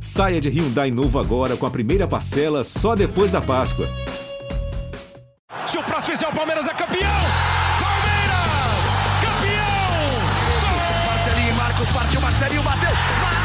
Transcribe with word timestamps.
Saia 0.00 0.40
de 0.40 0.48
Hyundai 0.48 0.90
novo 0.90 1.18
agora 1.18 1.56
com 1.56 1.66
a 1.66 1.70
primeira 1.70 2.06
parcela 2.06 2.62
só 2.62 2.94
depois 2.94 3.32
da 3.32 3.40
Páscoa. 3.40 3.86
Se 5.66 5.78
o 5.78 5.82
próximo 5.82 6.16
fizer 6.16 6.28
o 6.28 6.32
Palmeiras 6.32 6.66
é 6.66 6.74
campeão! 6.74 7.00
Palmeiras! 7.80 8.86
Campeão! 9.20 11.06
Marcelinho 11.06 11.50
e 11.50 11.54
Marcos 11.54 11.88
partiu, 11.88 12.20
Marcelinho 12.20 12.62
bateu! 12.62 13.35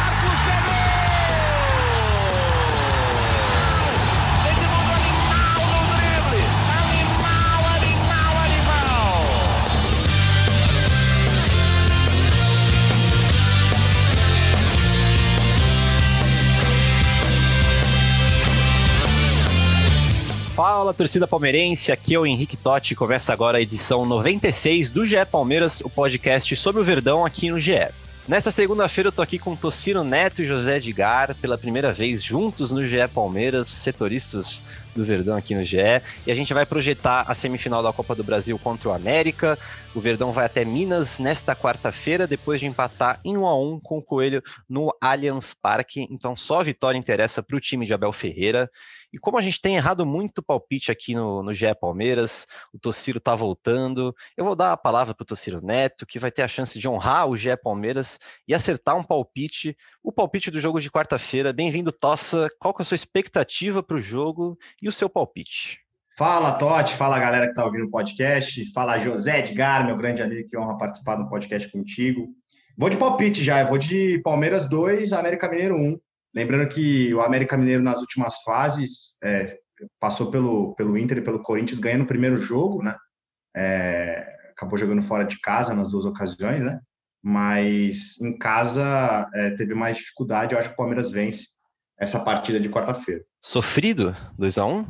Fala, 20.91 20.93
torcida 20.93 21.27
palmeirense, 21.27 21.89
aqui 21.91 22.15
é 22.15 22.19
o 22.19 22.25
Henrique 22.25 22.57
Totti, 22.57 22.95
começa 22.95 23.31
agora 23.31 23.57
a 23.57 23.61
edição 23.61 24.05
96 24.05 24.91
do 24.91 25.05
GE 25.05 25.25
Palmeiras, 25.31 25.79
o 25.79 25.89
podcast 25.89 26.53
sobre 26.57 26.81
o 26.81 26.83
Verdão 26.83 27.25
aqui 27.25 27.49
no 27.49 27.59
GE. 27.59 27.87
Nesta 28.27 28.51
segunda-feira 28.51 29.07
eu 29.07 29.11
tô 29.11 29.21
aqui 29.21 29.39
com 29.39 29.55
Tocino 29.55 30.03
Neto 30.03 30.41
e 30.41 30.45
José 30.45 30.77
Edgar, 30.77 31.33
pela 31.35 31.57
primeira 31.57 31.93
vez 31.93 32.21
juntos 32.21 32.71
no 32.71 32.85
GE 32.85 33.07
Palmeiras, 33.13 33.67
setoristas 33.67 34.61
do 34.95 35.05
Verdão 35.05 35.35
aqui 35.35 35.55
no 35.55 35.63
GE, 35.63 35.77
e 36.25 36.31
a 36.31 36.35
gente 36.35 36.53
vai 36.53 36.65
projetar 36.65 37.23
a 37.27 37.33
semifinal 37.33 37.81
da 37.81 37.93
Copa 37.93 38.15
do 38.15 38.23
Brasil 38.23 38.57
contra 38.59 38.89
o 38.89 38.93
América. 38.93 39.57
O 39.93 39.99
Verdão 39.99 40.31
vai 40.31 40.45
até 40.45 40.63
Minas 40.63 41.19
nesta 41.19 41.55
quarta-feira, 41.55 42.25
depois 42.25 42.59
de 42.59 42.65
empatar 42.65 43.19
em 43.25 43.37
1 43.37 43.45
a 43.45 43.59
1 43.59 43.79
com 43.81 43.97
o 43.97 44.01
Coelho 44.01 44.41
no 44.69 44.95
Allianz 45.01 45.53
Parque. 45.53 46.07
Então 46.09 46.35
só 46.35 46.61
a 46.61 46.63
vitória 46.63 46.97
interessa 46.97 47.43
para 47.43 47.57
o 47.57 47.59
time 47.59 47.85
de 47.85 47.93
Abel 47.93 48.13
Ferreira. 48.13 48.69
E 49.13 49.19
como 49.19 49.37
a 49.37 49.41
gente 49.41 49.59
tem 49.59 49.75
errado 49.75 50.05
muito 50.05 50.41
palpite 50.41 50.89
aqui 50.89 51.13
no, 51.13 51.43
no 51.43 51.53
GE 51.53 51.75
Palmeiras, 51.75 52.47
o 52.73 52.79
Tociro 52.79 53.19
tá 53.19 53.35
voltando. 53.35 54.15
Eu 54.37 54.45
vou 54.45 54.55
dar 54.55 54.71
a 54.71 54.77
palavra 54.77 55.13
para 55.13 55.23
o 55.23 55.25
Tociro 55.25 55.61
Neto, 55.61 56.05
que 56.05 56.17
vai 56.17 56.31
ter 56.31 56.43
a 56.43 56.47
chance 56.47 56.79
de 56.79 56.87
honrar 56.87 57.27
o 57.27 57.35
GE 57.35 57.55
Palmeiras 57.57 58.17
e 58.47 58.53
acertar 58.53 58.95
um 58.95 59.03
palpite, 59.03 59.75
o 60.01 60.13
palpite 60.13 60.49
do 60.49 60.59
jogo 60.59 60.79
de 60.79 60.89
quarta-feira. 60.89 61.51
Bem-vindo, 61.51 61.91
Tossa. 61.91 62.47
Qual 62.57 62.73
que 62.73 62.81
é 62.81 62.83
a 62.83 62.85
sua 62.85 62.95
expectativa 62.95 63.83
para 63.83 63.97
o 63.97 64.01
jogo 64.01 64.57
e 64.81 64.87
o 64.87 64.91
seu 64.91 65.09
palpite? 65.09 65.79
Fala, 66.17 66.53
Totti. 66.53 66.95
Fala, 66.95 67.19
galera 67.19 67.45
que 67.45 67.51
está 67.51 67.65
ouvindo 67.65 67.85
o 67.85 67.91
podcast. 67.91 68.71
Fala, 68.73 68.97
José 68.97 69.39
Edgar, 69.39 69.85
meu 69.85 69.97
grande 69.97 70.21
amigo, 70.21 70.49
que 70.49 70.57
honra 70.57 70.77
participar 70.77 71.15
do 71.15 71.29
podcast 71.29 71.71
contigo. 71.71 72.27
Vou 72.77 72.89
de 72.89 72.97
palpite 72.97 73.43
já. 73.43 73.59
Eu 73.59 73.67
vou 73.67 73.77
de 73.77 74.19
Palmeiras 74.19 74.67
2, 74.67 75.13
América 75.13 75.49
Mineiro 75.49 75.75
1. 75.75 75.99
Lembrando 76.33 76.69
que 76.69 77.13
o 77.13 77.21
América 77.21 77.57
Mineiro, 77.57 77.83
nas 77.83 77.99
últimas 77.99 78.41
fases, 78.43 79.17
é, 79.23 79.57
passou 79.99 80.31
pelo, 80.31 80.73
pelo 80.75 80.97
Inter 80.97 81.19
e 81.19 81.23
pelo 81.23 81.43
Corinthians, 81.43 81.79
ganhando 81.79 82.03
o 82.03 82.07
primeiro 82.07 82.37
jogo, 82.37 82.83
né? 82.83 82.95
É, 83.55 84.25
acabou 84.51 84.77
jogando 84.77 85.01
fora 85.01 85.25
de 85.25 85.39
casa 85.39 85.73
nas 85.73 85.91
duas 85.91 86.05
ocasiões, 86.05 86.61
né? 86.61 86.79
Mas 87.23 88.19
em 88.21 88.37
casa 88.37 89.29
é, 89.33 89.51
teve 89.51 89.73
mais 89.73 89.97
dificuldade. 89.97 90.53
Eu 90.53 90.59
acho 90.59 90.69
que 90.69 90.73
o 90.73 90.77
Palmeiras 90.77 91.11
vence 91.11 91.47
essa 91.99 92.19
partida 92.19 92.59
de 92.59 92.69
quarta-feira. 92.69 93.23
Sofrido? 93.41 94.15
2 94.37 94.57
a 94.57 94.65
1 94.65 94.77
um? 94.77 94.85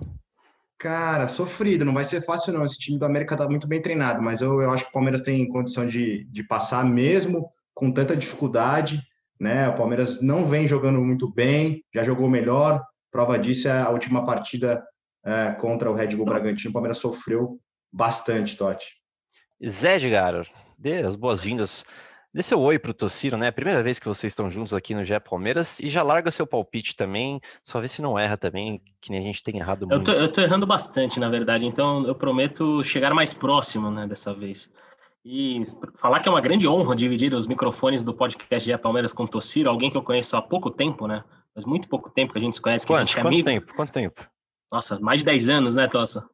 Cara, 0.78 1.28
sofrido, 1.28 1.86
não 1.86 1.94
vai 1.94 2.04
ser 2.04 2.26
fácil 2.26 2.54
não. 2.54 2.66
Esse 2.66 2.80
time 2.80 2.98
do 2.98 3.06
América 3.06 3.38
tá 3.38 3.48
muito 3.48 3.68
bem 3.68 3.80
treinado, 3.80 4.22
mas 4.22 4.42
eu, 4.42 4.62
eu 4.62 4.72
acho 4.72 4.84
que 4.84 4.90
o 4.90 4.94
Palmeiras 4.94 5.22
tem 5.22 5.48
condição 5.48 5.88
de, 5.88 6.26
de 6.26 6.44
passar 6.44 6.84
mesmo 6.84 7.52
com 7.74 7.92
tanta 7.92 8.18
dificuldade, 8.18 9.00
né? 9.40 9.70
O 9.70 9.76
Palmeiras 9.76 10.22
não 10.22 10.48
vem 10.50 10.68
jogando 10.68 11.00
muito 11.00 11.32
bem, 11.32 11.84
já 11.94 12.04
jogou 12.04 12.28
melhor. 12.28 12.84
Prova 13.12 13.38
disso 13.38 13.68
é 13.68 13.80
a 13.80 13.90
última 13.90 14.26
partida 14.26 14.84
é, 15.24 15.52
contra 15.52 15.90
o 15.90 15.94
Red 15.94 16.16
Bull 16.16 16.26
Bragantino. 16.26 16.72
O 16.72 16.74
Palmeiras 16.74 16.98
sofreu 16.98 17.60
bastante, 17.94 18.58
Totti. 18.58 18.88
Zé 19.64 19.98
Edgar, 19.98 20.48
dê 20.78 20.98
as 21.04 21.16
boas-vindas. 21.16 21.86
Dê 22.34 22.42
seu 22.42 22.62
oi 22.62 22.80
pro 22.80 22.94
Tociro, 22.94 23.38
né? 23.38 23.52
Primeira 23.52 23.84
vez 23.84 24.00
que 24.00 24.08
vocês 24.08 24.32
estão 24.32 24.50
juntos 24.50 24.74
aqui 24.74 24.96
no 24.96 25.04
GE 25.04 25.20
Palmeiras 25.20 25.80
e 25.82 25.90
já 25.90 26.02
larga 26.02 26.32
seu 26.32 26.48
palpite 26.48 26.96
também, 26.96 27.42
só 27.62 27.82
vê 27.82 27.90
se 27.90 28.02
não 28.02 28.18
erra 28.18 28.38
também, 28.38 28.82
que 29.02 29.12
nem 29.12 29.20
a 29.20 29.24
gente 29.24 29.44
tem 29.44 29.58
errado 29.58 29.86
muito. 29.86 30.10
Eu 30.10 30.16
tô, 30.16 30.22
eu 30.22 30.32
tô 30.32 30.40
errando 30.40 30.66
bastante, 30.66 31.20
na 31.20 31.28
verdade, 31.28 31.66
então 31.66 32.08
eu 32.08 32.16
prometo 32.16 32.82
chegar 32.86 33.14
mais 33.14 33.34
próximo, 33.34 33.92
né, 33.92 34.08
dessa 34.08 34.34
vez. 34.34 34.72
E 35.26 35.62
falar 35.96 36.22
que 36.22 36.30
é 36.30 36.32
uma 36.32 36.40
grande 36.40 36.66
honra 36.66 36.96
dividir 36.96 37.34
os 37.34 37.48
microfones 37.48 38.02
do 38.02 38.14
podcast 38.14 38.70
GE 38.70 38.78
Palmeiras 38.78 39.12
com 39.12 39.24
o 39.24 39.28
Tociro, 39.28 39.70
alguém 39.70 39.92
que 39.92 39.98
eu 39.98 40.02
conheço 40.02 40.38
há 40.38 40.42
pouco 40.42 40.72
tempo, 40.72 41.08
né? 41.08 41.26
Mas 41.54 41.66
muito 41.66 41.90
pouco 41.90 42.10
tempo 42.10 42.32
que 42.32 42.40
a 42.40 42.42
gente 42.42 42.56
se 42.56 42.62
conhece, 42.62 42.86
que 42.86 42.94
quanto, 42.94 43.02
a 43.02 43.06
gente 43.06 43.20
é 43.20 43.22
quanto 43.22 43.34
amigo. 43.34 43.46
tempo? 43.46 43.74
Quanto 43.76 43.92
tempo? 43.92 44.26
Nossa, 44.72 44.98
mais 45.02 45.20
de 45.20 45.26
10 45.26 45.50
anos, 45.50 45.76
né, 45.76 45.86
Tossa? 45.90 46.26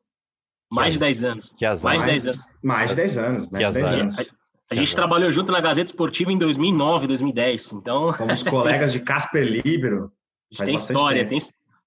Mais 0.71 0.93
de 0.93 0.99
10 0.99 1.23
anos. 1.23 1.55
Que 1.57 1.65
azar. 1.65 1.91
Mais 1.91 2.01
de 2.01 2.07
10 2.07 2.27
anos. 2.27 2.45
Mais 2.61 2.89
de 2.91 2.95
10 2.95 3.17
anos, 3.17 3.49
mais 3.49 3.73
de 3.73 3.73
10 3.73 3.87
azar. 3.87 3.99
anos. 3.99 4.36
A 4.69 4.75
gente 4.75 4.93
trabalhou 4.93 5.31
junto 5.31 5.51
na 5.51 5.61
Gazeta 5.61 5.89
Esportiva 5.89 6.31
em 6.31 6.37
2009, 6.37 7.07
2010, 7.07 7.71
então 7.73 8.13
Fomos 8.13 8.43
colegas 8.43 8.91
de 8.91 8.99
Casper 8.99 9.43
Libero. 9.43 10.11
a 10.51 10.55
gente 10.55 10.57
Faz 10.57 10.67
tem 10.67 10.75
história, 10.75 11.25
tem, 11.25 11.39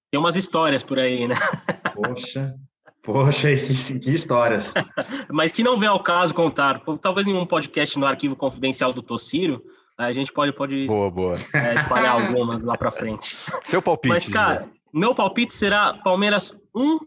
tem 0.09 0.19
umas 0.19 0.35
histórias 0.35 0.81
por 0.81 0.97
aí, 0.97 1.27
né? 1.27 1.35
Poxa, 1.93 2.55
poxa, 3.03 3.49
que, 3.55 3.99
que 3.99 4.11
histórias. 4.11 4.73
Mas 5.29 5.51
que 5.51 5.63
não 5.63 5.77
vem 5.77 5.87
ao 5.87 6.01
caso 6.01 6.33
contar. 6.33 6.81
Talvez 6.99 7.27
em 7.27 7.35
um 7.35 7.45
podcast 7.45 7.99
no 7.99 8.05
arquivo 8.07 8.35
confidencial 8.35 8.91
do 8.91 9.03
Tociro, 9.03 9.63
a 9.95 10.11
gente 10.11 10.33
pode, 10.33 10.51
pode 10.51 10.87
Boa, 10.87 11.11
boa. 11.11 11.35
é, 11.53 11.75
espalhar 11.75 12.19
algumas 12.19 12.63
lá 12.63 12.75
para 12.75 12.89
frente. 12.89 13.37
Seu 13.63 13.81
palpite. 13.81 14.11
Mas, 14.11 14.27
cara, 14.27 14.61
Zé. 14.61 14.69
meu 14.91 15.13
palpite 15.13 15.53
será 15.53 15.93
Palmeiras 15.93 16.59
1, 16.75 16.97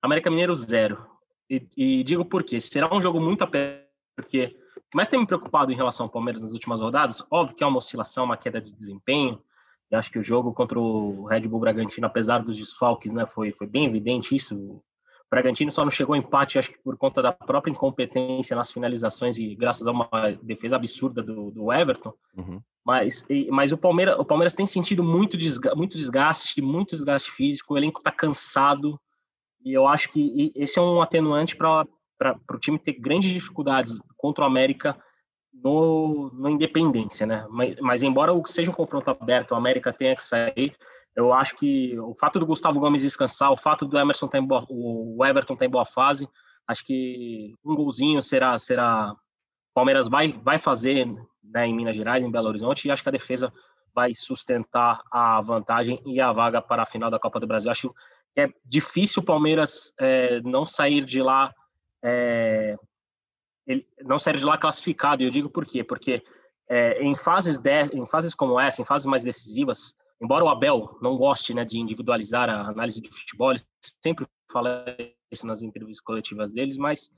América 0.00 0.30
Mineiro 0.30 0.54
0. 0.54 1.04
E, 1.50 1.66
e 1.76 2.04
digo 2.04 2.24
por 2.24 2.44
quê. 2.44 2.60
Será 2.60 2.94
um 2.94 3.00
jogo 3.00 3.20
muito 3.20 3.42
apertado, 3.42 3.82
porque 4.16 4.56
que 4.94 4.96
mais 4.96 5.08
tem 5.08 5.18
me 5.18 5.26
preocupado 5.26 5.72
em 5.72 5.74
relação 5.74 6.06
ao 6.06 6.10
Palmeiras 6.10 6.40
nas 6.40 6.52
últimas 6.52 6.80
rodadas, 6.80 7.26
óbvio 7.28 7.56
que 7.56 7.64
é 7.64 7.66
uma 7.66 7.78
oscilação, 7.78 8.24
uma 8.24 8.36
queda 8.36 8.60
de 8.60 8.70
desempenho. 8.70 9.42
E 9.90 9.96
acho 9.96 10.08
que 10.08 10.20
o 10.20 10.22
jogo 10.22 10.52
contra 10.52 10.78
o 10.78 11.24
Red 11.24 11.48
Bull 11.48 11.58
Bragantino, 11.58 12.06
apesar 12.06 12.38
dos 12.38 12.56
desfalques, 12.56 13.12
né, 13.12 13.26
foi, 13.26 13.50
foi 13.50 13.66
bem 13.66 13.86
evidente 13.86 14.36
isso. 14.36 14.56
O 14.56 14.80
Bragantino 15.28 15.68
só 15.72 15.82
não 15.82 15.90
chegou 15.90 16.14
ao 16.14 16.20
empate, 16.20 16.60
acho 16.60 16.70
que 16.70 16.78
por 16.78 16.96
conta 16.96 17.20
da 17.20 17.32
própria 17.32 17.72
incompetência 17.72 18.54
nas 18.54 18.70
finalizações 18.70 19.36
e 19.36 19.56
graças 19.56 19.84
a 19.84 19.90
uma 19.90 20.08
defesa 20.40 20.76
absurda 20.76 21.24
do, 21.24 21.50
do 21.50 21.72
Everton. 21.72 22.12
Uhum. 22.36 22.60
Mas, 22.84 23.26
mas 23.50 23.72
o, 23.72 23.76
Palmeiras, 23.76 24.16
o 24.16 24.24
Palmeiras 24.24 24.54
tem 24.54 24.64
sentido 24.64 25.02
muito, 25.02 25.36
desga- 25.36 25.74
muito 25.74 25.98
desgaste, 25.98 26.62
muito 26.62 26.90
desgaste 26.90 27.32
físico, 27.32 27.74
o 27.74 27.76
elenco 27.76 27.98
está 27.98 28.12
cansado, 28.12 29.00
e 29.64 29.72
eu 29.72 29.88
acho 29.88 30.12
que 30.12 30.52
esse 30.54 30.78
é 30.78 30.82
um 30.82 31.02
atenuante 31.02 31.56
para 31.56 31.84
o 32.50 32.58
time 32.58 32.78
ter 32.78 32.94
grandes 32.94 33.30
dificuldades 33.30 34.00
contra 34.16 34.44
o 34.44 34.46
América 34.46 34.96
no, 35.52 36.30
no 36.34 36.48
Independência, 36.48 37.26
né? 37.26 37.46
Mas, 37.50 37.76
mas 37.80 38.02
embora 38.02 38.32
seja 38.46 38.70
um 38.70 38.74
confronto 38.74 39.10
aberto, 39.10 39.52
o 39.52 39.56
América 39.56 39.92
tenha 39.92 40.16
que 40.16 40.24
sair, 40.24 40.76
eu 41.16 41.32
acho 41.32 41.56
que 41.56 41.98
o 41.98 42.14
fato 42.14 42.40
do 42.40 42.46
Gustavo 42.46 42.80
Gomes 42.80 43.02
descansar, 43.02 43.52
o 43.52 43.56
fato 43.56 43.86
do 43.86 43.98
Emerson 43.98 44.26
tá 44.26 44.38
em 44.38 44.44
boa, 44.44 44.66
o 44.68 45.24
Everton 45.24 45.54
tá 45.54 45.64
em 45.64 45.70
boa 45.70 45.84
fase, 45.84 46.28
acho 46.66 46.84
que 46.84 47.54
um 47.64 47.74
golzinho 47.74 48.20
será 48.20 48.58
será 48.58 49.14
Palmeiras 49.72 50.08
vai 50.08 50.32
vai 50.32 50.58
fazer 50.58 51.06
né, 51.42 51.66
em 51.66 51.74
Minas 51.74 51.94
Gerais, 51.94 52.24
em 52.24 52.30
Belo 52.30 52.48
Horizonte, 52.48 52.88
e 52.88 52.90
acho 52.90 53.02
que 53.02 53.08
a 53.08 53.12
defesa 53.12 53.52
vai 53.94 54.12
sustentar 54.12 55.02
a 55.10 55.40
vantagem 55.40 56.02
e 56.04 56.20
a 56.20 56.32
vaga 56.32 56.60
para 56.60 56.82
a 56.82 56.86
final 56.86 57.10
da 57.10 57.18
Copa 57.18 57.38
do 57.38 57.46
Brasil. 57.46 57.70
Acho 57.70 57.94
que 58.34 58.40
é 58.40 58.48
difícil 58.64 59.22
o 59.22 59.24
Palmeiras 59.24 59.94
é, 60.00 60.40
não 60.40 60.66
sair 60.66 61.04
de 61.04 61.22
lá 61.22 61.54
é, 62.04 62.76
ele 63.66 63.86
não 64.02 64.18
sair 64.18 64.36
de 64.36 64.44
lá 64.44 64.58
classificado. 64.58 65.22
E 65.22 65.26
eu 65.26 65.30
digo 65.30 65.48
por 65.48 65.64
quê? 65.64 65.82
Porque 65.82 66.22
é, 66.68 67.02
em 67.02 67.16
fases 67.16 67.58
de, 67.58 67.86
em 67.92 68.06
fases 68.06 68.34
como 68.34 68.60
essa, 68.60 68.82
em 68.82 68.84
fases 68.84 69.06
mais 69.06 69.24
decisivas, 69.24 69.96
embora 70.20 70.44
o 70.44 70.48
Abel 70.48 70.98
não 71.00 71.16
goste 71.16 71.54
né, 71.54 71.64
de 71.64 71.78
individualizar 71.78 72.48
a 72.48 72.68
análise 72.68 73.00
de 73.00 73.10
futebol, 73.10 73.52
ele 73.52 73.62
sempre 74.02 74.26
fala 74.52 74.84
isso 75.30 75.46
nas 75.46 75.62
entrevistas 75.62 76.04
coletivas 76.04 76.52
deles, 76.52 76.76
mas 76.76 77.10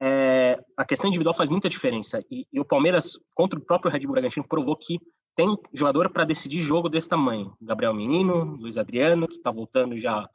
é, 0.00 0.58
a 0.76 0.84
questão 0.84 1.08
individual 1.08 1.34
faz 1.34 1.48
muita 1.48 1.68
diferença. 1.68 2.24
E, 2.30 2.46
e 2.52 2.58
o 2.58 2.64
Palmeiras, 2.64 3.18
contra 3.34 3.58
o 3.58 3.62
próprio 3.62 3.92
Red 3.92 4.00
Bull 4.00 4.12
Bragantino, 4.12 4.46
provou 4.48 4.76
que 4.76 4.98
tem 5.36 5.56
jogador 5.72 6.10
para 6.10 6.24
decidir 6.24 6.60
jogo 6.60 6.88
desse 6.88 7.08
tamanho. 7.08 7.56
Gabriel 7.60 7.94
Menino, 7.94 8.56
Luiz 8.56 8.76
Adriano, 8.76 9.28
que 9.28 9.36
está 9.36 9.50
voltando 9.50 9.98
já, 9.98 10.28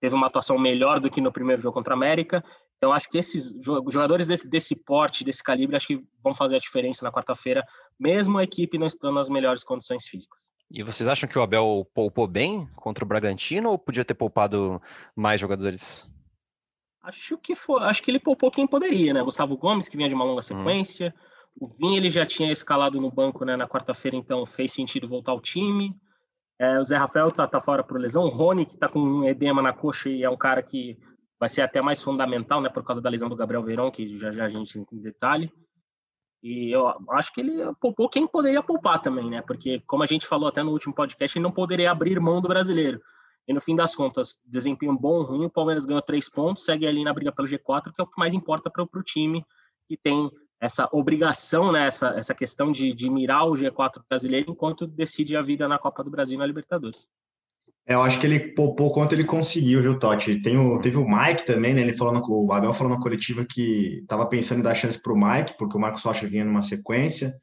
teve 0.00 0.14
uma 0.14 0.26
atuação 0.26 0.58
melhor 0.58 1.00
do 1.00 1.10
que 1.10 1.20
no 1.20 1.32
primeiro 1.32 1.62
jogo 1.62 1.74
contra 1.74 1.94
a 1.94 1.96
América. 1.96 2.44
Então, 2.76 2.92
acho 2.92 3.08
que 3.08 3.18
esses 3.18 3.52
jo- 3.54 3.84
jogadores 3.88 4.26
desse, 4.26 4.46
desse 4.48 4.76
porte, 4.76 5.24
desse 5.24 5.42
calibre, 5.42 5.76
acho 5.76 5.86
que 5.86 6.04
vão 6.22 6.34
fazer 6.34 6.56
a 6.56 6.60
diferença 6.60 7.04
na 7.04 7.12
quarta-feira, 7.12 7.64
mesmo 7.98 8.38
a 8.38 8.44
equipe 8.44 8.78
não 8.78 8.86
estando 8.86 9.14
nas 9.14 9.28
melhores 9.30 9.64
condições 9.64 10.06
físicas. 10.06 10.52
E 10.70 10.82
vocês 10.82 11.06
acham 11.08 11.28
que 11.28 11.38
o 11.38 11.42
Abel 11.42 11.88
poupou 11.94 12.26
bem 12.26 12.66
contra 12.74 13.04
o 13.04 13.08
Bragantino 13.08 13.70
ou 13.70 13.78
podia 13.78 14.04
ter 14.04 14.14
poupado 14.14 14.82
mais 15.14 15.40
jogadores? 15.40 16.10
Acho 17.02 17.38
que 17.38 17.54
foi, 17.54 17.82
acho 17.84 18.02
que 18.02 18.10
ele 18.10 18.18
poupou 18.18 18.50
quem 18.50 18.66
poderia, 18.66 19.14
né? 19.14 19.22
Gustavo 19.22 19.56
Gomes, 19.56 19.88
que 19.88 19.96
vinha 19.96 20.08
de 20.08 20.14
uma 20.14 20.24
longa 20.24 20.42
sequência. 20.42 21.14
O 21.58 21.68
Vini 21.68 21.96
ele 21.96 22.10
já 22.10 22.26
tinha 22.26 22.50
escalado 22.52 23.00
no 23.00 23.10
banco 23.10 23.44
né, 23.44 23.56
na 23.56 23.68
quarta-feira, 23.68 24.16
então 24.16 24.44
fez 24.44 24.72
sentido 24.72 25.08
voltar 25.08 25.32
ao 25.32 25.40
time. 25.40 25.94
É, 26.58 26.80
o 26.80 26.84
Zé 26.84 26.96
Rafael 26.96 27.30
tá, 27.30 27.46
tá 27.46 27.60
fora 27.60 27.84
por 27.84 28.00
lesão. 28.00 28.24
O 28.24 28.28
Rony, 28.28 28.66
que 28.66 28.76
tá 28.76 28.88
com 28.88 28.98
um 28.98 29.24
edema 29.24 29.62
na 29.62 29.72
coxa 29.72 30.08
e 30.10 30.24
é 30.24 30.28
um 30.28 30.36
cara 30.36 30.62
que 30.62 30.98
vai 31.38 31.48
ser 31.48 31.62
até 31.62 31.80
mais 31.80 32.02
fundamental, 32.02 32.60
né? 32.60 32.68
Por 32.68 32.84
causa 32.84 33.00
da 33.00 33.10
lesão 33.10 33.28
do 33.28 33.36
Gabriel 33.36 33.62
Verão, 33.62 33.90
que 33.90 34.16
já 34.16 34.30
já 34.32 34.44
a 34.44 34.48
gente 34.48 34.84
tem 34.84 35.00
detalhe. 35.00 35.52
E 36.42 36.70
eu 36.70 36.86
acho 37.10 37.32
que 37.32 37.40
ele 37.40 37.52
poupou 37.80 38.08
quem 38.08 38.26
poderia 38.26 38.62
poupar 38.62 39.00
também, 39.00 39.28
né? 39.28 39.42
Porque, 39.42 39.80
como 39.86 40.02
a 40.02 40.06
gente 40.06 40.26
falou 40.26 40.48
até 40.48 40.62
no 40.62 40.70
último 40.70 40.94
podcast, 40.94 41.36
ele 41.36 41.42
não 41.42 41.52
poderia 41.52 41.90
abrir 41.90 42.20
mão 42.20 42.40
do 42.40 42.48
brasileiro. 42.48 43.00
E 43.48 43.52
no 43.52 43.60
fim 43.60 43.76
das 43.76 43.94
contas, 43.94 44.38
desempenho 44.44 44.96
bom 44.98 45.22
ruim, 45.22 45.46
o 45.46 45.50
Palmeiras 45.50 45.84
ganhou 45.84 46.02
três 46.02 46.28
pontos, 46.28 46.64
segue 46.64 46.86
ali 46.86 47.04
na 47.04 47.14
briga 47.14 47.32
pelo 47.32 47.48
G4, 47.48 47.92
que 47.92 48.00
é 48.00 48.04
o 48.04 48.06
que 48.06 48.18
mais 48.18 48.34
importa 48.34 48.70
para 48.70 48.82
o 48.82 49.02
time, 49.02 49.44
que 49.88 49.96
tem 49.96 50.30
essa 50.60 50.88
obrigação, 50.92 51.70
né, 51.70 51.86
essa, 51.86 52.08
essa 52.18 52.34
questão 52.34 52.72
de, 52.72 52.92
de 52.92 53.10
mirar 53.10 53.46
o 53.46 53.52
G4 53.52 54.02
brasileiro 54.08 54.50
enquanto 54.50 54.86
decide 54.86 55.36
a 55.36 55.42
vida 55.42 55.68
na 55.68 55.78
Copa 55.78 56.02
do 56.02 56.10
Brasil 56.10 56.36
e 56.36 56.38
na 56.38 56.46
Libertadores. 56.46 57.06
É, 57.88 57.94
eu 57.94 58.02
acho 58.02 58.18
que 58.18 58.26
ele 58.26 58.40
poupou 58.52 58.92
quanto 58.92 59.14
ele 59.14 59.24
conseguiu, 59.24 59.80
viu, 59.80 59.98
Totti? 59.98 60.42
Tem 60.42 60.58
o, 60.58 60.80
teve 60.80 60.98
o 60.98 61.08
Mike 61.08 61.46
também, 61.46 61.72
né? 61.72 61.82
Ele 61.82 61.96
falando 61.96 62.20
o 62.28 62.52
Abel 62.52 62.74
falou 62.74 62.92
na 62.92 63.00
coletiva 63.00 63.44
que 63.44 64.00
estava 64.02 64.26
pensando 64.26 64.58
em 64.58 64.62
dar 64.62 64.74
chance 64.74 65.00
para 65.00 65.12
o 65.12 65.16
Mike, 65.16 65.56
porque 65.56 65.76
o 65.76 65.80
Marcos 65.80 66.02
Rocha 66.02 66.26
vinha 66.26 66.44
numa 66.44 66.62
sequência, 66.62 67.34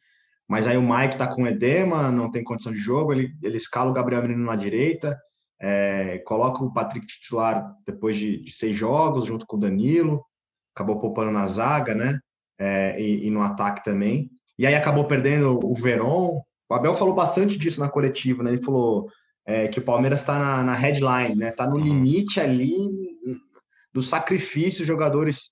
mas 0.48 0.68
aí 0.68 0.78
o 0.78 0.82
Mike 0.82 1.18
tá 1.18 1.34
com 1.34 1.48
edema, 1.48 2.12
não 2.12 2.30
tem 2.30 2.44
condição 2.44 2.74
de 2.74 2.78
jogo, 2.78 3.14
ele, 3.14 3.34
ele 3.42 3.56
escala 3.56 3.90
o 3.90 3.94
Gabriel 3.94 4.22
Menino 4.22 4.46
na 4.46 4.58
direita, 4.58 5.18
é, 5.62 6.18
coloca 6.26 6.62
o 6.62 6.74
Patrick 6.74 7.08
titular 7.08 7.74
depois 7.88 8.18
de, 8.18 8.44
de, 8.44 8.52
seis 8.52 8.76
jogos, 8.76 9.26
junto 9.26 9.48
com 9.48 9.56
o 9.56 9.60
Danilo, 9.60 10.26
acabou 10.76 11.00
poupando 11.00 11.32
na 11.32 11.48
zaga, 11.48 11.96
né? 11.96 12.20
É, 12.60 13.00
e, 13.02 13.28
e, 13.28 13.32
no 13.32 13.42
ataque 13.42 13.82
também. 13.84 14.30
E 14.60 14.68
aí 14.68 14.76
acabou 14.76 15.06
perdendo 15.06 15.60
o 15.64 15.74
Veron. 15.74 16.42
O 16.70 16.74
Abel 16.74 16.94
falou 16.96 17.16
bastante 17.16 17.58
disso 17.58 17.80
na 17.80 17.90
coletiva, 17.90 18.44
né? 18.44 18.52
Ele 18.52 18.64
falou 18.64 19.10
é, 19.46 19.68
que 19.68 19.80
o 19.80 19.84
Palmeiras 19.84 20.22
está 20.22 20.40
na, 20.40 20.64
na, 20.64 20.74
headline, 20.74 21.36
né? 21.36 21.50
Está 21.50 21.68
no 21.68 21.76
uhum. 21.76 21.84
limite 21.84 22.40
ali 22.40 22.72
do 23.94 24.02
sacrifício, 24.02 24.86
jogadores 24.86 25.52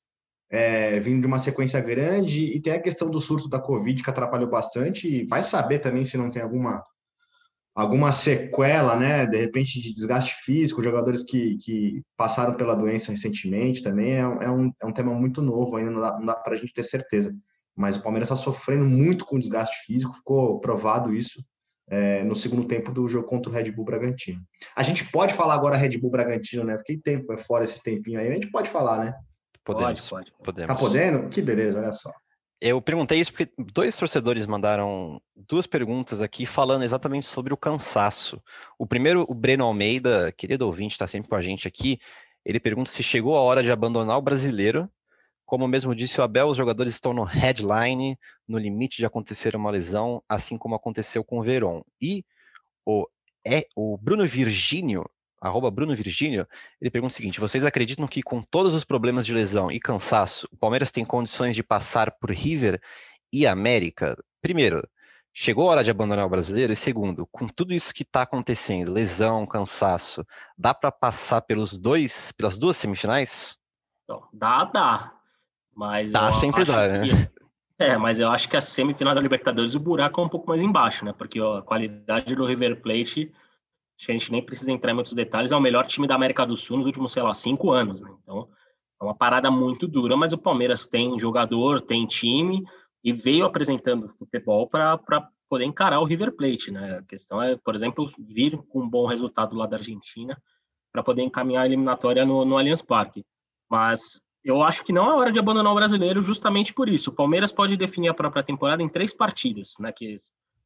é, 0.49 0.99
vindo 0.99 1.21
de 1.21 1.27
uma 1.27 1.39
sequência 1.39 1.79
grande, 1.79 2.43
e 2.43 2.61
tem 2.61 2.73
a 2.73 2.81
questão 2.81 3.09
do 3.09 3.21
surto 3.21 3.47
da 3.47 3.59
Covid 3.59 4.01
que 4.01 4.09
atrapalhou 4.09 4.49
bastante, 4.49 5.07
e 5.07 5.25
vai 5.25 5.41
saber 5.41 5.79
também 5.79 6.05
se 6.05 6.17
não 6.17 6.29
tem 6.29 6.41
alguma 6.41 6.83
alguma 7.73 8.11
sequela, 8.11 8.97
né? 8.97 9.25
De 9.25 9.37
repente 9.37 9.81
de 9.81 9.93
desgaste 9.93 10.35
físico, 10.43 10.83
jogadores 10.83 11.23
que, 11.23 11.57
que 11.57 12.01
passaram 12.17 12.53
pela 12.55 12.75
doença 12.75 13.11
recentemente 13.11 13.81
também 13.81 14.13
é, 14.13 14.19
é, 14.19 14.49
um, 14.49 14.71
é 14.81 14.85
um 14.85 14.91
tema 14.91 15.13
muito 15.13 15.41
novo, 15.41 15.77
ainda 15.77 15.91
não 15.91 16.01
dá, 16.01 16.19
não 16.19 16.25
dá 16.25 16.35
para 16.35 16.53
a 16.53 16.57
gente 16.57 16.73
ter 16.73 16.83
certeza. 16.83 17.33
Mas 17.75 17.95
o 17.95 18.03
Palmeiras 18.03 18.29
está 18.29 18.35
sofrendo 18.35 18.85
muito 18.85 19.25
com 19.25 19.39
desgaste 19.39 19.85
físico, 19.85 20.13
ficou 20.13 20.59
provado 20.59 21.13
isso 21.13 21.41
é, 21.91 22.23
no 22.23 22.35
segundo 22.35 22.65
tempo 22.65 22.91
do 22.91 23.05
jogo 23.05 23.27
contra 23.27 23.51
o 23.51 23.53
Red 23.53 23.69
Bull 23.71 23.83
Bragantino. 23.83 24.41
A 24.75 24.81
gente 24.81 25.05
pode 25.11 25.33
falar 25.33 25.55
agora 25.55 25.75
Red 25.75 25.97
Bull 25.97 26.09
Bragantino, 26.09 26.63
né? 26.63 26.77
Fiquei 26.77 26.97
tempo 26.97 27.33
é 27.33 27.37
fora 27.37 27.65
esse 27.65 27.83
tempinho 27.83 28.17
aí, 28.17 28.29
a 28.29 28.33
gente 28.33 28.49
pode 28.49 28.69
falar, 28.69 29.03
né? 29.03 29.13
Podemos, 29.63 30.09
pode, 30.09 30.31
pode. 30.31 30.43
podemos. 30.43 30.73
Tá 30.73 30.75
podendo? 30.75 31.29
Que 31.29 31.41
beleza, 31.41 31.79
olha 31.79 31.91
só. 31.91 32.11
Eu 32.61 32.81
perguntei 32.81 33.19
isso 33.19 33.33
porque 33.33 33.51
dois 33.73 33.97
torcedores 33.97 34.45
mandaram 34.45 35.19
duas 35.35 35.67
perguntas 35.67 36.21
aqui 36.21 36.45
falando 36.45 36.83
exatamente 36.83 37.27
sobre 37.27 37.53
o 37.53 37.57
cansaço. 37.57 38.41
O 38.77 38.87
primeiro, 38.87 39.25
o 39.27 39.33
Breno 39.33 39.65
Almeida, 39.65 40.31
querido 40.31 40.65
ouvinte, 40.65 40.93
está 40.93 41.07
sempre 41.07 41.27
com 41.27 41.35
a 41.35 41.41
gente 41.41 41.67
aqui. 41.67 41.99
Ele 42.45 42.59
pergunta 42.59 42.89
se 42.89 43.03
chegou 43.03 43.35
a 43.35 43.41
hora 43.41 43.63
de 43.63 43.71
abandonar 43.71 44.17
o 44.17 44.21
brasileiro. 44.21 44.89
Como 45.51 45.67
mesmo 45.67 45.93
disse 45.93 46.17
o 46.17 46.23
Abel, 46.23 46.47
os 46.47 46.55
jogadores 46.55 46.93
estão 46.93 47.11
no 47.11 47.25
headline, 47.25 48.17
no 48.47 48.57
limite 48.57 48.95
de 48.95 49.05
acontecer 49.05 49.53
uma 49.53 49.69
lesão, 49.69 50.23
assim 50.29 50.57
como 50.57 50.75
aconteceu 50.75 51.25
com 51.25 51.39
o 51.39 51.43
Veron. 51.43 51.83
E 52.01 52.23
o, 52.85 53.05
é, 53.45 53.67
o 53.75 53.97
Bruno 53.97 54.25
Virgínio 54.25 55.05
arroba 55.41 55.69
Bruno 55.69 55.93
Virgínio, 55.93 56.47
ele 56.79 56.89
pergunta 56.89 57.11
o 57.11 57.15
seguinte: 57.17 57.41
vocês 57.41 57.65
acreditam 57.65 58.07
que 58.07 58.23
com 58.23 58.41
todos 58.41 58.73
os 58.73 58.85
problemas 58.85 59.25
de 59.25 59.33
lesão 59.33 59.69
e 59.69 59.77
cansaço, 59.77 60.47
o 60.53 60.55
Palmeiras 60.55 60.89
tem 60.89 61.03
condições 61.03 61.53
de 61.53 61.63
passar 61.63 62.11
por 62.11 62.31
River 62.31 62.81
e 63.29 63.45
América? 63.45 64.15
Primeiro, 64.41 64.81
chegou 65.33 65.67
a 65.67 65.71
hora 65.71 65.83
de 65.83 65.91
abandonar 65.91 66.25
o 66.25 66.29
brasileiro? 66.29 66.71
E 66.71 66.77
segundo, 66.77 67.27
com 67.29 67.45
tudo 67.45 67.73
isso 67.73 67.93
que 67.93 68.03
está 68.03 68.21
acontecendo, 68.21 68.93
lesão, 68.93 69.45
cansaço, 69.45 70.25
dá 70.57 70.73
para 70.73 70.93
passar 70.93 71.41
pelos 71.41 71.77
dois, 71.77 72.31
pelas 72.31 72.57
duas 72.57 72.77
semifinais? 72.77 73.57
Então, 74.05 74.29
dá, 74.31 74.63
dá. 74.63 75.20
Mas 75.75 76.11
dá, 76.11 76.31
sempre 76.31 76.65
dá, 76.65 76.87
que... 76.87 77.13
né? 77.13 77.29
É, 77.79 77.97
mas 77.97 78.19
eu 78.19 78.29
acho 78.29 78.47
que 78.47 78.55
a 78.55 78.61
semifinal 78.61 79.15
da 79.15 79.21
Libertadores 79.21 79.73
o 79.73 79.79
buraco 79.79 80.21
é 80.21 80.23
um 80.23 80.29
pouco 80.29 80.47
mais 80.47 80.61
embaixo, 80.61 81.03
né? 81.03 81.13
Porque 81.17 81.41
ó, 81.41 81.57
a 81.57 81.61
qualidade 81.63 82.35
do 82.35 82.45
River 82.45 82.79
Plate 82.81 83.31
Acho 84.01 84.07
que 84.07 84.11
a 84.13 84.17
gente 84.17 84.31
nem 84.31 84.43
precisa 84.43 84.71
entrar 84.71 84.91
em 84.91 84.95
muitos 84.95 85.13
detalhes, 85.13 85.51
é 85.51 85.55
o 85.55 85.61
melhor 85.61 85.85
time 85.85 86.07
da 86.07 86.15
América 86.15 86.43
do 86.43 86.57
Sul 86.57 86.77
nos 86.77 86.87
últimos, 86.87 87.11
sei 87.11 87.21
lá, 87.21 87.35
cinco 87.35 87.69
anos, 87.69 88.01
né? 88.01 88.11
Então, 88.23 88.49
é 88.99 89.03
uma 89.03 89.13
parada 89.13 89.51
muito 89.51 89.87
dura, 89.87 90.17
mas 90.17 90.33
o 90.33 90.39
Palmeiras 90.39 90.87
tem 90.87 91.19
jogador, 91.19 91.79
tem 91.79 92.07
time 92.07 92.63
e 93.03 93.11
veio 93.11 93.45
apresentando 93.45 94.09
futebol 94.09 94.67
para 94.67 94.97
poder 95.47 95.65
encarar 95.65 95.99
o 95.99 96.03
River 96.03 96.35
Plate, 96.35 96.71
né? 96.71 96.97
A 96.97 97.03
questão 97.03 97.43
é, 97.43 97.55
por 97.57 97.75
exemplo, 97.75 98.11
vir 98.17 98.57
com 98.69 98.81
um 98.81 98.89
bom 98.89 99.05
resultado 99.05 99.55
lá 99.55 99.67
da 99.67 99.77
Argentina 99.77 100.35
para 100.91 101.03
poder 101.03 101.21
encaminhar 101.21 101.61
a 101.61 101.67
eliminatória 101.67 102.25
no, 102.25 102.43
no 102.43 102.57
Allianz 102.57 102.81
Parque. 102.81 103.23
Mas 103.69 104.19
eu 104.43 104.63
acho 104.63 104.83
que 104.83 104.93
não 104.93 105.09
é 105.09 105.15
hora 105.15 105.31
de 105.31 105.39
abandonar 105.39 105.71
o 105.71 105.75
brasileiro 105.75 106.21
justamente 106.21 106.73
por 106.73 106.89
isso. 106.89 107.09
O 107.11 107.15
Palmeiras 107.15 107.51
pode 107.51 107.77
definir 107.77 108.09
a 108.09 108.13
própria 108.13 108.43
temporada 108.43 108.81
em 108.81 108.89
três 108.89 109.13
partidas, 109.13 109.75
né? 109.79 109.91
Que 109.91 110.15
é 110.15 110.17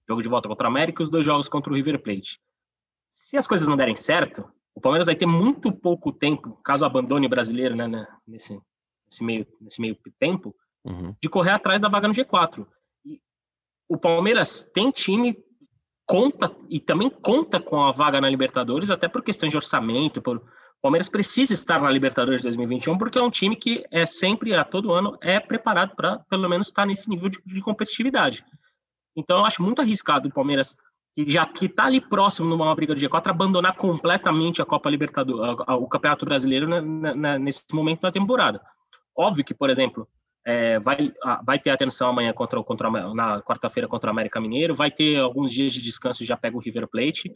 jogo 0.08 0.22
de 0.22 0.30
volta 0.30 0.48
contra 0.48 0.66
o 0.66 0.70
América 0.70 1.02
e 1.02 1.04
os 1.04 1.10
dois 1.10 1.26
jogos 1.26 1.50
contra 1.50 1.72
o 1.72 1.76
River 1.76 2.02
Plate 2.02 2.40
se 3.16 3.38
as 3.38 3.48
coisas 3.48 3.68
não 3.68 3.76
derem 3.76 3.96
certo, 3.96 4.46
o 4.74 4.82
Palmeiras 4.82 5.08
vai 5.08 5.16
ter 5.16 5.26
muito 5.26 5.72
pouco 5.72 6.12
tempo, 6.12 6.60
caso 6.64 6.86
abandone 6.86 7.26
o 7.26 7.30
brasileiro, 7.30 7.76
né, 7.76 7.88
né 7.88 8.08
nesse, 8.28 8.60
nesse, 9.06 9.24
meio, 9.24 9.48
nesse 9.60 9.82
meio 9.82 9.98
tempo, 10.20 10.56
uhum. 10.84 11.16
de 11.22 11.30
correr 11.30 11.52
atrás 11.52 11.82
da 11.82 11.90
vaga 11.90 12.08
no 12.08 12.14
G4. 12.14 12.68
E 13.06 13.20
o 13.90 13.98
Palmeiras 13.98 14.62
tem 14.62 14.92
time, 14.92 15.38
conta 16.06 16.56
e 16.70 16.80
também 16.80 17.10
conta 17.10 17.60
com 17.60 17.84
a 17.84 17.92
vaga 17.92 18.22
na 18.22 18.30
Libertadores, 18.30 18.90
até 18.90 19.08
por 19.08 19.24
questões 19.24 19.52
de 19.52 19.58
orçamento. 19.58 20.22
Por, 20.22 20.44
o 20.80 20.82
Palmeiras 20.82 21.10
precisa 21.10 21.54
estar 21.54 21.82
na 21.82 21.90
Libertadores 21.90 22.42
2021 22.42 22.98
porque 22.98 23.18
é 23.18 23.22
um 23.22 23.32
time 23.32 23.56
que 23.56 23.84
é 23.92 24.06
sempre, 24.06 24.54
a 24.54 24.64
todo 24.64 24.94
ano, 24.94 25.18
é 25.22 25.40
preparado 25.40 25.96
para 25.96 26.20
pelo 26.30 26.48
menos 26.48 26.68
estar 26.68 26.86
nesse 26.86 27.10
nível 27.10 27.30
de, 27.30 27.40
de 27.46 27.62
competitividade. 27.62 28.46
Então, 29.16 29.40
eu 29.40 29.46
acho 29.46 29.64
muito 29.64 29.82
arriscado 29.82 30.28
o 30.28 30.34
Palmeiras 30.34 30.76
que 31.16 31.32
já 31.32 31.46
que 31.46 31.66
está 31.68 31.86
ali 31.86 32.02
próximo 32.02 32.50
numa 32.50 32.76
briga 32.76 32.94
do 32.94 33.00
G4, 33.00 33.30
abandonar 33.30 33.76
completamente 33.78 34.62
a 34.62 34.66
Copa 34.66 34.90
Libertadores, 34.90 35.58
o 35.68 35.88
Campeonato 35.88 36.26
Brasileiro 36.26 36.68
nesse 37.40 37.64
momento 37.74 38.02
da 38.02 38.12
temporada. 38.12 38.62
Óbvio 39.18 39.46
que, 39.46 39.54
por 39.54 39.70
exemplo, 39.70 40.06
é, 40.46 40.78
vai, 40.80 41.12
vai 41.44 41.58
ter 41.58 41.70
atenção 41.70 42.10
amanhã 42.10 42.34
contra, 42.34 42.62
contra 42.62 42.92
na 43.14 43.42
quarta-feira 43.42 43.88
contra 43.88 44.10
o 44.10 44.12
América 44.12 44.42
Mineiro, 44.42 44.76
vai 44.76 44.92
ter 44.92 45.18
alguns 45.20 45.52
dias 45.52 45.72
de 45.72 45.82
descanso 45.82 46.26
já 46.26 46.36
pega 46.36 46.58
o 46.58 46.60
River 46.60 46.88
Plate, 46.88 47.34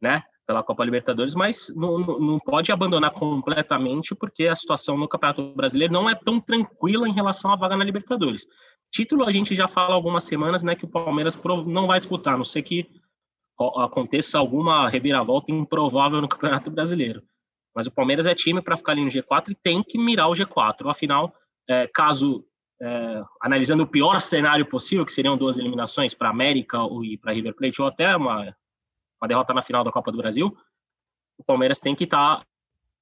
né, 0.00 0.22
pela 0.46 0.62
Copa 0.62 0.84
Libertadores, 0.84 1.34
mas 1.34 1.72
não, 1.74 1.98
não 1.98 2.38
pode 2.38 2.70
abandonar 2.70 3.10
completamente 3.10 4.14
porque 4.14 4.46
a 4.46 4.54
situação 4.54 4.96
no 4.96 5.08
Campeonato 5.08 5.52
Brasileiro 5.54 5.92
não 5.92 6.08
é 6.08 6.14
tão 6.14 6.40
tranquila 6.40 7.08
em 7.08 7.12
relação 7.12 7.50
à 7.50 7.56
vaga 7.56 7.76
na 7.76 7.84
Libertadores. 7.84 8.46
Título 8.92 9.24
a 9.24 9.32
gente 9.32 9.54
já 9.54 9.66
fala 9.66 9.94
algumas 9.94 10.24
semanas, 10.24 10.62
né, 10.62 10.76
que 10.76 10.84
o 10.84 10.88
Palmeiras 10.88 11.36
não 11.66 11.88
vai 11.88 11.98
disputar, 11.98 12.34
a 12.34 12.38
não 12.38 12.44
sei 12.44 12.62
que 12.62 12.88
aconteça 13.78 14.38
alguma 14.38 14.88
reviravolta 14.88 15.50
improvável 15.50 16.20
no 16.20 16.28
Campeonato 16.28 16.70
Brasileiro. 16.70 17.22
Mas 17.74 17.86
o 17.86 17.90
Palmeiras 17.90 18.26
é 18.26 18.34
time 18.34 18.62
para 18.62 18.76
ficar 18.76 18.92
ali 18.92 19.02
no 19.02 19.10
G4 19.10 19.50
e 19.50 19.54
tem 19.54 19.82
que 19.82 19.98
mirar 19.98 20.28
o 20.28 20.32
G4. 20.32 20.88
Afinal, 20.88 21.34
é, 21.68 21.86
caso, 21.86 22.44
é, 22.80 23.22
analisando 23.42 23.82
o 23.82 23.86
pior 23.86 24.20
cenário 24.20 24.64
possível, 24.64 25.04
que 25.04 25.12
seriam 25.12 25.36
duas 25.36 25.58
eliminações 25.58 26.14
para 26.14 26.30
América 26.30 26.78
e 27.02 27.18
para 27.18 27.32
River 27.32 27.54
Plate, 27.54 27.82
ou 27.82 27.88
até 27.88 28.16
uma, 28.16 28.54
uma 29.20 29.28
derrota 29.28 29.54
na 29.54 29.62
final 29.62 29.82
da 29.82 29.92
Copa 29.92 30.12
do 30.12 30.18
Brasil, 30.18 30.56
o 31.38 31.44
Palmeiras 31.44 31.78
tem 31.78 31.94
que 31.94 32.04
estar 32.04 32.44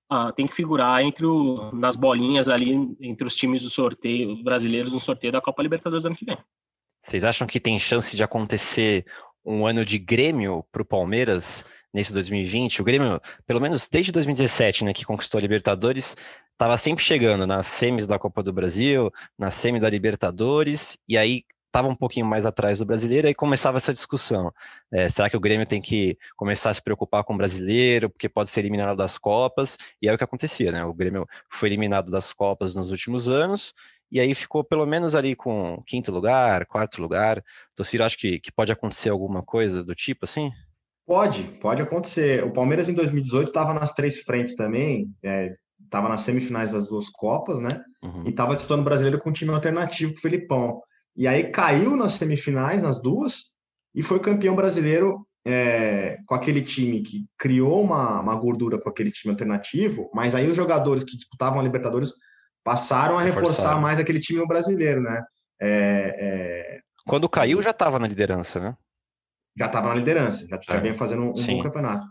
tá, 0.08 0.28
uh, 0.28 0.32
tem 0.32 0.46
que 0.46 0.52
figurar 0.52 1.02
entre 1.02 1.26
o, 1.26 1.70
nas 1.72 1.96
bolinhas 1.96 2.48
ali 2.48 2.72
entre 3.00 3.26
os 3.26 3.34
times 3.34 3.62
do 3.62 3.70
sorteio 3.70 4.42
brasileiros 4.42 4.92
no 4.92 5.00
sorteio 5.00 5.32
da 5.32 5.40
Copa 5.40 5.62
Libertadores 5.62 6.04
ano 6.04 6.16
que 6.16 6.24
vem. 6.24 6.38
Vocês 7.02 7.22
acham 7.22 7.46
que 7.46 7.60
tem 7.60 7.78
chance 7.78 8.16
de 8.16 8.22
acontecer 8.22 9.04
um 9.44 9.66
ano 9.66 9.84
de 9.84 9.98
Grêmio 9.98 10.64
para 10.72 10.82
o 10.82 10.86
Palmeiras 10.86 11.64
nesse 11.92 12.12
2020. 12.12 12.80
O 12.80 12.84
Grêmio, 12.84 13.20
pelo 13.46 13.60
menos 13.60 13.88
desde 13.88 14.10
2017, 14.10 14.84
né, 14.84 14.94
que 14.94 15.04
conquistou 15.04 15.38
a 15.38 15.42
Libertadores, 15.42 16.16
estava 16.52 16.78
sempre 16.78 17.04
chegando 17.04 17.46
nas 17.46 17.66
semis 17.66 18.06
da 18.06 18.18
Copa 18.18 18.42
do 18.42 18.52
Brasil, 18.52 19.12
na 19.38 19.50
semi 19.50 19.78
da 19.78 19.90
Libertadores, 19.90 20.98
e 21.06 21.18
aí 21.18 21.44
estava 21.74 21.88
um 21.88 21.96
pouquinho 21.96 22.24
mais 22.24 22.46
atrás 22.46 22.78
do 22.78 22.86
brasileiro, 22.86 23.26
aí 23.26 23.34
começava 23.34 23.78
essa 23.78 23.92
discussão. 23.92 24.52
É, 24.92 25.08
será 25.08 25.28
que 25.28 25.36
o 25.36 25.40
Grêmio 25.40 25.66
tem 25.66 25.82
que 25.82 26.16
começar 26.36 26.70
a 26.70 26.74
se 26.74 26.80
preocupar 26.80 27.24
com 27.24 27.34
o 27.34 27.36
brasileiro, 27.36 28.08
porque 28.08 28.28
pode 28.28 28.48
ser 28.48 28.60
eliminado 28.60 28.96
das 28.96 29.18
Copas? 29.18 29.76
E 30.00 30.08
é 30.08 30.14
o 30.14 30.16
que 30.16 30.22
acontecia, 30.22 30.70
né? 30.70 30.84
O 30.84 30.94
Grêmio 30.94 31.26
foi 31.50 31.68
eliminado 31.68 32.12
das 32.12 32.32
Copas 32.32 32.76
nos 32.76 32.92
últimos 32.92 33.26
anos, 33.28 33.74
e 34.10 34.20
aí 34.20 34.32
ficou 34.34 34.62
pelo 34.62 34.86
menos 34.86 35.16
ali 35.16 35.34
com 35.34 35.82
quinto 35.84 36.12
lugar, 36.12 36.64
quarto 36.66 37.02
lugar. 37.02 37.42
Ciro, 37.82 38.04
acho 38.04 38.18
que, 38.18 38.38
que 38.38 38.52
pode 38.52 38.70
acontecer 38.70 39.08
alguma 39.08 39.42
coisa 39.42 39.82
do 39.82 39.96
tipo 39.96 40.24
assim? 40.24 40.52
Pode, 41.04 41.42
pode 41.60 41.82
acontecer. 41.82 42.44
O 42.44 42.52
Palmeiras 42.52 42.88
em 42.88 42.94
2018 42.94 43.48
estava 43.48 43.74
nas 43.74 43.92
três 43.92 44.20
frentes 44.20 44.54
também, 44.54 45.12
estava 45.82 46.06
é, 46.06 46.10
nas 46.10 46.20
semifinais 46.20 46.70
das 46.70 46.86
duas 46.86 47.08
Copas, 47.08 47.58
né? 47.58 47.82
Uhum. 48.00 48.26
E 48.26 48.30
estava 48.30 48.54
disputando 48.54 48.82
o 48.82 48.84
brasileiro 48.84 49.18
com 49.18 49.30
um 49.30 49.32
time 49.32 49.50
alternativo 49.50 50.12
com 50.12 50.18
o 50.18 50.22
Felipão. 50.22 50.80
E 51.16 51.28
aí 51.28 51.50
caiu 51.50 51.96
nas 51.96 52.12
semifinais, 52.12 52.82
nas 52.82 53.00
duas, 53.00 53.54
e 53.94 54.02
foi 54.02 54.18
campeão 54.20 54.56
brasileiro 54.56 55.26
é, 55.46 56.18
com 56.26 56.34
aquele 56.34 56.62
time 56.62 57.02
que 57.02 57.26
criou 57.38 57.82
uma, 57.82 58.20
uma 58.20 58.34
gordura 58.34 58.80
com 58.80 58.88
aquele 58.88 59.12
time 59.12 59.32
alternativo, 59.32 60.10
mas 60.12 60.34
aí 60.34 60.48
os 60.48 60.56
jogadores 60.56 61.04
que 61.04 61.16
disputavam 61.16 61.60
a 61.60 61.62
Libertadores 61.62 62.12
passaram 62.64 63.18
a 63.18 63.22
reforçar 63.22 63.78
mais 63.80 63.98
aquele 63.98 64.20
time 64.20 64.44
brasileiro, 64.46 65.02
né? 65.02 65.22
É, 65.60 66.16
é... 66.18 66.80
Quando 67.06 67.28
caiu 67.28 67.62
já 67.62 67.70
estava 67.70 67.98
na 67.98 68.08
liderança, 68.08 68.58
né? 68.58 68.76
Já 69.56 69.66
estava 69.66 69.90
na 69.90 69.94
liderança, 69.94 70.46
já, 70.48 70.58
já 70.60 70.74
é. 70.74 70.80
vinha 70.80 70.94
fazendo 70.94 71.22
um, 71.22 71.30
um 71.30 71.46
bom 71.46 71.62
campeonato. 71.62 72.06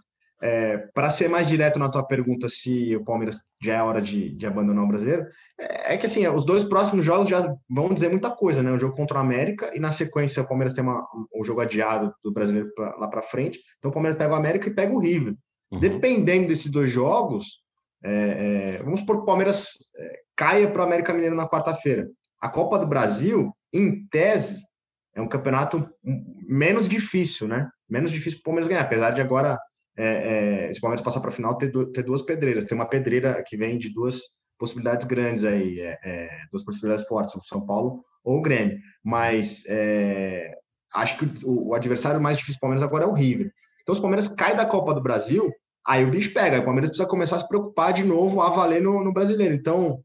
É, 0.46 0.76
para 0.94 1.10
ser 1.10 1.30
mais 1.30 1.48
direto 1.48 1.80
na 1.80 1.88
tua 1.88 2.04
pergunta 2.04 2.50
se 2.50 2.94
o 2.98 3.06
Palmeiras 3.06 3.38
já 3.64 3.76
é 3.76 3.82
hora 3.82 4.02
de, 4.02 4.36
de 4.36 4.46
abandonar 4.46 4.84
o 4.84 4.88
brasileiro, 4.90 5.26
é, 5.58 5.94
é, 5.94 5.98
que 5.98 6.06
assim, 6.06 6.28
os 6.28 6.46
dois 6.46 6.66
próximos 6.66 7.06
jogos 7.06 7.30
já 7.30 7.56
vão 7.70 7.94
dizer 7.94 8.10
muita 8.10 8.30
coisa, 8.30 8.62
né? 8.62 8.70
O 8.70 8.78
jogo 8.78 8.94
contra 8.94 9.20
o 9.20 9.22
América 9.22 9.72
e 9.74 9.80
na 9.80 9.90
sequência 9.90 10.44
o 10.44 10.48
Palmeiras 10.48 10.74
tem 10.74 10.84
uma, 10.84 11.08
um 11.34 11.46
jogo 11.46 11.62
adiado 11.62 12.14
do 12.22 12.34
brasileiro 12.34 12.74
pra, 12.76 12.94
lá 12.98 13.08
para 13.08 13.22
frente. 13.22 13.58
Então 13.78 13.90
o 13.90 13.94
Palmeiras 13.94 14.18
pega 14.18 14.34
o 14.34 14.36
América 14.36 14.68
e 14.68 14.76
pega 14.76 14.94
o 14.94 15.00
River. 15.00 15.34
Uhum. 15.72 15.80
Dependendo 15.80 16.48
desses 16.48 16.70
dois 16.70 16.92
jogos, 16.92 17.62
é, 18.04 18.80
é 18.80 18.84
vamos 18.84 19.00
supor 19.00 19.16
que 19.16 19.24
o 19.24 19.26
Palmeiras 19.26 19.76
é, 19.98 20.20
caia 20.36 20.70
para 20.70 20.82
o 20.82 20.86
América 20.86 21.14
Mineiro 21.14 21.38
na 21.38 21.48
quarta-feira. 21.48 22.06
A 22.42 22.50
Copa 22.50 22.78
do 22.78 22.86
Brasil, 22.86 23.56
em 23.72 24.06
tese, 24.08 24.62
é 25.16 25.22
um 25.22 25.28
campeonato 25.30 25.90
menos 26.46 26.90
difícil, 26.90 27.48
né? 27.48 27.70
Menos 27.90 28.12
difícil 28.12 28.40
para 28.40 28.42
o 28.42 28.46
Palmeiras 28.52 28.68
ganhar, 28.68 28.82
apesar 28.82 29.12
de 29.12 29.22
agora 29.22 29.58
é, 29.98 30.68
é, 30.68 30.74
se 30.74 30.80
o 30.80 30.82
Palmeiras 30.82 31.04
passar 31.04 31.20
para 31.20 31.30
a 31.30 31.34
final, 31.34 31.58
ter, 31.58 31.72
ter, 31.92 32.04
duas 32.04 32.22
pedreiras. 32.22 32.66
Tem 32.66 32.76
uma 32.76 32.88
pedreira 32.88 33.44
que 33.46 33.56
vem 33.56 33.78
de 33.78 33.94
duas 33.94 34.22
possibilidades 34.58 35.06
grandes 35.06 35.44
aí, 35.44 35.80
é, 35.80 36.00
é 36.04 36.30
duas 36.52 36.64
possibilidades 36.64 37.08
fortes, 37.08 37.36
o 37.36 37.44
São 37.44 37.66
Paulo 37.66 38.04
ou 38.24 38.38
o 38.38 38.42
Grêmio. 38.42 38.78
Mas 39.04 39.64
é, 39.68 40.56
acho 40.94 41.18
que 41.18 41.46
o, 41.46 41.70
o, 41.70 41.76
adversário 41.76 42.22
mais 42.22 42.38
difícil 42.38 42.58
do 42.58 42.62
Palmeiras 42.62 42.84
agora 42.84 43.06
é 43.06 43.08
o 43.08 43.14
River. 43.14 43.52
Então, 43.82 43.94
se 43.94 44.00
o 44.00 44.02
Palmeiras 44.02 44.28
cai 44.28 44.56
da 44.56 44.66
Copa 44.66 44.94
do 44.94 45.02
Brasil, 45.02 45.52
aí 45.86 46.06
o 46.06 46.10
bicho 46.10 46.34
pega. 46.34 46.60
O 46.60 46.66
Palmeiras 46.66 46.90
precisa 46.90 47.08
começar 47.08 47.36
a 47.36 47.40
se 47.40 47.48
preocupar 47.48 47.94
de 47.94 48.04
novo 48.04 48.42
a 48.42 48.50
valer 48.50 48.82
no, 48.82 49.04
no 49.04 49.14
brasileiro. 49.14 49.54
Então, 49.54 50.02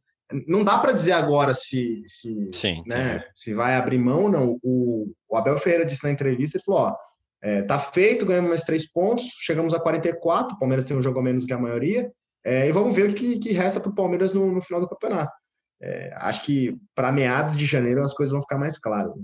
não 0.47 0.62
dá 0.62 0.78
para 0.78 0.92
dizer 0.92 1.12
agora 1.12 1.54
se, 1.54 2.02
se, 2.07 2.50
Sim, 2.52 2.83
né, 2.87 3.25
se 3.35 3.54
vai 3.54 3.76
abrir 3.76 3.99
mão 3.99 4.25
ou 4.25 4.30
não. 4.30 4.59
O, 4.62 5.12
o 5.28 5.37
Abel 5.37 5.57
Ferreira 5.57 5.87
disse 5.87 6.04
na 6.04 6.11
entrevista, 6.11 6.59
ele 6.59 6.64
falou, 6.64 6.80
ó, 6.83 6.97
é, 7.42 7.62
tá 7.62 7.78
feito, 7.78 8.26
ganhamos 8.26 8.49
mais 8.49 8.64
três 8.64 8.90
pontos, 8.90 9.26
chegamos 9.40 9.73
a 9.73 9.80
44, 9.80 10.57
o 10.57 10.59
Palmeiras 10.59 10.85
tem 10.85 10.97
um 10.97 11.02
jogo 11.02 11.21
a 11.21 11.23
menos 11.23 11.45
que 11.45 11.52
a 11.52 11.59
maioria, 11.59 12.11
é, 12.45 12.68
e 12.68 12.73
vamos 12.73 12.95
ver 12.95 13.11
o 13.11 13.14
que, 13.14 13.38
que 13.38 13.52
resta 13.52 13.80
para 13.80 13.90
o 13.90 13.95
Palmeiras 13.95 14.33
no, 14.33 14.52
no, 14.52 14.62
final 14.62 14.80
do 14.80 14.88
campeonato. 14.88 15.33
É, 15.80 16.12
acho 16.16 16.45
que 16.45 16.76
para 16.95 17.12
meados 17.12 17.57
de 17.57 17.66
janeiro 17.66 18.02
as 18.02 18.14
coisas 18.14 18.33
vão 18.33 18.42
ficar 18.42 18.59
mais 18.59 18.78
claras. 18.78 19.14
Né? 19.14 19.23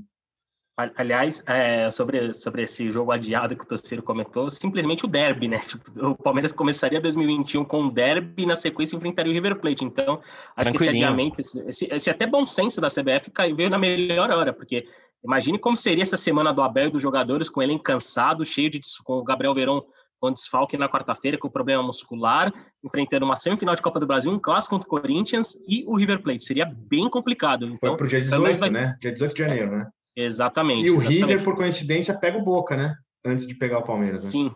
Aliás, 0.76 1.40
é, 1.47 1.88
sobre, 1.92 2.33
sobre 2.33 2.64
esse 2.64 2.90
jogo 2.90 3.12
adiado 3.12 3.54
que 3.56 3.62
o 3.62 3.66
torcedor 3.66 4.04
comentou, 4.04 4.50
simplesmente 4.50 5.04
o 5.04 5.09
derby, 5.09 5.47
né? 5.47 5.59
Tipo, 5.64 6.09
o 6.09 6.16
Palmeiras 6.16 6.52
começaria 6.52 7.00
2021 7.00 7.64
com 7.64 7.83
um 7.83 7.88
derby 7.88 8.42
e 8.42 8.47
na 8.47 8.56
sequência 8.56 8.97
enfrentaria 8.97 9.30
o 9.30 9.35
River 9.35 9.61
Plate. 9.61 9.85
Então, 9.85 10.21
acho 10.56 10.73
que 10.73 10.76
esse 10.78 10.88
adiamento, 10.88 11.40
esse, 11.40 11.87
esse, 11.92 12.11
até 12.11 12.26
bom 12.26 12.44
senso 12.44 12.80
da 12.80 12.88
CBF 12.88 13.30
caiu, 13.30 13.54
veio 13.54 13.71
na 13.71 13.78
melhor 13.78 14.28
hora, 14.33 14.52
porque 14.52 14.88
imagine 15.25 15.59
como 15.59 15.76
seria 15.76 16.02
essa 16.02 16.16
semana 16.16 16.52
do 16.52 16.62
Abel 16.62 16.88
e 16.88 16.90
dos 16.90 17.02
jogadores 17.02 17.49
com 17.49 17.62
ele 17.62 17.78
cansado, 17.78 18.45
cheio 18.45 18.71
de 18.71 18.81
com 19.04 19.14
o 19.14 19.25
Gabriel 19.25 19.54
Verón 19.54 19.83
com 20.25 20.33
desfalque 20.33 20.78
na 20.78 20.88
quarta-feira, 20.88 21.37
com 21.37 21.50
problema 21.50 21.83
muscular, 21.83 22.50
enfrentando 22.83 23.26
uma 23.26 23.37
semifinal 23.37 23.75
de 23.75 23.83
Copa 23.83 24.00
do 24.00 24.07
Brasil, 24.07 24.33
um 24.33 24.38
clássico 24.38 24.75
contra 24.75 24.87
o 24.87 24.90
Corinthians 24.90 25.54
e 25.69 25.85
o 25.87 25.97
River 25.97 26.23
Plate. 26.23 26.45
Seria 26.45 26.64
bem 26.64 27.11
complicado. 27.11 27.66
Então, 27.66 27.90
Foi 27.90 27.97
pro 27.99 28.09
dia 28.09 28.23
18, 28.23 28.59
vai... 28.59 28.71
né? 28.71 28.97
Dia 29.02 29.12
18 29.12 29.35
de 29.35 29.38
janeiro, 29.38 29.76
né? 29.76 29.87
Exatamente. 30.16 30.87
E 30.87 30.90
o 30.90 30.95
exatamente. 30.95 31.21
River, 31.21 31.45
por 31.45 31.57
coincidência, 31.57 32.14
pega 32.14 32.38
o 32.38 32.43
Boca, 32.43 32.75
né? 32.75 32.97
Antes 33.23 33.47
de 33.47 33.54
pegar 33.54 33.81
o 33.81 33.83
Palmeiras. 33.83 34.25
Né? 34.25 34.31
Sim. 34.31 34.54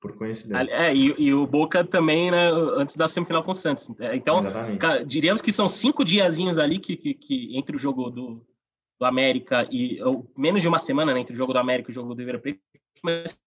Por 0.00 0.16
coincidência. 0.16 0.74
É, 0.74 0.92
e, 0.92 1.14
e, 1.16 1.34
o 1.34 1.46
Boca 1.46 1.84
também, 1.84 2.30
né, 2.30 2.50
antes 2.76 2.96
da 2.96 3.06
semifinal 3.06 3.44
com 3.44 3.52
o 3.52 3.54
Santos. 3.54 3.88
É, 4.00 4.16
então, 4.16 4.42
diríamos 5.06 5.40
que 5.40 5.52
são 5.52 5.68
cinco 5.68 6.04
diazinhos 6.04 6.58
ali 6.58 6.78
que, 6.78 6.96
que, 6.96 7.14
que 7.14 7.56
entre 7.56 7.76
o 7.76 7.78
jogo 7.78 8.10
do, 8.10 8.44
do 8.98 9.06
América 9.06 9.66
e 9.70 10.02
ou, 10.02 10.30
menos 10.36 10.62
de 10.62 10.68
uma 10.68 10.78
semana 10.78 11.14
né, 11.14 11.20
entre 11.20 11.34
o 11.34 11.36
jogo 11.36 11.52
do 11.52 11.58
América 11.58 11.90
e 11.90 11.92
o 11.92 11.94
jogo 11.94 12.14
do 12.14 12.18
River 12.18 12.40
Plate, 12.40 12.60
mas 13.02 13.40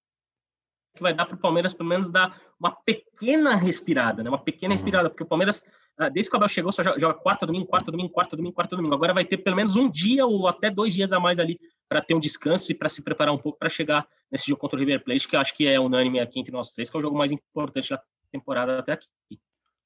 que 0.96 1.02
vai 1.02 1.14
dar 1.14 1.26
para 1.26 1.36
o 1.36 1.40
Palmeiras 1.40 1.74
pelo 1.74 1.90
menos 1.90 2.12
dar 2.12 2.40
uma 2.60 2.72
pequena 2.72 3.56
respirada, 3.56 4.24
né? 4.24 4.30
Uma 4.30 4.38
pequena 4.38 4.72
uhum. 4.72 4.74
respirada, 4.74 5.10
porque 5.10 5.24
o 5.24 5.26
Palmeiras, 5.26 5.66
ah, 5.98 6.10
desde 6.10 6.30
que 6.30 6.36
o 6.36 6.38
Abel 6.38 6.50
chegou, 6.50 6.72
só 6.72 6.84
joga, 6.84 7.00
joga 7.00 7.14
quarta 7.16 7.46
domingo, 7.46 7.66
quarta 7.66 7.92
domingo, 7.92 8.10
quarta 8.10 8.36
domingo, 8.36 8.54
quarta 8.54 8.76
domingo. 8.76 8.94
Agora 8.94 9.14
vai 9.14 9.26
ter 9.26 9.38
pelo 9.38 9.56
menos 9.56 9.76
um 9.76 9.90
dia 9.90 10.26
ou 10.26 10.48
até 10.48 10.70
dois 10.70 10.94
dias 10.94 11.14
a 11.14 11.20
mais 11.20 11.40
ali 11.40 11.60
para 11.88 12.02
ter 12.02 12.14
um 12.14 12.20
descanso 12.20 12.72
e 12.72 12.76
para 12.76 12.90
se 12.90 13.02
preparar 13.02 13.34
um 13.34 13.38
pouco 13.38 13.58
para 13.58 13.70
chegar 13.70 14.08
nesse 14.30 14.48
jogo 14.48 14.60
contra 14.60 14.78
o 14.78 14.80
River 14.80 15.04
Plate, 15.04 15.28
que 15.28 15.36
eu 15.36 15.40
acho 15.40 15.56
que 15.56 15.68
é 15.68 15.80
unânime 15.80 16.20
aqui 16.20 16.40
entre 16.40 16.52
nós 16.52 16.74
três, 16.74 16.90
que 16.90 16.96
é 16.96 17.00
o 17.00 17.02
jogo 17.02 17.18
mais 17.18 17.32
importante 17.32 17.90
da 17.90 18.02
temporada 18.32 18.80
até 18.80 18.94
aqui. 18.94 19.08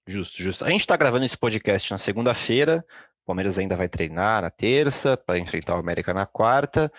Justo, 0.07 0.41
justo. 0.41 0.65
A 0.65 0.69
gente 0.69 0.81
está 0.81 0.95
gravando 0.95 1.25
esse 1.25 1.37
podcast 1.37 1.91
na 1.91 1.97
segunda-feira. 1.97 2.85
O 3.25 3.33
Palmeiras 3.33 3.57
ainda 3.57 3.75
vai 3.75 3.89
treinar 3.89 4.43
na 4.43 4.51
terça 4.51 5.17
para 5.17 5.39
enfrentar 5.39 5.75
o 5.75 5.79
América 5.79 6.13
na 6.13 6.27
quarta. 6.27 6.91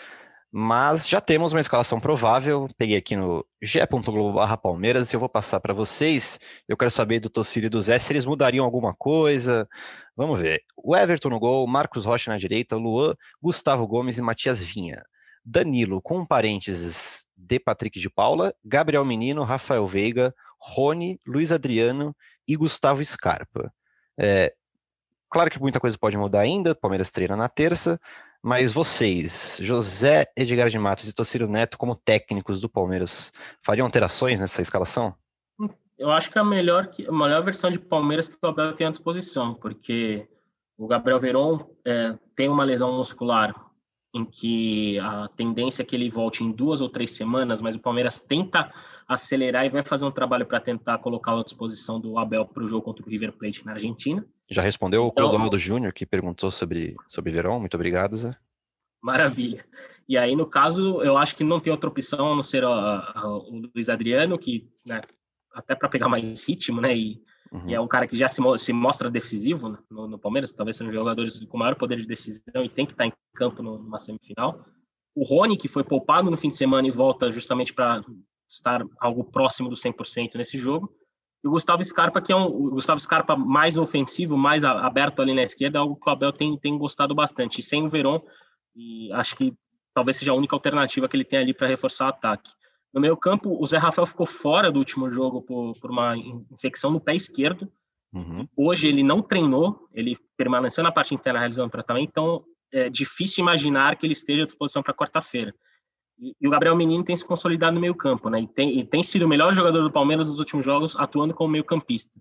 Mas 0.50 1.08
já 1.08 1.20
temos 1.20 1.52
uma 1.52 1.60
escalação 1.60 2.00
provável. 2.00 2.68
Peguei 2.76 2.96
aqui 2.96 3.14
no 3.14 3.46
ge.globo 3.62 4.40
Palmeiras 4.60 5.12
e 5.12 5.14
eu 5.14 5.20
vou 5.20 5.28
passar 5.28 5.60
para 5.60 5.72
vocês. 5.72 6.40
Eu 6.66 6.76
quero 6.76 6.90
saber 6.90 7.20
do 7.20 7.30
Tocílio 7.30 7.68
e 7.68 7.70
do 7.70 7.80
Zé 7.80 7.96
se 7.96 8.12
eles 8.12 8.26
mudariam 8.26 8.64
alguma 8.64 8.92
coisa. 8.92 9.68
Vamos 10.16 10.40
ver. 10.40 10.62
O 10.76 10.96
Everton 10.96 11.28
no 11.28 11.38
gol, 11.38 11.64
Marcos 11.68 12.04
Rocha 12.04 12.28
na 12.28 12.38
direita, 12.38 12.74
Luan, 12.74 13.14
Gustavo 13.40 13.86
Gomes 13.86 14.18
e 14.18 14.22
Matias 14.22 14.60
Vinha. 14.60 15.04
Danilo, 15.44 16.02
com 16.02 16.26
parênteses 16.26 17.24
de 17.36 17.60
Patrick 17.60 18.00
de 18.00 18.10
Paula, 18.10 18.52
Gabriel 18.64 19.04
Menino, 19.04 19.44
Rafael 19.44 19.86
Veiga, 19.86 20.34
Rony, 20.58 21.20
Luiz 21.24 21.52
Adriano 21.52 22.16
e 22.48 22.56
Gustavo 22.56 23.04
Scarpa. 23.04 23.72
É, 24.18 24.52
claro 25.30 25.50
que 25.50 25.60
muita 25.60 25.80
coisa 25.80 25.98
pode 25.98 26.16
mudar 26.16 26.40
ainda, 26.40 26.74
Palmeiras 26.74 27.10
treina 27.10 27.36
na 27.36 27.48
terça, 27.48 28.00
mas 28.42 28.72
vocês, 28.72 29.58
José 29.60 30.26
Edgar 30.36 30.70
de 30.70 30.78
Matos 30.78 31.08
e 31.08 31.12
Tociro 31.12 31.48
Neto, 31.48 31.76
como 31.76 31.96
técnicos 31.96 32.60
do 32.60 32.68
Palmeiras, 32.68 33.32
fariam 33.62 33.86
alterações 33.86 34.38
nessa 34.38 34.62
escalação? 34.62 35.14
Eu 35.98 36.10
acho 36.10 36.30
que 36.30 36.38
é 36.38 36.40
a 36.40 36.44
melhor, 36.44 36.88
a 37.08 37.12
melhor 37.12 37.42
versão 37.42 37.70
de 37.70 37.78
Palmeiras 37.78 38.28
que 38.28 38.36
o 38.40 38.46
Abel 38.46 38.74
tem 38.74 38.86
à 38.86 38.90
disposição, 38.90 39.54
porque 39.54 40.28
o 40.76 40.86
Gabriel 40.86 41.18
Veron 41.18 41.66
é, 41.84 42.16
tem 42.34 42.48
uma 42.48 42.64
lesão 42.64 42.92
muscular 42.96 43.54
em 44.14 44.24
que 44.24 44.98
a 44.98 45.28
tendência 45.36 45.82
é 45.82 45.84
que 45.84 45.96
ele 45.96 46.08
volte 46.08 46.44
em 46.44 46.52
duas 46.52 46.80
ou 46.80 46.88
três 46.88 47.10
semanas, 47.12 47.60
mas 47.60 47.74
o 47.74 47.80
Palmeiras 47.80 48.20
tenta 48.20 48.72
acelerar 49.08 49.64
e 49.66 49.70
vai 49.70 49.82
fazer 49.82 50.04
um 50.04 50.10
trabalho 50.10 50.46
para 50.46 50.60
tentar 50.60 50.98
colocá-lo 50.98 51.40
à 51.40 51.44
disposição 51.44 52.00
do 52.00 52.18
Abel 52.18 52.46
para 52.46 52.62
o 52.62 52.68
jogo 52.68 52.82
contra 52.82 53.04
o 53.04 53.08
River 53.08 53.32
Plate 53.32 53.64
na 53.64 53.72
Argentina. 53.72 54.24
Já 54.48 54.62
respondeu 54.62 55.06
então, 55.06 55.24
o 55.24 55.28
Clodoaldo 55.28 55.58
Júnior, 55.58 55.92
que 55.92 56.06
perguntou 56.06 56.50
sobre, 56.50 56.94
sobre 57.08 57.32
Verão. 57.32 57.58
Muito 57.58 57.74
obrigado, 57.74 58.16
Zé. 58.16 58.36
Maravilha. 59.02 59.64
E 60.08 60.16
aí, 60.16 60.36
no 60.36 60.46
caso, 60.46 61.02
eu 61.02 61.18
acho 61.18 61.36
que 61.36 61.42
não 61.42 61.60
tem 61.60 61.72
outra 61.72 61.90
opção 61.90 62.32
a 62.32 62.36
não 62.36 62.42
ser 62.42 62.64
o 62.64 63.70
Luiz 63.74 63.88
Adriano, 63.88 64.38
que 64.38 64.70
né, 64.84 65.00
até 65.52 65.74
para 65.74 65.88
pegar 65.88 66.08
mais 66.08 66.44
ritmo, 66.44 66.80
né? 66.80 66.96
E, 66.96 67.22
uhum. 67.50 67.68
e, 67.68 67.74
é 67.74 67.80
um 67.80 67.88
cara 67.88 68.06
que 68.06 68.16
já 68.16 68.28
se, 68.28 68.40
se 68.58 68.72
mostra 68.72 69.10
decisivo 69.10 69.68
né, 69.68 69.78
no, 69.90 70.06
no, 70.06 70.18
Palmeiras, 70.18 70.54
talvez 70.54 70.76
seja 70.76 70.88
um 70.88 70.92
jogador 70.92 71.26
com 71.48 71.58
maior 71.58 71.74
poder 71.74 71.98
de 71.98 72.06
decisão 72.06 72.64
e 72.64 72.68
tem 72.68 72.86
que 72.86 72.92
estar 72.92 73.06
em 73.06 73.12
campo 73.34 73.62
numa 73.62 73.98
semifinal. 73.98 74.64
O 75.14 75.24
Rony, 75.24 75.56
que 75.56 75.66
foi 75.66 75.82
poupado 75.82 76.30
no 76.30 76.36
fim 76.36 76.50
de 76.50 76.56
semana 76.56 76.86
e 76.86 76.90
volta 76.90 77.30
justamente 77.30 77.72
para 77.72 78.04
estar 78.48 78.84
algo 79.00 79.24
próximo 79.24 79.68
do 79.68 79.74
100% 79.74 80.34
nesse 80.36 80.56
jogo. 80.56 80.94
E 81.46 81.48
o 81.48 81.52
Gustavo 81.52 81.84
Scarpa, 81.84 82.20
que 82.20 82.32
é 82.32 82.36
um 82.36 82.70
Gustavo 82.70 82.98
Scarpa 82.98 83.36
mais 83.36 83.78
ofensivo, 83.78 84.36
mais 84.36 84.64
aberto 84.64 85.22
ali 85.22 85.32
na 85.32 85.44
esquerda, 85.44 85.78
é 85.78 85.80
algo 85.80 85.94
que 85.94 86.08
o 86.08 86.12
Abel 86.12 86.32
tem, 86.32 86.58
tem 86.58 86.76
gostado 86.76 87.14
bastante. 87.14 87.60
E 87.60 87.62
sem 87.62 87.86
o 87.86 87.88
Verón, 87.88 88.20
e 88.74 89.12
acho 89.12 89.36
que 89.36 89.54
talvez 89.94 90.16
seja 90.16 90.32
a 90.32 90.34
única 90.34 90.56
alternativa 90.56 91.08
que 91.08 91.16
ele 91.16 91.24
tem 91.24 91.38
ali 91.38 91.54
para 91.54 91.68
reforçar 91.68 92.06
o 92.06 92.08
ataque. 92.08 92.50
No 92.92 93.00
meio 93.00 93.16
campo, 93.16 93.56
o 93.62 93.64
Zé 93.64 93.78
Rafael 93.78 94.06
ficou 94.06 94.26
fora 94.26 94.72
do 94.72 94.80
último 94.80 95.08
jogo 95.08 95.40
por, 95.40 95.78
por 95.78 95.88
uma 95.88 96.16
infecção 96.16 96.90
no 96.90 97.00
pé 97.00 97.14
esquerdo. 97.14 97.70
Uhum. 98.12 98.48
Hoje 98.56 98.88
ele 98.88 99.04
não 99.04 99.22
treinou, 99.22 99.88
ele 99.94 100.18
permaneceu 100.36 100.82
na 100.82 100.90
parte 100.90 101.14
interna 101.14 101.38
realizando 101.38 101.70
tratamento, 101.70 102.08
então 102.08 102.44
é 102.72 102.90
difícil 102.90 103.42
imaginar 103.42 103.94
que 103.94 104.04
ele 104.04 104.14
esteja 104.14 104.42
à 104.42 104.46
disposição 104.46 104.82
para 104.82 104.92
quarta-feira. 104.92 105.54
E, 106.18 106.46
o 106.46 106.50
Gabriel 106.50 106.76
Menino 106.76 107.04
tem 107.04 107.16
se 107.16 107.24
consolidado 107.24 107.74
no 107.74 107.80
meio 107.80 107.94
campo, 107.94 108.30
né? 108.30 108.40
E 108.40 108.46
tem, 108.46 108.78
e 108.78 108.84
tem 108.84 109.02
sido 109.02 109.24
o 109.24 109.28
melhor 109.28 109.52
jogador 109.52 109.82
do 109.82 109.92
Palmeiras 109.92 110.28
nos 110.28 110.38
últimos 110.38 110.64
jogos, 110.64 110.96
atuando 110.96 111.34
como 111.34 111.50
meio 111.50 111.64
campista. 111.64 112.18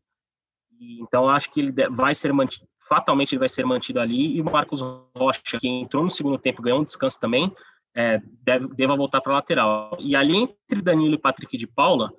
E, 0.80 1.02
então 1.02 1.30
acho 1.30 1.52
que 1.52 1.60
ele 1.62 1.74
vai 1.90 2.14
ser 2.14 2.34
mantido, 2.34 2.68
fatalmente 2.88 3.34
ele 3.34 3.40
vai 3.40 3.50
ser 3.50 3.66
mantido 3.66 4.00
ali. 4.00 4.38
E 4.38 4.42
o 4.42 4.46
Marcos 4.46 4.82
Rocha, 5.16 5.58
que 5.60 5.68
entrou 5.68 6.04
no 6.04 6.12
segundo 6.12 6.38
tempo, 6.38 6.62
ganhou 6.62 6.82
um 6.82 6.84
descanso 6.84 7.20
também, 7.20 7.54
é, 7.96 8.22
deve, 8.44 8.68
deva 8.76 8.96
voltar 8.96 9.22
para 9.22 9.32
a 9.32 9.36
lateral. 9.36 9.98
E 10.00 10.16
ali 10.16 10.38
entre 10.38 10.82
Danilo 10.82 11.16
e 11.16 11.20
Patrick 11.20 11.58
de 11.58 11.66
Paula, 11.66 12.12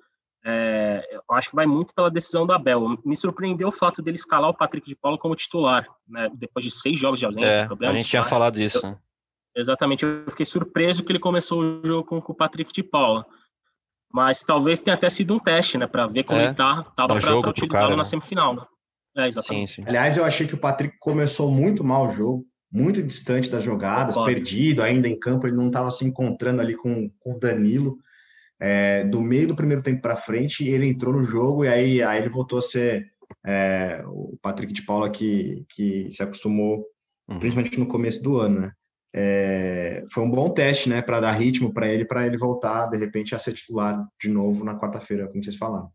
é, 0.43 1.07
eu 1.11 1.35
acho 1.35 1.49
que 1.49 1.55
vai 1.55 1.65
muito 1.65 1.93
pela 1.93 2.09
decisão 2.09 2.47
do 2.47 2.53
Abel. 2.53 2.97
Me 3.05 3.15
surpreendeu 3.15 3.67
o 3.67 3.71
fato 3.71 4.01
dele 4.01 4.15
escalar 4.15 4.49
o 4.49 4.57
Patrick 4.57 4.87
de 4.87 4.95
Paula 4.95 5.17
como 5.17 5.35
titular, 5.35 5.85
né, 6.07 6.29
depois 6.33 6.63
de 6.63 6.71
seis 6.71 6.97
jogos 6.97 7.19
de 7.19 7.25
ausência. 7.25 7.69
É, 7.81 7.87
a 7.87 7.97
gente 7.97 8.09
tinha 8.09 8.23
falado 8.23 8.59
isso. 8.59 8.85
Eu, 8.85 8.97
exatamente, 9.55 10.05
eu 10.05 10.25
fiquei 10.29 10.45
surpreso 10.45 11.03
que 11.03 11.11
ele 11.11 11.19
começou 11.19 11.61
o 11.61 11.85
jogo 11.85 12.07
com, 12.07 12.21
com 12.21 12.33
o 12.33 12.35
Patrick 12.35 12.71
de 12.73 12.83
Paula. 12.83 13.25
Mas 14.13 14.41
talvez 14.41 14.79
tenha 14.79 14.95
até 14.95 15.09
sido 15.09 15.33
um 15.33 15.39
teste, 15.39 15.77
né, 15.77 15.85
para 15.85 16.07
ver 16.07 16.23
como 16.23 16.39
é, 16.39 16.45
ele 16.45 16.53
tá, 16.53 16.83
tava 16.95 17.19
para 17.19 17.49
utilizá-lo 17.49 17.91
na 17.91 17.97
né? 17.97 18.03
semifinal, 18.03 18.55
né? 18.55 18.65
É, 19.17 19.27
exatamente. 19.27 19.69
Sim, 19.69 19.81
sim. 19.81 19.87
Aliás, 19.87 20.15
eu 20.15 20.23
achei 20.23 20.47
que 20.47 20.53
o 20.53 20.59
Patrick 20.59 20.97
começou 20.99 21.51
muito 21.51 21.83
mal 21.83 22.07
o 22.07 22.11
jogo 22.11 22.45
muito 22.71 23.01
distante 23.01 23.49
das 23.49 23.63
jogadas, 23.63 24.17
perdido 24.17 24.83
ainda 24.83 25.07
em 25.07 25.17
campo, 25.17 25.47
ele 25.47 25.55
não 25.55 25.67
estava 25.67 25.89
se 25.89 26.05
encontrando 26.05 26.61
ali 26.61 26.75
com, 26.75 27.09
com 27.19 27.33
o 27.33 27.39
Danilo. 27.39 27.97
É, 28.59 29.03
do 29.03 29.21
meio 29.21 29.47
do 29.47 29.55
primeiro 29.55 29.83
tempo 29.83 30.01
para 30.01 30.15
frente, 30.15 30.67
ele 30.67 30.87
entrou 30.87 31.13
no 31.13 31.23
jogo 31.23 31.63
e 31.63 31.67
aí, 31.67 32.01
aí 32.01 32.19
ele 32.19 32.29
voltou 32.29 32.57
a 32.57 32.61
ser 32.61 33.05
é, 33.45 34.03
o 34.07 34.37
Patrick 34.41 34.73
de 34.73 34.83
Paula 34.83 35.11
que, 35.11 35.63
que 35.69 36.09
se 36.09 36.23
acostumou, 36.23 36.83
uhum. 37.27 37.39
principalmente 37.39 37.79
no 37.79 37.87
começo 37.87 38.21
do 38.21 38.37
ano, 38.37 38.61
né? 38.61 38.71
É, 39.19 40.05
foi 40.11 40.23
um 40.23 40.29
bom 40.29 40.51
teste, 40.51 40.87
né, 40.87 41.01
para 41.01 41.19
dar 41.19 41.31
ritmo 41.31 41.73
para 41.73 41.87
ele, 41.87 42.05
para 42.05 42.23
ele 42.27 42.37
voltar 42.37 42.85
de 42.85 42.97
repente 42.97 43.33
a 43.33 43.39
ser 43.39 43.53
titular 43.53 44.07
de 44.21 44.29
novo 44.29 44.63
na 44.63 44.79
quarta-feira, 44.79 45.27
como 45.27 45.43
vocês 45.43 45.55
falaram. 45.55 45.91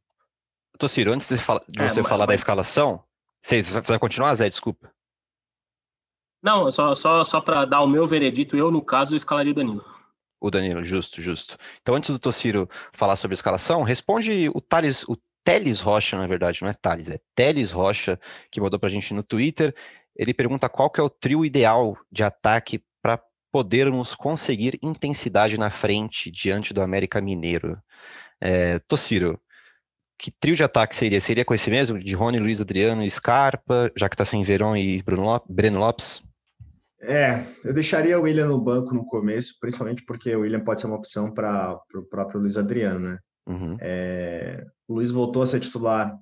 Tociro, 0.77 1.13
antes 1.13 1.29
de, 1.29 1.37
de 1.37 1.83
é, 1.83 1.89
você 1.89 2.01
mas, 2.01 2.09
falar 2.09 2.25
mas... 2.25 2.29
da 2.29 2.35
escalação, 2.35 3.05
você 3.41 3.63
vai 3.63 3.99
continuar, 4.01 4.35
Zé? 4.35 4.49
Desculpa. 4.49 4.93
Não, 6.43 6.69
só, 6.73 6.97
só, 6.97 7.23
só 7.23 7.41
para 7.41 7.65
dar 7.65 7.83
o 7.83 7.87
meu 7.87 8.05
veredito, 8.09 8.57
eu, 8.57 8.73
no 8.73 8.85
caso, 8.85 9.15
eu 9.15 9.17
escalaria 9.17 9.53
o 9.53 9.55
Danilo. 9.55 9.85
O 10.41 10.51
Danilo, 10.51 10.85
justo, 10.85 11.23
justo. 11.23 11.57
Então, 11.81 11.95
antes 11.95 12.11
do 12.11 12.19
Tociro 12.19 12.69
falar 12.93 13.15
sobre 13.15 13.35
a 13.35 13.37
escalação, 13.37 13.85
responde 13.85 14.51
o 14.53 14.61
Thales, 14.61 15.05
o 15.05 15.17
Teles 15.45 15.81
Rocha, 15.81 16.19
na 16.19 16.27
verdade, 16.27 16.61
não 16.61 16.69
é 16.69 16.75
Thales, 16.75 17.09
é 17.09 17.21
Teles 17.37 17.71
Rocha, 17.71 18.19
que 18.51 18.61
mandou 18.61 18.81
para 18.81 18.89
a 18.89 18.93
gente 18.93 19.15
no 19.15 19.23
Twitter. 19.23 19.73
Ele 20.17 20.35
pergunta 20.35 20.69
qual 20.69 20.91
que 20.91 20.99
é 20.99 21.03
o 21.05 21.09
trio 21.09 21.45
ideal 21.45 21.97
de 22.11 22.25
ataque 22.25 22.83
podermos 23.53 24.15
conseguir 24.15 24.79
intensidade 24.83 25.59
na 25.59 25.71
frente 25.71 26.31
diante 26.31 26.73
do 26.73 26.81
América 26.81 27.21
Mineiro. 27.21 27.79
É, 28.41 28.79
Tociro, 28.81 29.39
que 30.19 30.31
trio 30.31 30.57
de 30.57 30.65
ataque 30.65 30.97
seria? 30.97 31.21
Seria 31.21 31.45
com 31.45 31.53
esse 31.53 31.71
mesmo? 31.71 31.99
De 31.99 32.15
Rony, 32.15 32.39
Luiz 32.39 32.61
Adriano 32.61 33.05
e 33.05 33.11
Scarpa, 33.11 33.93
já 33.97 34.09
que 34.09 34.15
está 34.15 34.25
sem 34.25 34.43
Verón 34.43 34.77
e 34.77 35.03
Bruno 35.03 35.25
Lopes, 35.25 35.55
Breno 35.55 35.79
Lopes? 35.79 36.23
É, 37.01 37.45
eu 37.65 37.75
deixaria 37.75 38.19
o 38.19 38.23
William 38.23 38.47
no 38.47 38.61
banco 38.61 38.95
no 38.95 39.05
começo, 39.05 39.57
principalmente 39.61 40.05
porque 40.05 40.35
o 40.35 40.41
William 40.41 40.61
pode 40.61 40.81
ser 40.81 40.87
uma 40.87 40.97
opção 40.97 41.33
para 41.33 41.77
o 41.95 42.03
próprio 42.05 42.41
Luiz 42.41 42.57
Adriano, 42.57 43.01
né? 43.01 43.19
Uhum. 43.47 43.77
É, 43.81 44.65
o 44.87 44.95
Luiz 44.95 45.11
voltou 45.11 45.43
a 45.43 45.47
ser 45.47 45.59
titular 45.59 46.17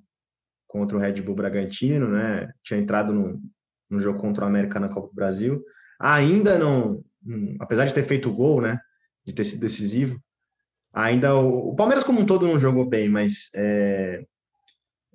contra 0.67 0.97
o 0.97 0.99
Red 0.99 1.21
Bull 1.21 1.35
Bragantino, 1.35 2.09
né? 2.09 2.51
Tinha 2.63 2.79
entrado 2.79 3.13
no, 3.13 3.39
no 3.87 3.99
jogo 3.99 4.19
contra 4.19 4.43
o 4.43 4.47
América 4.47 4.79
na 4.79 4.89
Copa 4.89 5.09
do 5.09 5.13
Brasil. 5.13 5.63
Ainda 5.99 6.57
não, 6.57 7.03
apesar 7.59 7.85
de 7.85 7.93
ter 7.93 8.03
feito 8.03 8.29
o 8.29 8.33
gol, 8.33 8.61
né? 8.61 8.79
De 9.25 9.33
ter 9.33 9.43
sido 9.43 9.61
decisivo, 9.61 10.19
ainda 10.93 11.35
o, 11.35 11.69
o 11.69 11.75
Palmeiras 11.75 12.03
como 12.03 12.19
um 12.19 12.25
todo 12.25 12.47
não 12.47 12.57
jogou 12.57 12.85
bem, 12.85 13.07
mas 13.07 13.49
é, 13.55 14.23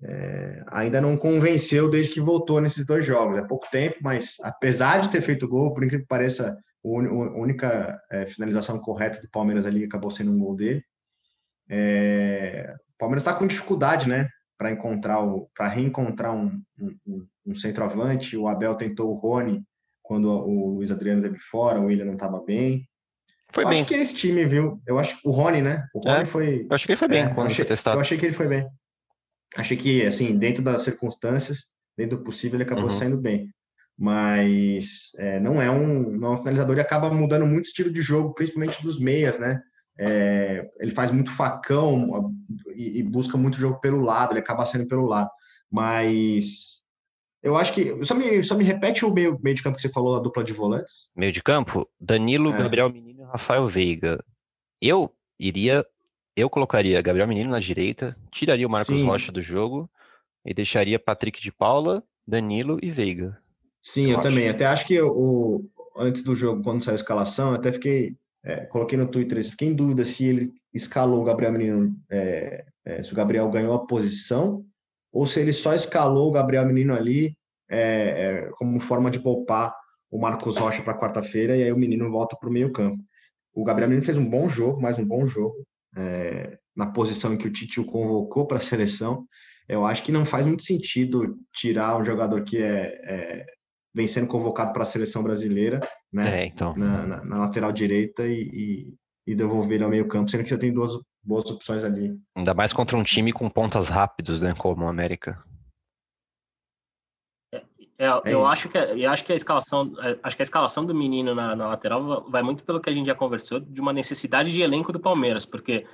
é, 0.02 0.62
ainda 0.68 1.00
não 1.00 1.16
convenceu 1.16 1.90
desde 1.90 2.12
que 2.12 2.20
voltou 2.20 2.60
nesses 2.60 2.86
dois 2.86 3.04
jogos. 3.04 3.36
É 3.36 3.42
pouco 3.42 3.66
tempo, 3.70 3.96
mas 4.00 4.36
apesar 4.42 5.00
de 5.00 5.10
ter 5.10 5.20
feito 5.20 5.48
gol, 5.48 5.72
por 5.72 5.82
incrível 5.82 6.04
que 6.04 6.08
pareça, 6.08 6.56
a 6.84 6.88
única 6.88 8.00
é, 8.10 8.26
finalização 8.26 8.78
correta 8.78 9.20
do 9.20 9.30
Palmeiras 9.30 9.66
ali 9.66 9.84
acabou 9.84 10.10
sendo 10.10 10.32
um 10.32 10.38
gol 10.38 10.54
dele. 10.54 10.84
É, 11.68 12.74
o 12.94 12.98
Palmeiras 12.98 13.22
está 13.22 13.34
com 13.34 13.46
dificuldade, 13.46 14.08
né, 14.08 14.28
para 14.56 14.70
encontrar 14.70 15.20
o, 15.20 15.50
para 15.54 15.68
reencontrar 15.68 16.32
um, 16.32 16.62
um, 16.78 17.26
um, 17.46 17.54
centroavante. 17.56 18.36
O 18.36 18.46
Abel 18.46 18.74
tentou 18.76 19.10
o 19.10 19.18
Rony 19.18 19.62
quando 20.06 20.28
o 20.28 20.76
Luiz 20.76 20.90
Adriano 20.90 21.20
esteve 21.20 21.38
fora, 21.50 21.80
o 21.80 21.86
William 21.86 22.04
não 22.04 22.14
estava 22.14 22.42
bem. 22.42 22.88
Foi 23.52 23.64
eu 23.64 23.68
bem. 23.68 23.80
Acho 23.80 23.88
que 23.88 23.94
é 23.94 24.02
esse 24.02 24.14
time, 24.14 24.44
viu? 24.46 24.80
Eu 24.86 24.98
acho 24.98 25.20
que 25.20 25.28
o 25.28 25.30
Rony, 25.30 25.62
né? 25.62 25.86
O 25.94 26.00
Rony 26.00 26.22
é, 26.22 26.24
foi. 26.24 26.66
Eu 26.68 26.74
acho 26.74 26.86
que 26.86 26.92
ele 26.92 26.98
foi 26.98 27.08
bem 27.08 27.22
é, 27.22 27.28
quando 27.28 27.46
achei, 27.46 27.64
foi 27.64 27.64
testado. 27.66 27.96
Eu 27.96 28.00
achei 28.00 28.18
que 28.18 28.26
ele 28.26 28.34
foi 28.34 28.48
bem 28.48 28.68
achei 29.56 29.76
que, 29.76 30.04
assim, 30.04 30.36
dentro 30.36 30.62
das 30.62 30.82
circunstâncias, 30.82 31.66
dentro 31.96 32.18
do 32.18 32.24
possível, 32.24 32.56
ele 32.56 32.64
acabou 32.64 32.84
uhum. 32.84 32.90
saindo 32.90 33.16
bem. 33.16 33.50
Mas 33.98 35.12
é, 35.18 35.40
não, 35.40 35.60
é 35.60 35.70
um, 35.70 36.10
não 36.10 36.28
é 36.28 36.30
um 36.32 36.36
finalizador 36.36 36.76
e 36.76 36.80
acaba 36.80 37.10
mudando 37.10 37.46
muito 37.46 37.64
o 37.64 37.68
estilo 37.68 37.90
de 37.90 38.02
jogo, 38.02 38.34
principalmente 38.34 38.82
dos 38.82 39.00
meias, 39.00 39.38
né? 39.38 39.60
É, 39.98 40.68
ele 40.78 40.90
faz 40.90 41.10
muito 41.10 41.30
facão 41.30 42.30
e, 42.74 42.98
e, 42.98 43.02
busca 43.02 43.38
muito 43.38 43.58
jogo 43.58 43.80
pelo 43.80 44.02
lado, 44.02 44.32
ele 44.32 44.40
acaba 44.40 44.66
sendo 44.66 44.86
pelo 44.86 45.06
lado. 45.06 45.30
Mas 45.70 46.82
eu 47.46 47.56
acho 47.56 47.72
que. 47.72 48.04
Só 48.04 48.14
me, 48.14 48.42
só 48.42 48.54
me 48.56 48.64
repete 48.64 49.04
o 49.04 49.12
meio, 49.12 49.38
meio 49.42 49.54
de 49.54 49.62
campo 49.62 49.76
que 49.76 49.82
você 49.82 49.88
falou, 49.88 50.16
a 50.16 50.20
dupla 50.20 50.42
de 50.42 50.52
volantes. 50.52 51.10
Meio 51.14 51.32
de 51.32 51.42
campo? 51.42 51.88
Danilo, 52.00 52.52
é. 52.52 52.58
Gabriel 52.58 52.90
Menino 52.90 53.22
e 53.22 53.26
Rafael 53.26 53.68
Veiga. 53.68 54.22
Eu 54.80 55.12
iria 55.38 55.86
eu 56.36 56.50
colocaria 56.50 57.00
Gabriel 57.00 57.26
Menino 57.26 57.50
na 57.50 57.58
direita, 57.58 58.14
tiraria 58.30 58.66
o 58.66 58.70
Marcos 58.70 58.94
Sim. 58.94 59.06
Rocha 59.06 59.32
do 59.32 59.40
jogo 59.40 59.90
e 60.44 60.52
deixaria 60.52 60.98
Patrick 60.98 61.40
de 61.40 61.50
Paula, 61.50 62.04
Danilo 62.26 62.78
e 62.82 62.90
Veiga. 62.90 63.38
Sim, 63.82 64.10
eu, 64.10 64.16
eu 64.16 64.20
também. 64.20 64.48
Até 64.48 64.66
acho 64.66 64.86
que 64.86 65.00
o, 65.00 65.64
antes 65.96 66.22
do 66.22 66.34
jogo, 66.34 66.62
quando 66.62 66.82
saiu 66.82 66.92
a 66.92 66.96
escalação, 66.96 67.54
até 67.54 67.72
fiquei. 67.72 68.14
É, 68.44 68.66
coloquei 68.66 68.96
no 68.96 69.08
Twitter, 69.08 69.42
fiquei 69.42 69.68
em 69.68 69.74
dúvida 69.74 70.04
se 70.04 70.24
ele 70.24 70.52
escalou 70.72 71.20
o 71.20 71.24
Gabriel 71.24 71.50
Menino, 71.50 71.96
é, 72.08 72.64
é, 72.84 73.02
se 73.02 73.12
o 73.12 73.16
Gabriel 73.16 73.50
ganhou 73.50 73.72
a 73.72 73.86
posição, 73.86 74.64
ou 75.12 75.26
se 75.26 75.40
ele 75.40 75.52
só 75.52 75.74
escalou 75.74 76.28
o 76.28 76.32
Gabriel 76.32 76.66
Menino 76.66 76.94
ali 76.94 77.36
é, 77.68 77.78
é, 77.78 78.50
como 78.52 78.78
forma 78.80 79.10
de 79.10 79.20
poupar 79.20 79.74
o 80.10 80.18
Marcos 80.18 80.56
Rocha 80.56 80.82
para 80.82 80.98
quarta-feira 80.98 81.56
e 81.56 81.62
aí 81.62 81.72
o 81.72 81.78
menino 81.78 82.10
volta 82.10 82.36
para 82.36 82.48
o 82.48 82.52
meio-campo. 82.52 83.02
O 83.52 83.64
Gabriel 83.64 83.88
Menino 83.88 84.06
fez 84.06 84.18
um 84.18 84.28
bom 84.28 84.48
jogo, 84.48 84.80
mais 84.80 84.98
um 84.98 85.04
bom 85.04 85.26
jogo 85.26 85.66
é, 85.96 86.58
na 86.76 86.86
posição 86.86 87.32
em 87.32 87.36
que 87.36 87.48
o 87.48 87.52
Tite 87.52 87.80
o 87.80 87.86
convocou 87.86 88.46
para 88.46 88.58
a 88.58 88.60
seleção, 88.60 89.26
eu 89.68 89.84
acho 89.84 90.02
que 90.02 90.12
não 90.12 90.24
faz 90.24 90.46
muito 90.46 90.62
sentido 90.62 91.36
tirar 91.52 91.98
um 91.98 92.04
jogador 92.04 92.44
que 92.44 92.58
é, 92.58 93.00
é 93.04 93.46
vem 93.94 94.06
sendo 94.06 94.26
convocado 94.26 94.74
para 94.74 94.82
a 94.82 94.86
seleção 94.86 95.22
brasileira, 95.22 95.80
né? 96.12 96.42
É, 96.42 96.46
então. 96.46 96.76
na, 96.76 97.06
na, 97.06 97.24
na, 97.24 97.38
lateral 97.38 97.72
direita 97.72 98.26
e, 98.26 98.42
e, 98.52 98.94
e 99.26 99.34
devolver 99.34 99.74
ele 99.74 99.84
ao 99.84 99.90
meio 99.90 100.06
campo, 100.06 100.30
sendo 100.30 100.44
que 100.44 100.50
já 100.50 100.58
tem 100.58 100.72
duas 100.72 100.92
boas 101.22 101.50
opções 101.50 101.82
ali. 101.82 102.16
Ainda 102.36 102.54
mais 102.54 102.72
contra 102.72 102.96
um 102.96 103.02
time 103.02 103.32
com 103.32 103.50
pontas 103.50 103.88
rápidos, 103.88 104.40
né? 104.40 104.54
Como 104.56 104.84
o 104.84 104.88
América. 104.88 105.42
É, 107.98 108.06
é 108.06 108.20
eu 108.26 108.46
acho 108.46 108.68
que 108.68 108.78
eu 108.78 109.10
acho 109.10 109.24
que 109.24 109.32
a 109.32 109.36
escalação 109.36 109.92
é, 110.00 110.18
acho 110.22 110.36
que 110.36 110.42
a 110.42 110.44
escalação 110.44 110.84
do 110.84 110.94
menino 110.94 111.34
na, 111.34 111.56
na, 111.56 111.68
lateral 111.68 112.30
vai 112.30 112.42
muito 112.42 112.62
pelo 112.62 112.80
que 112.80 112.90
a 112.90 112.92
gente 112.92 113.06
já 113.06 113.14
conversou 113.14 113.58
de 113.58 113.80
uma 113.80 113.92
necessidade 113.92 114.52
de 114.52 114.62
elenco 114.62 114.92
do 114.92 115.00
Palmeiras, 115.00 115.44
porque 115.44 115.86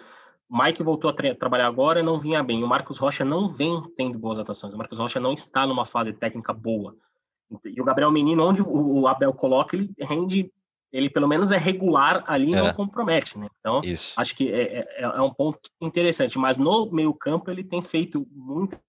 o 0.51 0.62
Mike 0.62 0.83
voltou 0.83 1.09
a 1.09 1.14
tra 1.14 1.35
trabalhar 1.35 1.66
agora 1.66 2.01
e 2.01 2.03
não 2.03 2.21
vinha 2.21 2.42
bem. 2.42 2.62
O 2.62 2.68
Marcos 2.68 2.99
Rocha 2.99 3.25
não 3.25 3.49
vem 3.49 3.83
tendo 3.97 4.18
boas 4.18 4.38
atuações. 4.38 4.75
O 4.75 4.79
Marcos 4.79 4.99
Rocha 4.99 5.18
não 5.18 5.33
está 5.33 5.66
numa 5.66 5.87
fase 5.87 6.12
técnica 6.12 6.53
boa. 6.53 6.95
E 7.64 7.81
o 7.81 7.85
Gabriel 7.85 8.11
Menino, 8.11 8.47
onde 8.47 8.61
o, 8.61 9.01
o 9.01 9.07
Abel 9.07 9.33
coloca, 9.33 9.77
ele 9.77 9.90
rende, 9.99 10.51
ele 10.93 11.09
pelo 11.09 11.27
menos 11.27 11.51
é 11.51 11.57
regular 11.57 12.23
ali 12.27 12.51
e 12.51 12.55
é. 12.55 12.63
não 12.63 12.73
compromete, 12.75 13.39
né? 13.39 13.49
Então, 13.59 13.81
Isso. 13.83 14.13
acho 14.17 14.37
que 14.37 14.53
é, 14.53 14.81
é, 14.81 15.03
é, 15.03 15.23
um 15.23 15.33
ponto 15.33 15.59
interessante. 15.81 16.39
Mas 16.39 16.59
no 16.59 16.91
meio 16.91 17.15
campo 17.15 17.51
ele 17.51 17.65
tem 17.65 17.81
feito 17.81 18.27
muita 18.31 18.81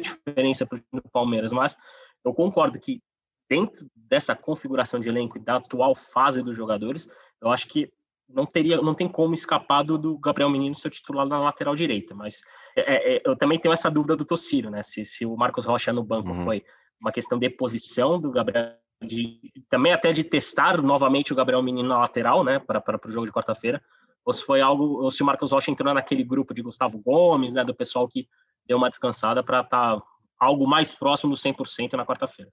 diferença 0.00 0.64
para 0.64 0.80
o 0.92 1.10
Palmeiras. 1.10 1.52
Mas 1.52 1.76
eu 2.24 2.32
concordo 2.32 2.80
que 2.80 3.02
dentro 3.48 3.86
dessa 3.94 4.34
configuração 4.34 4.98
de 5.00 5.08
elenco 5.08 5.36
e 5.36 5.40
da 5.40 5.56
atual 5.56 5.94
fase 5.94 6.42
dos 6.42 6.56
jogadores, 6.56 7.08
eu 7.42 7.50
acho 7.50 7.66
que 7.66 7.92
não 8.32 8.46
teria, 8.46 8.80
não 8.80 8.94
tem 8.94 9.08
como 9.08 9.34
escapar 9.34 9.82
do, 9.82 9.98
do 9.98 10.16
Gabriel 10.18 10.48
Menino 10.48 10.74
ser 10.74 10.90
titular 10.90 11.26
na 11.26 11.40
lateral 11.40 11.74
direita, 11.74 12.14
mas 12.14 12.42
é, 12.76 13.16
é, 13.16 13.22
eu 13.24 13.36
também 13.36 13.58
tenho 13.58 13.72
essa 13.72 13.90
dúvida 13.90 14.16
do 14.16 14.24
Tociro, 14.24 14.70
né? 14.70 14.84
Se, 14.84 15.04
se 15.04 15.26
o 15.26 15.36
Marcos 15.36 15.66
Rocha 15.66 15.92
no 15.92 16.04
banco 16.04 16.28
uhum. 16.28 16.44
foi 16.44 16.64
uma 17.00 17.10
questão 17.10 17.38
de 17.38 17.50
posição 17.50 18.20
do 18.20 18.30
Gabriel, 18.30 18.76
de, 19.02 19.40
também 19.68 19.92
até 19.92 20.12
de 20.12 20.22
testar 20.22 20.80
novamente 20.82 21.32
o 21.32 21.36
Gabriel 21.36 21.62
Menino 21.62 21.88
na 21.88 21.98
lateral, 21.98 22.44
né? 22.44 22.58
Para 22.58 23.00
o 23.06 23.10
jogo 23.10 23.26
de 23.26 23.32
quarta-feira, 23.32 23.82
ou 24.24 24.32
se 24.32 24.44
foi 24.44 24.60
algo, 24.60 25.02
ou 25.02 25.10
se 25.10 25.22
o 25.22 25.26
Marcos 25.26 25.52
Rocha 25.52 25.70
entrou 25.70 25.92
naquele 25.94 26.22
grupo 26.22 26.52
de 26.52 26.62
Gustavo 26.62 26.98
Gomes, 26.98 27.54
né? 27.54 27.64
Do 27.64 27.74
pessoal 27.74 28.06
que 28.06 28.28
deu 28.66 28.76
uma 28.76 28.90
descansada 28.90 29.42
para 29.42 29.60
estar 29.60 29.96
tá 29.96 30.02
algo 30.38 30.66
mais 30.66 30.94
próximo 30.94 31.32
do 31.32 31.38
100% 31.38 31.94
na 31.94 32.06
quarta-feira. 32.06 32.50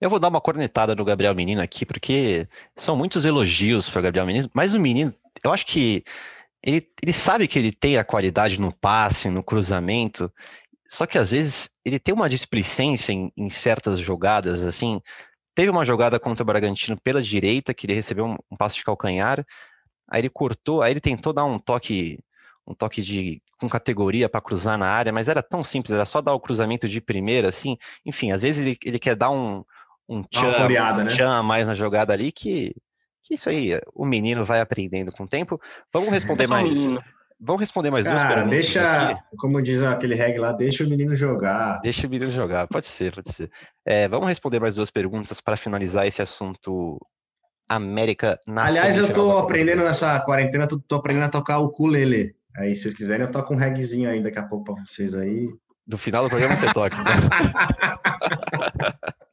Eu 0.00 0.08
vou 0.08 0.20
dar 0.20 0.28
uma 0.28 0.40
cornetada 0.40 0.94
no 0.94 1.04
Gabriel 1.04 1.34
Menino 1.34 1.60
aqui, 1.60 1.84
porque 1.84 2.48
são 2.76 2.96
muitos 2.96 3.24
elogios 3.24 3.90
para 3.90 3.98
o 3.98 4.02
Gabriel 4.02 4.26
Menino, 4.26 4.48
mas 4.54 4.72
o 4.72 4.78
menino, 4.78 5.12
eu 5.42 5.52
acho 5.52 5.66
que 5.66 6.04
ele, 6.62 6.88
ele 7.02 7.12
sabe 7.12 7.48
que 7.48 7.58
ele 7.58 7.72
tem 7.72 7.96
a 7.96 8.04
qualidade 8.04 8.60
no 8.60 8.72
passe, 8.72 9.28
no 9.28 9.42
cruzamento, 9.42 10.32
só 10.88 11.04
que 11.04 11.18
às 11.18 11.32
vezes 11.32 11.70
ele 11.84 11.98
tem 11.98 12.14
uma 12.14 12.30
displicência 12.30 13.12
em, 13.12 13.30
em 13.36 13.50
certas 13.50 14.00
jogadas, 14.00 14.64
assim. 14.64 15.02
Teve 15.58 15.70
uma 15.70 15.84
jogada 15.84 16.20
contra 16.20 16.44
o 16.44 16.46
Bragantino 16.46 16.96
pela 17.02 17.20
direita, 17.20 17.74
que 17.74 17.84
ele 17.84 17.94
recebeu 17.94 18.26
um, 18.26 18.36
um 18.48 18.56
passo 18.56 18.76
de 18.76 18.84
calcanhar, 18.84 19.44
Aí 20.08 20.20
ele 20.20 20.30
cortou, 20.30 20.82
aí 20.82 20.92
ele 20.92 21.00
tentou 21.00 21.32
dar 21.32 21.44
um 21.44 21.58
toque, 21.58 22.18
um 22.64 22.72
toque 22.72 23.02
de 23.02 23.42
com 23.60 23.68
categoria 23.68 24.28
para 24.28 24.40
cruzar 24.40 24.78
na 24.78 24.86
área, 24.86 25.12
mas 25.12 25.28
era 25.28 25.42
tão 25.42 25.64
simples, 25.64 25.92
era 25.92 26.06
só 26.06 26.20
dar 26.20 26.32
o 26.32 26.38
cruzamento 26.38 26.88
de 26.88 27.00
primeira, 27.00 27.48
assim. 27.48 27.76
Enfim, 28.06 28.30
às 28.30 28.42
vezes 28.42 28.64
ele, 28.64 28.78
ele 28.84 28.98
quer 29.00 29.16
dar 29.16 29.30
um, 29.30 29.64
um 30.08 30.22
tchan, 30.22 30.52
floreada, 30.52 31.02
um 31.02 31.04
né? 31.06 31.10
tchan 31.10 31.28
a 31.28 31.42
mais 31.42 31.66
na 31.66 31.74
jogada 31.74 32.12
ali 32.12 32.30
que, 32.30 32.72
que 33.24 33.34
isso 33.34 33.50
aí, 33.50 33.72
o 33.92 34.06
menino 34.06 34.44
vai 34.44 34.60
aprendendo 34.60 35.10
com 35.10 35.24
o 35.24 35.28
tempo. 35.28 35.60
Vamos 35.92 36.08
responder 36.08 36.44
É 36.44 36.46
mais. 36.46 36.78
menino. 36.78 37.02
Vamos 37.40 37.60
responder 37.60 37.90
mais 37.90 38.04
duas 38.04 38.20
perguntas 38.20 38.50
deixa, 38.50 39.10
aqui. 39.10 39.22
como 39.36 39.62
diz 39.62 39.80
aquele 39.80 40.16
reggae 40.16 40.38
lá, 40.38 40.52
deixa 40.52 40.82
o 40.82 40.88
menino 40.88 41.14
jogar. 41.14 41.80
Deixa 41.80 42.06
o 42.06 42.10
menino 42.10 42.32
jogar, 42.32 42.66
pode 42.66 42.86
ser, 42.86 43.14
pode 43.14 43.32
ser. 43.32 43.48
É, 43.86 44.08
vamos 44.08 44.26
responder 44.26 44.58
mais 44.58 44.74
duas 44.74 44.90
perguntas 44.90 45.40
para 45.40 45.56
finalizar 45.56 46.06
esse 46.06 46.20
assunto 46.20 46.98
América 47.68 48.40
na 48.46 48.64
Aliás, 48.64 48.96
eu 48.96 49.12
tô 49.12 49.32
do 49.32 49.38
aprendendo 49.38 49.84
nessa 49.84 50.18
quarentena, 50.20 50.66
tô, 50.66 50.80
tô 50.80 50.96
aprendendo 50.96 51.26
a 51.26 51.28
tocar 51.28 51.58
o 51.58 51.66
ukulele. 51.66 52.34
Aí, 52.56 52.74
se 52.74 52.82
vocês 52.82 52.94
quiserem, 52.94 53.24
eu 53.24 53.30
toco 53.30 53.54
um 53.54 53.56
reggaezinho 53.56 54.10
aí 54.10 54.20
daqui 54.20 54.38
a 54.38 54.42
pouco 54.42 54.74
pra 54.74 54.84
vocês 54.84 55.14
aí. 55.14 55.48
No 55.86 55.96
final 55.96 56.24
do 56.24 56.28
programa 56.28 56.56
você 56.56 56.72
toca. 56.72 56.96
né? 56.96 57.12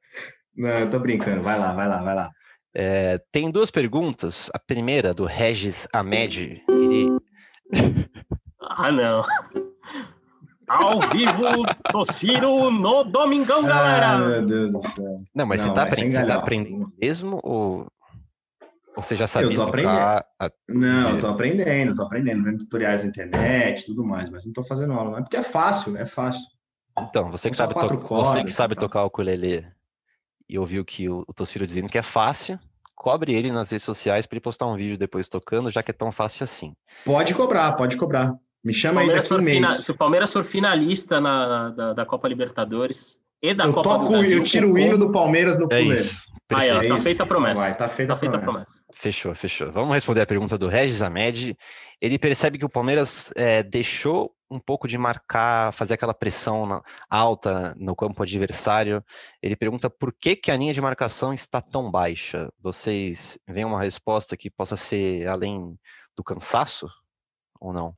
Não, 0.55 0.69
eu 0.69 0.89
tô 0.89 0.99
brincando. 0.99 1.41
Vai 1.41 1.57
lá, 1.57 1.73
vai 1.73 1.87
lá, 1.87 2.03
vai 2.03 2.15
lá. 2.15 2.29
É, 2.73 3.19
tem 3.31 3.49
duas 3.49 3.71
perguntas. 3.71 4.49
A 4.53 4.59
primeira, 4.59 5.13
do 5.13 5.25
Regis 5.25 5.87
Ahmed. 5.93 6.63
Ele, 6.69 7.09
Ah, 8.61 8.91
não. 8.91 9.23
Ao 10.67 10.99
vivo, 11.11 11.43
Tociro 11.91 12.71
no 12.71 13.03
Domingão, 13.03 13.63
Ah, 13.65 13.67
galera! 13.67 14.17
meu 14.17 14.45
Deus 14.45 14.71
do 14.73 14.81
céu. 14.81 15.21
Não, 15.33 15.45
mas 15.45 15.61
Não, 15.61 15.69
você, 15.69 15.75
tá 15.75 15.81
sem 15.81 15.87
aprendendo, 15.93 16.21
você 16.21 16.27
tá 16.27 16.35
aprendendo 16.35 16.93
mesmo 16.99 17.39
ou, 17.43 17.87
ou 18.95 19.03
você 19.03 19.15
já 19.15 19.27
sabia 19.27 19.55
tô 19.55 19.65
tocar? 19.67 20.25
a- 20.39 20.51
Não, 20.67 21.11
eu 21.15 21.21
tô 21.21 21.27
aprendendo, 21.27 21.95
tô 21.95 22.01
aprendendo, 22.03 22.43
vendo 22.43 22.57
tutoriais 22.59 23.03
na 23.03 23.09
internet 23.09 23.81
e 23.81 23.85
tudo 23.85 24.03
mais, 24.03 24.29
mas 24.29 24.45
não 24.45 24.53
tô 24.53 24.63
fazendo 24.63 24.93
aula, 24.93 25.11
não 25.11 25.17
é 25.19 25.21
porque 25.21 25.37
é 25.37 25.43
fácil, 25.43 25.95
é 25.97 26.05
fácil. 26.05 26.41
Então, 26.99 27.29
você 27.29 27.51
que 27.51 27.57
sabe, 27.57 27.73
to- 27.73 27.79
você 27.81 27.97
que 27.97 28.03
cordas 28.03 28.43
e 28.45 28.51
sabe 28.51 28.75
tocar 28.75 29.03
o 29.03 29.07
ukulele 29.07 29.67
e 30.49 30.57
ouviu 30.57 30.83
que 30.83 31.07
o, 31.09 31.23
o 31.27 31.33
Toshiro 31.33 31.67
dizendo 31.67 31.89
que 31.89 31.97
é 31.97 32.01
fácil, 32.03 32.57
cobre 32.95 33.33
ele 33.33 33.51
nas 33.51 33.69
redes 33.71 33.85
sociais 33.85 34.25
para 34.25 34.35
ele 34.37 34.41
postar 34.41 34.65
um 34.67 34.75
vídeo 34.75 34.97
depois 34.97 35.27
tocando, 35.29 35.69
já 35.69 35.83
que 35.83 35.91
é 35.91 35.93
tão 35.93 36.11
fácil 36.11 36.43
assim. 36.43 36.73
Pode 37.03 37.33
cobrar, 37.33 37.73
pode 37.73 37.97
cobrar. 37.97 38.33
Me 38.63 38.73
chama 38.73 39.01
aí 39.01 39.07
daqui 39.11 39.31
um 39.33 39.41
mês. 39.41 39.69
Se 39.83 39.91
o 39.91 39.95
Palmeiras 39.95 40.33
for 40.33 40.43
finalista 40.43 41.21
na, 41.21 41.69
da, 41.69 41.93
da 41.93 42.05
Copa 42.05 42.27
Libertadores 42.27 43.19
e 43.41 43.53
da 43.53 43.65
Eu 43.65 43.73
Copa 43.73 43.89
do 43.89 43.99
toco, 43.99 44.11
Brasil, 44.11 44.37
eu 44.37 44.43
tiro 44.43 44.71
o 44.73 44.79
hino 44.79 44.97
do 44.97 45.11
Palmeiras 45.11 45.57
no 45.59 45.63
É 45.63 45.65
ukulele. 45.65 45.93
isso. 45.93 46.17
Aí, 46.51 46.69
ó, 46.69 46.73
Perfeito. 46.73 46.89
tá 46.89 46.95
isso. 46.95 47.03
feita 47.03 47.23
a 47.23 47.25
promessa. 47.25 47.55
Vai, 47.61 47.77
tá 47.77 47.87
feita 47.89 48.13
Tá 48.13 48.19
feita 48.19 48.35
a 48.35 48.39
a 48.39 48.41
promessa. 48.41 48.65
promessa. 48.65 48.85
Fechou, 48.93 49.35
fechou. 49.35 49.71
Vamos 49.71 49.93
responder 49.93 50.21
a 50.21 50.25
pergunta 50.25 50.57
do 50.57 50.67
Regis 50.67 51.01
Ahmed. 51.01 51.55
Ele 52.01 52.17
percebe 52.17 52.57
que 52.57 52.65
o 52.65 52.69
Palmeiras 52.69 53.31
eh, 53.35 53.61
deixou 53.61 54.31
um 54.49 54.59
pouco 54.59 54.87
de 54.87 54.97
marcar, 54.97 55.73
fazer 55.73 55.95
aquela 55.95 56.13
pressão 56.13 56.65
na- 56.65 56.81
alta 57.09 57.73
no 57.77 57.95
campo 57.95 58.21
adversário. 58.21 59.03
Ele 59.41 59.55
pergunta 59.55 59.89
por 59.89 60.13
que, 60.13 60.35
que 60.35 60.51
a 60.51 60.57
linha 60.57 60.73
de 60.73 60.81
marcação 60.81 61.33
está 61.33 61.61
tão 61.61 61.89
baixa. 61.89 62.51
Vocês 62.59 63.37
veem 63.47 63.65
uma 63.65 63.81
resposta 63.81 64.37
que 64.37 64.49
possa 64.49 64.75
ser 64.75 65.27
além 65.27 65.77
do 66.15 66.23
cansaço 66.23 66.87
ou 67.59 67.73
não? 67.73 67.95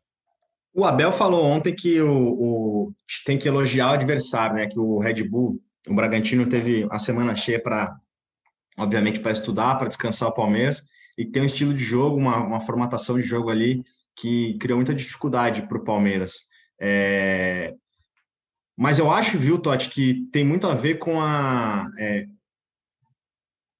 O 0.73 0.85
Abel 0.85 1.11
falou 1.11 1.43
ontem 1.43 1.73
que 1.75 2.01
o, 2.01 2.11
o- 2.11 2.93
tem 3.25 3.37
que 3.37 3.47
elogiar 3.47 3.89
o 3.91 3.93
adversário, 3.93 4.55
né? 4.55 4.67
Que 4.67 4.79
o 4.79 4.99
Red 4.99 5.23
Bull, 5.23 5.61
o 5.87 5.95
Bragantino 5.95 6.47
teve 6.47 6.87
a 6.91 6.99
semana 6.99 7.35
cheia 7.35 7.61
para, 7.61 7.95
obviamente, 8.77 9.19
para 9.19 9.31
estudar, 9.31 9.75
para 9.75 9.87
descansar 9.87 10.29
o 10.29 10.33
Palmeiras 10.33 10.83
e 11.17 11.25
tem 11.25 11.41
um 11.41 11.45
estilo 11.45 11.73
de 11.73 11.83
jogo, 11.83 12.15
uma, 12.17 12.37
uma 12.37 12.59
formatação 12.59 13.15
de 13.15 13.23
jogo 13.23 13.49
ali 13.49 13.83
que 14.17 14.57
criou 14.57 14.77
muita 14.77 14.93
dificuldade 14.95 15.67
para 15.67 15.77
o 15.77 15.83
Palmeiras. 15.83 16.33
É, 16.81 17.73
Mas 18.75 18.99
eu 18.99 19.09
acho, 19.11 19.37
viu, 19.37 19.57
Totti, 19.59 19.89
que 19.89 20.27
tem 20.31 20.43
muito 20.43 20.67
a 20.67 20.73
ver 20.75 20.95
com 20.99 21.21
a. 21.21 21.87
é, 21.99 22.25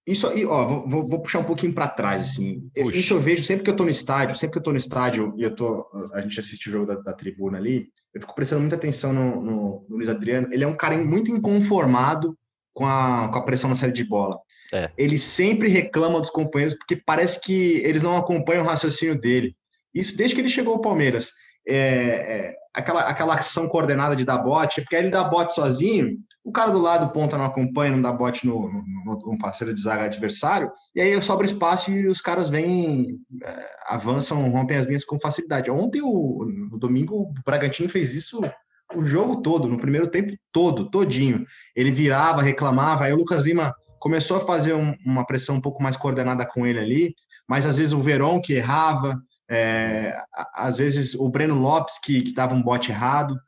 Isso 0.08 0.26
aí, 0.28 0.46
ó, 0.46 0.66
vou, 0.66 1.06
vou- 1.08 1.22
puxar 1.22 1.40
um 1.40 1.44
pouquinho 1.44 1.74
para 1.74 1.88
trás, 1.90 2.22
assim. 2.22 2.70
Puxa. 2.74 2.98
Isso 2.98 3.14
eu 3.14 3.20
vejo 3.20 3.44
sempre 3.44 3.64
que 3.66 3.70
eu 3.70 3.76
tô 3.76 3.84
no 3.84 3.90
estádio, 3.92 4.36
sempre 4.38 4.54
que 4.54 4.60
eu 4.60 4.64
tô 4.64 4.72
no 4.72 4.78
estádio 4.78 5.34
e 5.38 5.44
eu 5.44 5.54
tô, 5.54 5.86
a 6.14 6.22
gente 6.22 6.40
assiste 6.40 6.70
o 6.70 6.72
jogo 6.72 6.86
da, 6.86 6.96
da 6.96 7.14
tribuna 7.14 7.58
ali, 7.58 7.90
eu 8.14 8.22
fico 8.22 8.34
prestando 8.34 8.62
muita 8.62 8.76
atenção 8.78 9.12
no, 9.12 9.42
no- 9.42 9.86
no 9.90 9.96
Luiz 9.98 10.08
Adriano. 10.10 10.48
Ele 10.54 10.64
é 10.64 10.68
um 10.68 10.78
cara 10.78 10.98
muito 10.98 11.30
inconformado 11.30 12.38
com 12.74 12.86
a, 12.86 13.28
com 13.30 13.38
a 13.38 13.42
pressão 13.44 13.70
na 13.70 13.76
saída 13.76 13.96
de 13.96 14.04
bola. 14.06 14.40
É. 14.72 14.90
Ele 14.98 15.18
sempre 15.18 15.68
reclama 15.68 16.22
dos 16.22 16.30
companheiros 16.30 16.76
porque 16.78 16.96
parece 16.96 17.42
que 17.42 17.78
eles 17.84 18.02
não 18.02 18.16
acompanham 18.16 18.64
o 18.64 18.68
raciocínio 18.68 19.20
dele. 19.20 19.56
Isso 20.00 20.16
desde 20.16 20.36
que 20.36 20.42
ele 20.42 20.50
chegou 20.50 20.74
ao 20.74 20.82
Palmeiras. 20.82 21.32
É, 21.70 21.76
é, 21.76 22.56
aquela, 22.74 23.02
aquela 23.02 23.36
ação 23.36 23.68
coordenada 23.68 24.16
de 24.16 24.24
dar 24.24 24.38
bote, 24.38 24.82
porque 24.82 24.96
aí 24.96 25.04
ele 25.04 25.12
dá 25.12 25.24
bote 25.24 25.54
sozinho, 25.54 26.18
o 26.46 26.52
cara 26.52 26.72
do 26.72 26.80
lado 26.80 27.12
ponta 27.12 27.38
não 27.38 27.44
acompanha, 27.44 27.92
não 27.92 28.02
dá 28.02 28.14
bote 28.14 28.48
no, 28.48 28.72
no, 28.72 29.20
no 29.26 29.38
parceiro 29.38 29.74
de 29.74 29.82
zaga 29.82 30.06
adversário, 30.06 30.72
e 30.96 31.02
aí 31.02 31.22
sobra 31.22 31.46
espaço 31.46 31.92
e 31.92 32.08
os 32.08 32.22
caras 32.22 32.50
vêm, 32.50 33.20
é, 33.44 33.70
avançam, 33.88 34.50
rompem 34.50 34.78
as 34.78 34.86
linhas 34.86 35.04
com 35.04 35.20
facilidade. 35.20 35.70
Ontem, 35.70 36.02
o, 36.02 36.46
no 36.72 36.80
domingo, 36.80 37.24
o 37.24 37.34
Bragantino 37.46 37.90
fez 37.90 38.14
isso 38.14 38.40
o 38.96 39.04
jogo 39.04 39.42
todo, 39.42 39.68
no 39.68 39.78
primeiro 39.78 40.08
tempo 40.08 40.32
todo, 40.54 40.90
todinho. 40.90 41.46
Ele 41.76 41.92
virava, 41.92 42.42
reclamava, 42.42 43.04
aí 43.04 43.12
o 43.12 43.18
Lucas 43.18 43.44
Lima 43.44 43.74
começou 44.00 44.38
a 44.38 44.46
fazer 44.46 44.74
um- 44.74 44.96
uma 45.06 45.26
pressão 45.26 45.56
um 45.56 45.62
pouco 45.62 45.84
mais 45.84 45.98
coordenada 45.98 46.46
com 46.46 46.66
ele 46.66 46.80
ali, 46.80 47.16
mas 47.50 47.66
às 47.66 47.78
vezes 47.78 47.94
o 47.94 48.02
Verón 48.02 48.40
que 48.40 48.54
errava, 48.54 49.22
é, 49.50 50.20
às 50.54 50.78
vezes 50.78 51.16
o 51.16 51.30
Breno 51.30 51.60
Lopes 51.60 52.00
que, 52.00 52.22
que 52.22 52.34
dava 52.34 52.54
um 52.54 52.62
bote 52.62 52.92
errado. 52.92 53.40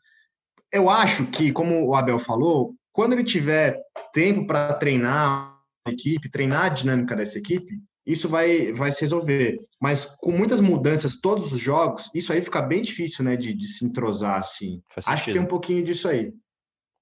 Eu 0.72 0.90
acho 0.90 1.26
que, 1.28 1.52
como 1.52 1.86
o 1.88 1.96
Abel 1.96 2.20
falou, 2.20 2.76
quando 2.92 3.14
ele 3.14 3.24
tiver 3.24 3.82
tempo 4.14 4.46
para 4.46 4.74
treinar 4.74 5.58
a 5.86 5.92
equipe, 5.92 6.30
treinar 6.30 6.66
a 6.66 6.70
dinâmica 6.70 7.16
dessa 7.16 7.38
equipe, 7.40 7.80
isso 8.06 8.28
vai, 8.28 8.72
vai 8.72 8.92
se 8.92 9.02
resolver. 9.02 9.60
Mas 9.80 10.06
com 10.06 10.32
muitas 10.32 10.62
mudanças 10.62 11.20
todos 11.20 11.54
os 11.54 11.60
jogos, 11.60 12.10
isso 12.14 12.34
aí 12.34 12.42
fica 12.42 12.62
bem 12.62 12.82
difícil, 12.82 13.24
né, 13.24 13.36
de, 13.36 13.54
de 13.54 13.68
se 13.68 13.86
entrosar 13.86 14.40
assim. 14.40 14.82
Acho 15.06 15.26
que 15.26 15.32
tem 15.32 15.42
um 15.42 15.46
pouquinho 15.46 15.84
disso 15.84 16.08
aí. 16.08 16.34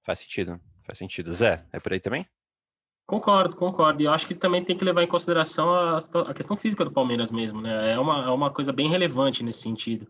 Faz 0.04 0.20
sentido. 0.20 0.60
Faz 0.84 0.98
sentido. 0.98 1.32
Zé, 1.34 1.64
é 1.72 1.80
por 1.80 1.92
aí 1.92 2.00
também? 2.00 2.26
Concordo, 3.08 3.56
concordo. 3.56 4.02
E 4.02 4.04
eu 4.04 4.12
acho 4.12 4.26
que 4.26 4.34
também 4.34 4.62
tem 4.62 4.76
que 4.76 4.84
levar 4.84 5.02
em 5.02 5.06
consideração 5.06 5.72
a, 5.72 5.96
a 5.96 6.34
questão 6.34 6.58
física 6.58 6.84
do 6.84 6.92
Palmeiras 6.92 7.30
mesmo, 7.30 7.58
né? 7.58 7.92
É 7.92 7.98
uma, 7.98 8.26
é 8.26 8.28
uma 8.28 8.52
coisa 8.52 8.70
bem 8.70 8.86
relevante 8.86 9.42
nesse 9.42 9.60
sentido. 9.60 10.06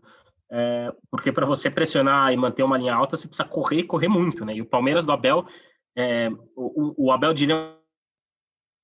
É, 0.51 0.93
porque 1.09 1.31
para 1.31 1.45
você 1.45 1.71
pressionar 1.71 2.33
e 2.33 2.35
manter 2.35 2.61
uma 2.61 2.77
linha 2.77 2.93
alta, 2.93 3.15
você 3.15 3.25
precisa 3.25 3.47
correr 3.47 3.77
e 3.77 3.83
correr 3.83 4.09
muito, 4.09 4.43
né? 4.43 4.53
E 4.53 4.61
o 4.61 4.65
Palmeiras 4.65 5.05
do 5.05 5.13
Abel, 5.13 5.47
é, 5.95 6.29
o, 6.57 7.05
o 7.05 7.11
Abel 7.11 7.33
diria 7.33 7.73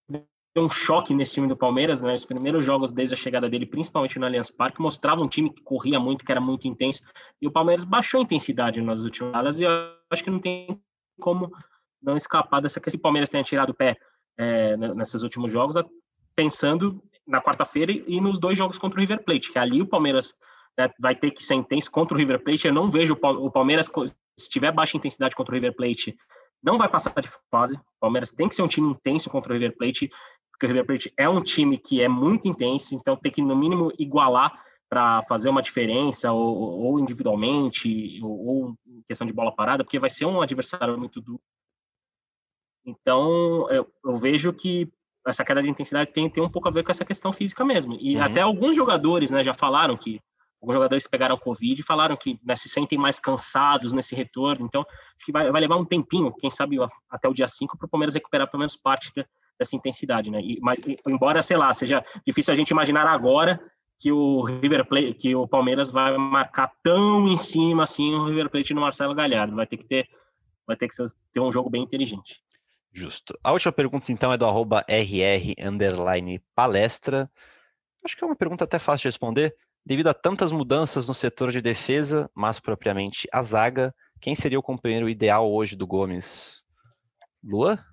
deu 0.10 0.64
um 0.64 0.70
choque 0.70 1.14
nesse 1.14 1.34
time 1.34 1.50
do 1.50 1.58
Palmeiras, 1.58 2.02
né? 2.02 2.14
Os 2.14 2.24
primeiros 2.24 2.64
jogos 2.64 2.94
desde 2.94 3.16
a 3.16 3.18
chegada 3.18 3.50
dele, 3.50 3.66
principalmente 3.66 4.18
no 4.18 4.26
Allianz 4.26 4.50
Parque, 4.50 4.82
mostravam 4.82 5.26
um 5.26 5.28
time 5.28 5.54
que 5.54 5.62
corria 5.62 6.00
muito, 6.00 6.24
que 6.24 6.32
era 6.32 6.40
muito 6.40 6.70
intenso. 6.70 7.04
E 7.42 7.48
o 7.48 7.52
Palmeiras 7.52 7.84
baixou 7.84 8.22
a 8.22 8.24
intensidade 8.24 8.82
nas 8.82 9.02
últimas 9.02 9.34
rodadas 9.34 9.60
e 9.60 9.64
eu 9.64 9.72
acho 10.10 10.24
que 10.24 10.30
não 10.30 10.40
tem 10.40 10.80
como 11.20 11.52
não 12.06 12.16
escapar 12.16 12.62
dessa 12.62 12.80
questão. 12.80 13.00
O 13.00 13.02
Palmeiras 13.02 13.30
tenha 13.30 13.44
tirado 13.44 13.72
o 13.72 13.74
pé 13.74 13.98
é, 14.38 14.78
nesses 14.78 15.24
últimos 15.24 15.52
jogos, 15.52 15.76
pensando 16.36 17.04
na 17.28 17.42
quarta-feira 17.42 17.92
e 17.92 18.22
nos 18.22 18.40
dois 18.40 18.58
jogos 18.58 18.78
contra 18.78 18.98
o 18.98 19.02
River 19.02 19.24
Plate, 19.24 19.52
que 19.52 19.58
ali 19.58 19.82
o 19.82 19.88
Palmeiras 19.88 20.34
né, 20.78 20.90
vai 21.00 21.16
ter 21.16 21.32
que 21.32 21.44
ser 21.44 21.56
intenso 21.56 21.90
contra 21.90 22.14
o 22.14 22.18
River 22.18 22.44
Plate. 22.44 22.68
Eu 22.68 22.74
não 22.74 22.88
vejo 22.90 23.14
o 23.14 23.52
Palmeiras, 23.52 23.90
se 24.38 24.50
tiver 24.50 24.72
baixa 24.72 24.98
intensidade 24.98 25.36
contra 25.36 25.54
o 25.54 25.56
River 25.56 25.76
Plate, 25.76 26.16
não 26.64 26.78
vai 26.78 26.88
passar 26.88 27.14
de 27.20 27.30
fase. 27.50 27.76
O 27.76 28.00
Palmeiras 28.00 28.32
tem 28.32 28.48
que 28.48 28.56
ser 28.56 28.62
um 28.62 28.68
time 28.68 28.90
intenso 28.90 29.30
contra 29.30 29.52
o 29.52 29.56
River 29.58 29.76
Plate, 29.76 30.10
porque 30.52 30.66
o 30.66 30.70
River 30.70 30.86
Plate 30.86 31.14
é 31.18 31.28
um 31.28 31.42
time 31.42 31.78
que 31.78 32.02
é 32.02 32.08
muito 32.08 32.48
intenso, 32.48 32.96
então 32.96 33.18
tem 33.18 33.32
que, 33.32 33.42
no 33.42 33.56
mínimo, 33.56 33.92
igualar 33.98 34.54
para 34.90 35.22
fazer 35.24 35.50
uma 35.50 35.62
diferença, 35.62 36.32
ou, 36.32 36.56
ou 36.56 37.00
individualmente, 37.00 38.20
ou, 38.24 38.46
ou, 38.46 38.78
em 38.88 39.02
questão 39.08 39.26
de 39.26 39.34
bola 39.34 39.54
parada, 39.54 39.84
porque 39.84 40.00
vai 40.00 40.10
ser 40.10 40.26
um 40.26 40.42
adversário 40.42 40.98
muito 40.98 41.20
duro. 41.20 41.42
Então, 42.86 43.70
eu, 43.72 43.88
eu 44.04 44.16
vejo 44.16 44.54
que 44.54 44.92
essa 45.26 45.44
queda 45.44 45.62
de 45.62 45.70
intensidade 45.70 46.12
tem, 46.12 46.30
tem 46.30 46.44
um 46.44 46.50
pouco 46.50 46.68
a 46.68 46.72
ver 46.72 46.84
com 46.84 46.92
essa 46.92 47.04
questão 47.04 47.34
física 47.34 47.66
mesmo. 47.66 47.98
E 48.00 48.16
uhum. 48.16 48.24
até 48.24 48.42
alguns 48.42 48.76
jogadores 48.76 49.32
né, 49.32 49.44
já 49.44 49.54
falaram 49.54 49.98
que 49.98 50.22
alguns 50.62 50.76
jogadores 50.76 51.08
pegaram 51.08 51.38
Covid 51.38 51.80
e 51.80 51.84
falaram 51.84 52.16
que 52.16 52.40
né, 52.44 52.56
se 52.56 52.70
sentem 52.70 52.98
mais 52.98 53.20
cansados 53.20 53.92
nesse 53.92 54.16
retorno. 54.16 54.66
Então, 54.66 54.82
acho 54.82 55.26
que 55.26 55.32
vai, 55.32 55.52
vai 55.52 55.62
levar 55.62 55.78
um 55.78 55.86
tempinho, 55.86 56.32
quem 56.34 56.52
sabe 56.52 56.78
até 57.10 57.28
o 57.28 57.34
dia 57.34 57.48
5, 57.48 57.78
para 57.78 57.86
o 57.86 57.90
Palmeiras 57.90 58.14
recuperar 58.14 58.50
pelo 58.50 58.60
menos 58.60 58.76
parte 58.76 59.12
de, 59.16 59.26
dessa 59.58 59.76
intensidade. 59.76 60.30
Né? 60.30 60.40
E, 60.42 60.60
mas, 60.62 60.80
embora, 61.08 61.42
sei 61.42 61.58
lá, 61.58 61.74
seja 61.74 62.06
difícil 62.26 62.54
a 62.54 62.58
gente 62.58 62.70
imaginar 62.70 63.08
agora 63.08 63.60
que 64.00 64.12
o 64.12 64.44
River 64.44 64.86
Plate, 64.86 65.14
que 65.14 65.36
o 65.36 65.48
Palmeiras 65.48 65.90
vai 65.90 66.18
marcar 66.18 66.72
tão 66.84 67.28
em 67.28 67.38
cima 67.38 67.84
assim 67.84 68.14
o 68.14 68.26
River 68.26 68.50
Plate 68.50 68.74
no 68.74 68.82
Marcelo 68.82 69.16
Galhardo. 69.16 69.56
Vai 69.56 69.66
ter 69.66 69.78
que 69.78 69.86
ter, 69.86 70.08
vai 70.68 70.76
ter 70.76 70.88
que 70.88 70.96
ter 71.32 71.40
um 71.40 71.52
jogo 71.52 71.70
bem 71.70 71.82
inteligente. 71.82 72.42
Justo. 72.96 73.38
A 73.44 73.52
última 73.52 73.74
pergunta, 73.74 74.10
então, 74.10 74.32
é 74.32 74.38
do 74.38 74.46
arroba 74.46 74.86
RR 74.88 75.54
underline 75.60 76.42
palestra. 76.56 77.30
acho 78.06 78.16
que 78.16 78.24
é 78.24 78.28
uma 78.28 78.38
pergunta 78.38 78.64
até 78.64 78.80
fácil 78.80 79.04
de 79.04 79.08
responder. 79.10 79.54
Devido 79.86 80.08
a 80.08 80.14
tantas 80.14 80.52
mudanças 80.52 81.06
no 81.06 81.14
setor 81.14 81.52
de 81.52 81.62
defesa, 81.62 82.32
mas 82.34 82.58
propriamente 82.58 83.28
a 83.34 83.44
zaga, 83.44 83.94
quem 84.22 84.34
seria 84.34 84.58
o 84.58 84.64
companheiro 84.64 85.10
ideal 85.10 85.52
hoje 85.52 85.76
do 85.76 85.86
Gomes? 85.86 86.64
Lua? 87.44 87.84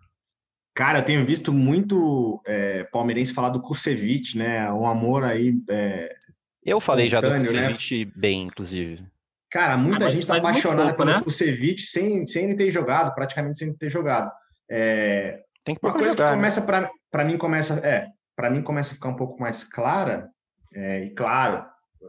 Cara, 0.73 1.01
eu 1.01 1.05
tenho 1.05 1.27
visto 1.27 1.53
muito 1.53 2.41
é, 2.47 2.85
palmeirense 2.85 3.35
falar 3.35 3.51
do 3.51 3.61
Kusevich, 3.61 4.38
né? 4.38 4.73
Um 4.73 4.87
amor 4.87 5.25
aí. 5.25 5.53
É, 5.69 6.15
eu 6.65 6.81
falei 6.81 7.09
já 7.11 7.21
do 7.21 7.29
né? 7.29 7.41
Kusevich 7.41 8.05
né? 8.05 8.12
bem, 8.15 8.43
inclusive. 8.45 9.05
Cara, 9.51 9.77
muita 9.77 10.07
ah, 10.07 10.11
gente 10.11 10.27
tá 10.27 10.38
apaixonada 10.38 10.95
pelo 10.95 11.11
né? 11.11 11.21
Kusevich 11.23 11.87
sem, 11.87 12.25
sem 12.25 12.45
ele 12.45 12.55
ter 12.55 12.71
jogado, 12.71 13.12
praticamente 13.15 13.59
sem 13.59 13.69
ele 13.69 13.77
ter 13.77 13.91
jogado. 13.91 14.31
É, 14.75 15.43
Tem 15.63 15.75
que 15.75 15.85
uma 15.85 15.93
coisa 15.93 16.17
que 16.17 16.23
começa 16.23 16.61
né? 16.81 16.89
para 17.11 17.25
mim 17.27 17.37
começa 17.37 17.75
é 17.87 18.09
para 18.35 18.49
mim 18.49 18.63
começa 18.63 18.93
a 18.93 18.95
ficar 18.95 19.11
um 19.11 19.17
pouco 19.17 19.39
mais 19.39 19.65
clara 19.65 20.31
é, 20.75 21.05
e 21.05 21.11
claro, 21.11 21.63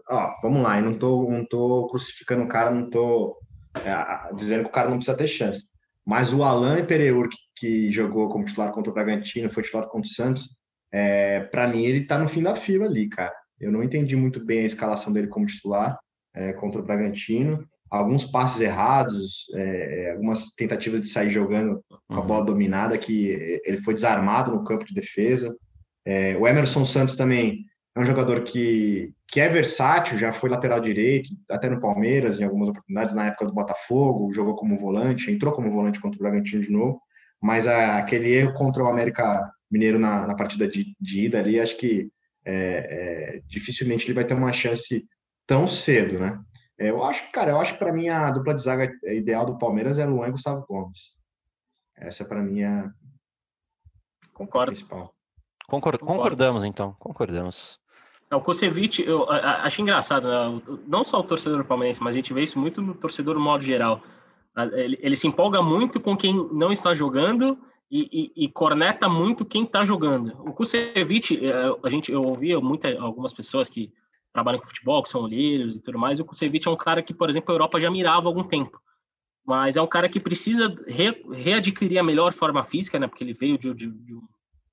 ó, 0.10 0.34
vamos 0.42 0.64
lá, 0.64 0.80
eu 0.80 0.86
não 0.86 0.98
tô 0.98 1.30
não 1.30 1.46
tô 1.46 1.88
crucificando 1.88 2.44
o 2.44 2.48
cara, 2.48 2.72
não 2.72 2.90
tô 2.90 3.38
é, 3.84 4.34
dizendo 4.34 4.64
que 4.64 4.70
o 4.70 4.74
cara 4.74 4.90
não 4.90 4.98
precisa 4.98 5.18
ter 5.18 5.28
chance. 5.28 5.64
Mas 6.06 6.34
o 6.34 6.44
Alan 6.44 6.86
Pereur, 6.86 7.28
que, 7.30 7.38
que, 7.56 7.92
jogou 7.92 8.30
como 8.30 8.46
titular 8.46 8.72
contra 8.72 8.92
o 8.92 8.94
Bragantino, 8.94 9.52
foi 9.52 9.64
titular 9.64 9.88
contra 9.88 10.10
o 10.10 10.14
Santos, 10.14 10.50
é, 10.92 11.42
para 11.42 11.68
mim 11.68 11.84
ele 11.84 12.06
tá 12.06 12.18
no 12.18 12.28
fim 12.28 12.44
da 12.44 12.56
fila 12.56 12.86
ali, 12.86 13.10
cara. 13.10 13.34
Eu 13.60 13.72
não 13.72 13.84
entendi 13.84 14.16
muito 14.16 14.44
bem 14.44 14.60
a 14.60 14.66
escalação 14.66 15.12
dele 15.12 15.28
como 15.28 15.46
titular 15.46 15.98
é, 16.34 16.54
contra 16.54 16.82
o 16.82 16.84
Bragantino. 16.84 17.68
Alguns 17.94 18.26
passes 18.26 18.60
errados, 18.60 19.46
é, 19.54 20.12
algumas 20.14 20.50
tentativas 20.52 21.00
de 21.00 21.08
sair 21.10 21.30
jogando 21.30 21.84
com 22.08 22.16
a 22.16 22.22
uhum. 22.22 22.26
bola 22.26 22.46
dominada, 22.46 22.98
que 22.98 23.62
ele 23.64 23.78
foi 23.78 23.94
desarmado 23.94 24.52
no 24.52 24.64
campo 24.64 24.84
de 24.84 24.96
defesa. 24.96 25.56
É, 26.04 26.36
o 26.36 26.48
Emerson 26.48 26.86
Santos 26.86 27.16
também 27.16 27.66
é 27.96 28.00
um 28.00 28.06
jogador 28.06 28.42
que, 28.42 29.14
que 29.28 29.40
é 29.40 29.48
versátil, 29.48 30.18
já 30.18 30.34
foi 30.34 30.50
lateral 30.50 30.80
direito, 30.80 31.30
até 31.48 31.70
no 31.70 31.80
Palmeiras, 31.80 32.40
em 32.40 32.44
algumas 32.44 32.68
oportunidades, 32.68 33.14
na 33.14 33.28
época 33.28 33.46
do 33.46 33.54
Botafogo, 33.54 34.34
jogou 34.34 34.56
como 34.56 34.76
volante, 34.76 35.32
entrou 35.32 35.54
como 35.54 35.72
volante 35.72 36.00
contra 36.00 36.18
o 36.18 36.24
Bragantino 36.24 36.64
de 36.64 36.72
novo, 36.72 37.00
mas 37.40 37.68
a, 37.68 38.00
aquele 38.00 38.32
erro 38.32 38.56
contra 38.56 38.84
o 38.84 38.88
América 38.88 39.48
Mineiro 39.70 40.00
na, 40.00 40.26
na 40.26 40.34
partida 40.34 40.68
de, 40.68 40.96
de, 41.00 41.26
ida 41.26 41.38
ali, 41.38 41.60
acho 41.60 41.78
que 41.78 42.10
é, 42.44 43.36
é, 43.36 43.42
dificilmente 43.48 44.08
ele 44.08 44.16
vai 44.16 44.26
ter 44.26 44.34
uma 44.34 44.52
chance 44.52 45.06
tão 45.46 45.68
cedo, 45.68 46.20
né? 46.20 46.40
É, 46.80 46.90
eu 46.90 47.04
acho, 47.04 47.32
cara, 47.32 47.52
eu 47.52 47.60
acho 47.60 47.74
que 47.74 47.80
para 47.80 47.94
mim 47.94 48.10
a 48.10 48.32
dupla 48.32 48.54
de 48.54 48.64
zaga 48.64 48.92
ideal 49.04 49.46
do 49.46 49.58
Palmeiras 49.58 49.98
é 49.98 50.06
Luan 50.06 50.28
e 50.28 50.32
Gustavo 50.32 50.66
Gomes. 50.68 51.14
Essa 51.96 52.26
para 52.26 52.42
mim 52.42 52.62
é 52.62 52.90
Concordo. 54.34 54.72
principal. 54.72 55.14
Concord, 55.68 56.00
concordamos, 56.00 56.64
então, 56.64 56.96
concordamos. 57.00 57.80
O 58.32 58.42
Kusevich, 58.42 59.02
eu 59.04 59.30
acho 59.30 59.82
engraçado, 59.82 60.28
né? 60.28 60.62
não 60.88 61.04
só 61.04 61.20
o 61.20 61.24
torcedor 61.24 61.64
palmeirense, 61.66 62.02
mas 62.02 62.16
a 62.16 62.18
gente 62.18 62.34
vê 62.34 62.42
isso 62.42 62.60
muito 62.60 62.82
no 62.82 62.96
torcedor 62.96 63.36
no 63.36 63.42
modo 63.42 63.64
geral. 63.64 64.02
Ele, 64.74 64.98
ele 65.02 65.16
se 65.16 65.28
empolga 65.28 65.62
muito 65.62 66.00
com 66.00 66.18
quem 66.18 66.34
não 66.52 66.72
está 66.72 66.94
jogando 66.94 67.58
e, 67.90 68.32
e, 68.36 68.46
e 68.46 68.50
corneta 68.50 69.08
muito 69.08 69.46
quem 69.46 69.64
está 69.64 69.86
jogando. 69.86 70.30
O 70.40 70.52
Kusevich, 70.52 71.46
é, 71.46 71.54
a 71.84 71.90
gente, 71.90 72.12
eu 72.12 72.24
ouvi 72.24 72.56
muita, 72.58 73.00
algumas 73.00 73.34
pessoas 73.34 73.70
que 73.70 73.92
trabalham 74.34 74.60
com 74.60 74.66
futebol, 74.66 75.04
que 75.04 75.10
são 75.10 75.22
olheiros 75.22 75.76
e 75.76 75.82
tudo 75.82 76.00
mais, 76.00 76.20
o 76.20 76.26
Kusevich 76.26 76.68
é 76.68 76.72
um 76.72 76.78
cara 76.78 77.04
que, 77.04 77.14
por 77.14 77.30
exemplo, 77.30 77.52
a 77.52 77.56
Europa 77.56 77.80
já 77.80 77.92
mirava 77.92 78.28
há 78.28 78.30
algum 78.30 78.44
tempo. 78.44 78.82
Mas 79.46 79.78
é 79.78 79.82
um 79.82 79.88
cara 79.88 80.10
que 80.10 80.20
precisa 80.20 80.74
re, 80.88 81.24
readquirir 81.32 82.00
a 82.00 82.04
melhor 82.04 82.34
forma 82.34 82.64
física, 82.64 82.98
né? 82.98 83.08
Porque 83.08 83.24
ele 83.24 83.34
veio 83.34 83.58
de, 83.58 83.74
de, 83.74 83.92
de 83.92 84.18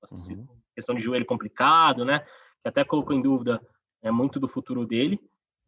assim, 0.01 0.35
uhum. 0.35 0.47
questão 0.73 0.95
de 0.95 1.01
joelho 1.01 1.25
complicado, 1.25 2.03
né? 2.03 2.25
que 2.61 2.69
até 2.69 2.83
colocou 2.83 3.15
em 3.15 3.21
dúvida 3.21 3.61
é, 4.01 4.11
muito 4.11 4.39
do 4.39 4.47
futuro 4.47 4.85
dele. 4.85 5.19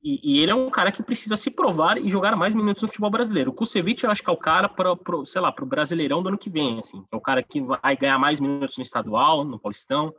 E, 0.01 0.19
e, 0.21 0.39
ele 0.39 0.51
é 0.51 0.55
um 0.55 0.69
cara 0.69 0.91
que 0.91 1.01
precisa 1.01 1.37
se 1.37 1.49
provar 1.49 1.97
e 1.97 2.09
jogar 2.09 2.35
mais 2.35 2.53
minutos 2.53 2.81
no 2.81 2.89
futebol 2.89 3.09
brasileiro. 3.09 3.51
O 3.51 3.53
Kusevich, 3.53 4.03
eu 4.03 4.11
acho 4.11 4.21
que 4.21 4.29
é 4.29 4.33
o 4.33 4.37
cara 4.37 4.67
para, 4.67 4.93
sei 5.25 5.39
lá, 5.39 5.49
para 5.49 5.63
o 5.63 5.67
Brasileirão 5.67 6.21
do 6.21 6.27
ano 6.27 6.37
que 6.37 6.49
vem, 6.49 6.79
assim. 6.79 7.05
É 7.09 7.15
o 7.15 7.21
cara 7.21 7.41
que 7.41 7.61
vai 7.61 7.95
ganhar 7.95 8.19
mais 8.19 8.37
minutos 8.39 8.77
no 8.77 8.83
estadual, 8.83 9.45
no 9.45 9.57
Paulistão. 9.57 10.13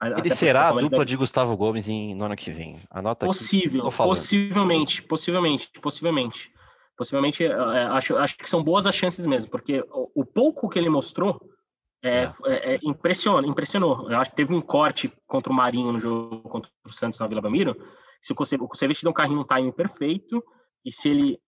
Ele 0.00 0.30
será 0.30 0.68
a 0.68 0.72
dupla 0.72 1.04
de 1.04 1.16
Gustavo 1.16 1.56
Gomes 1.56 1.88
em, 1.88 2.14
no 2.14 2.24
ano 2.24 2.36
que 2.36 2.52
vem. 2.52 2.80
Anota 2.88 3.26
Possível, 3.26 3.86
aqui, 3.86 3.96
possivelmente, 3.96 5.02
possivelmente, 5.02 5.70
possivelmente. 5.80 6.52
Possivelmente, 6.96 7.44
é, 7.44 7.48
é, 7.48 7.82
acho, 7.84 8.16
acho 8.16 8.36
que 8.36 8.48
são 8.48 8.62
boas 8.62 8.86
as 8.86 8.94
chances 8.94 9.26
mesmo, 9.26 9.50
porque 9.50 9.84
o, 9.90 10.10
o 10.14 10.24
pouco 10.24 10.68
que 10.68 10.78
ele 10.78 10.88
mostrou 10.88 11.40
é, 12.02 12.28
é, 12.46 12.74
é, 12.74 12.78
impressiona, 12.82 13.46
impressionou. 13.46 14.10
Eu 14.10 14.18
acho 14.18 14.30
que 14.30 14.36
teve 14.36 14.54
um 14.54 14.60
corte 14.60 15.12
contra 15.26 15.52
o 15.52 15.56
Marinho 15.56 15.92
no 15.92 16.00
jogo 16.00 16.40
contra 16.42 16.70
o 16.84 16.92
Santos 16.92 17.18
na 17.18 17.26
Vila 17.26 17.40
Belmiro. 17.40 17.76
Se 18.20 18.32
o 18.32 18.36
Kusevich 18.36 19.04
dá 19.04 19.10
um 19.10 19.12
carrinho 19.12 19.38
no 19.38 19.44
timing 19.44 19.72
perfeito, 19.72 20.42
e 20.84 20.92
se 20.92 21.08
ele 21.08 21.40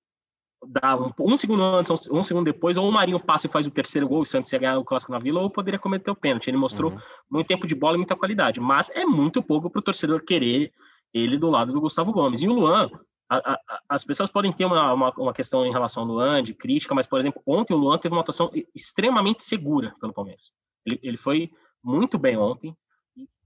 dá 0.66 0.96
um, 1.18 1.37
segundo 1.37 1.62
antes, 1.62 2.09
um 2.11 2.23
segundo 2.23 2.44
depois, 2.44 2.77
ou 2.77 2.88
o 2.88 2.92
Marinho 2.92 3.18
passa 3.18 3.46
e 3.46 3.51
faz 3.51 3.66
o 3.66 3.70
terceiro 3.70 4.09
gol, 4.09 4.23
o 4.23 4.27
Santos 4.27 4.53
ia 4.53 4.59
ganhar 4.59 4.79
o 4.79 4.85
clássico 4.85 5.12
na 5.12 5.18
Vila, 5.18 5.40
ou 5.40 5.51
poderia 5.51 5.79
cometer 5.79 6.11
o 6.11 6.14
pênalti. 6.14 6.49
Ele 6.49 6.57
mostrou 6.57 6.92
uhum. 6.92 6.99
muito 7.31 7.46
tempo 7.46 7.66
de 7.66 7.75
bola 7.75 7.94
e 7.94 7.99
muita 7.99 8.16
qualidade, 8.16 8.61
mas 8.61 8.90
é 8.90 9.05
muito 9.05 9.42
pouco 9.42 9.70
para 9.70 9.79
o 9.79 9.83
torcedor 9.83 10.23
querer 10.23 10.73
ele 11.12 11.38
do 11.38 11.51
lado 11.51 11.73
do 11.73 11.81
Gustavo 11.81 12.12
Gomes. 12.12 12.42
E 12.42 12.49
o 12.49 12.53
Luan, 12.53 12.90
a, 13.29 13.53
a, 13.53 13.59
as 13.88 14.05
pessoas 14.05 14.31
podem 14.31 14.53
ter 14.53 14.64
uma, 14.64 14.92
uma, 14.92 15.12
uma, 15.16 15.33
questão 15.33 15.64
em 15.64 15.73
relação 15.73 16.03
ao 16.03 16.09
Luan, 16.09 16.42
de 16.42 16.55
crítica, 16.55 16.94
mas, 16.94 17.07
por 17.07 17.18
exemplo, 17.18 17.42
ontem 17.46 17.75
o 17.75 17.79
Luan 17.79 17.99
teve 17.99 18.14
uma 18.14 18.20
atuação 18.20 18.51
extremamente 18.75 19.42
segura 19.42 19.94
pelo 20.01 20.12
Palmeiras. 20.12 20.53
Ele, 20.85 21.01
ele 21.03 21.16
foi 21.16 21.51
muito 21.83 22.18
bem 22.18 22.37
ontem. 22.37 22.77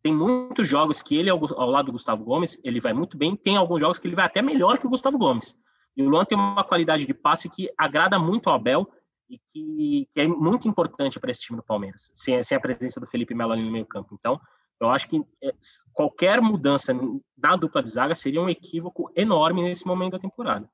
Tem 0.03 0.12
muitos 0.12 0.68
jogos 0.68 1.00
que 1.00 1.16
ele, 1.16 1.31
ao, 1.31 1.38
ao, 1.59 1.70
lado 1.70 1.87
do 1.87 1.92
Gustavo 1.92 2.24
Gomes, 2.24 2.61
ele 2.62 2.81
vai 2.81 2.92
muito 2.92 3.16
bem. 3.16 3.35
Tem 3.35 3.57
alguns 3.57 3.81
jogos 3.81 3.98
que 3.98 4.07
ele 4.07 4.16
vai 4.16 4.27
até 4.27 4.42
melhor 4.42 4.79
que 4.79 4.87
o 4.87 4.90
Gustavo 4.90 5.16
Gomes. 5.16 5.55
E 5.96 6.02
o 6.02 6.09
Luan 6.09 6.24
tem 6.24 6.37
uma 6.37 6.64
qualidade 6.64 7.07
de 7.07 7.14
passe 7.14 7.48
que 7.48 7.70
agrada 7.78 8.18
muito 8.18 8.48
ao 8.48 8.57
Abel 8.57 8.88
e 9.28 9.38
que, 9.38 10.09
que 10.12 10.20
é 10.20 10.26
muito 10.26 10.68
importante 10.68 11.18
para 11.18 11.30
esse 11.30 11.40
time 11.40 11.57
do 11.57 11.62
Palmeiras, 11.62 12.11
sem, 12.14 12.42
sem 12.42 12.57
a 12.57 12.61
presença 12.61 13.00
do 13.00 13.07
Felipe 13.07 13.35
Melo 13.35 13.52
ali 13.52 13.62
no 13.62 13.72
meio 13.72 13.87
campo. 13.87 14.16
Então, 14.18 14.40
eu 14.80 14.90
acho 14.90 15.09
que 15.09 15.22
é, 15.42 15.52
qualquer 15.92 16.40
mudança 16.40 16.92
na 17.37 17.57
dupla 17.57 17.83
de 17.83 17.90
zaga 17.90 18.14
seria 18.14 18.40
um 18.40 18.48
equívoco 18.48 19.11
enorme 19.14 19.62
nesse 19.62 19.87
momento 19.87 20.12
da 20.12 20.18
temporada. 20.18 20.68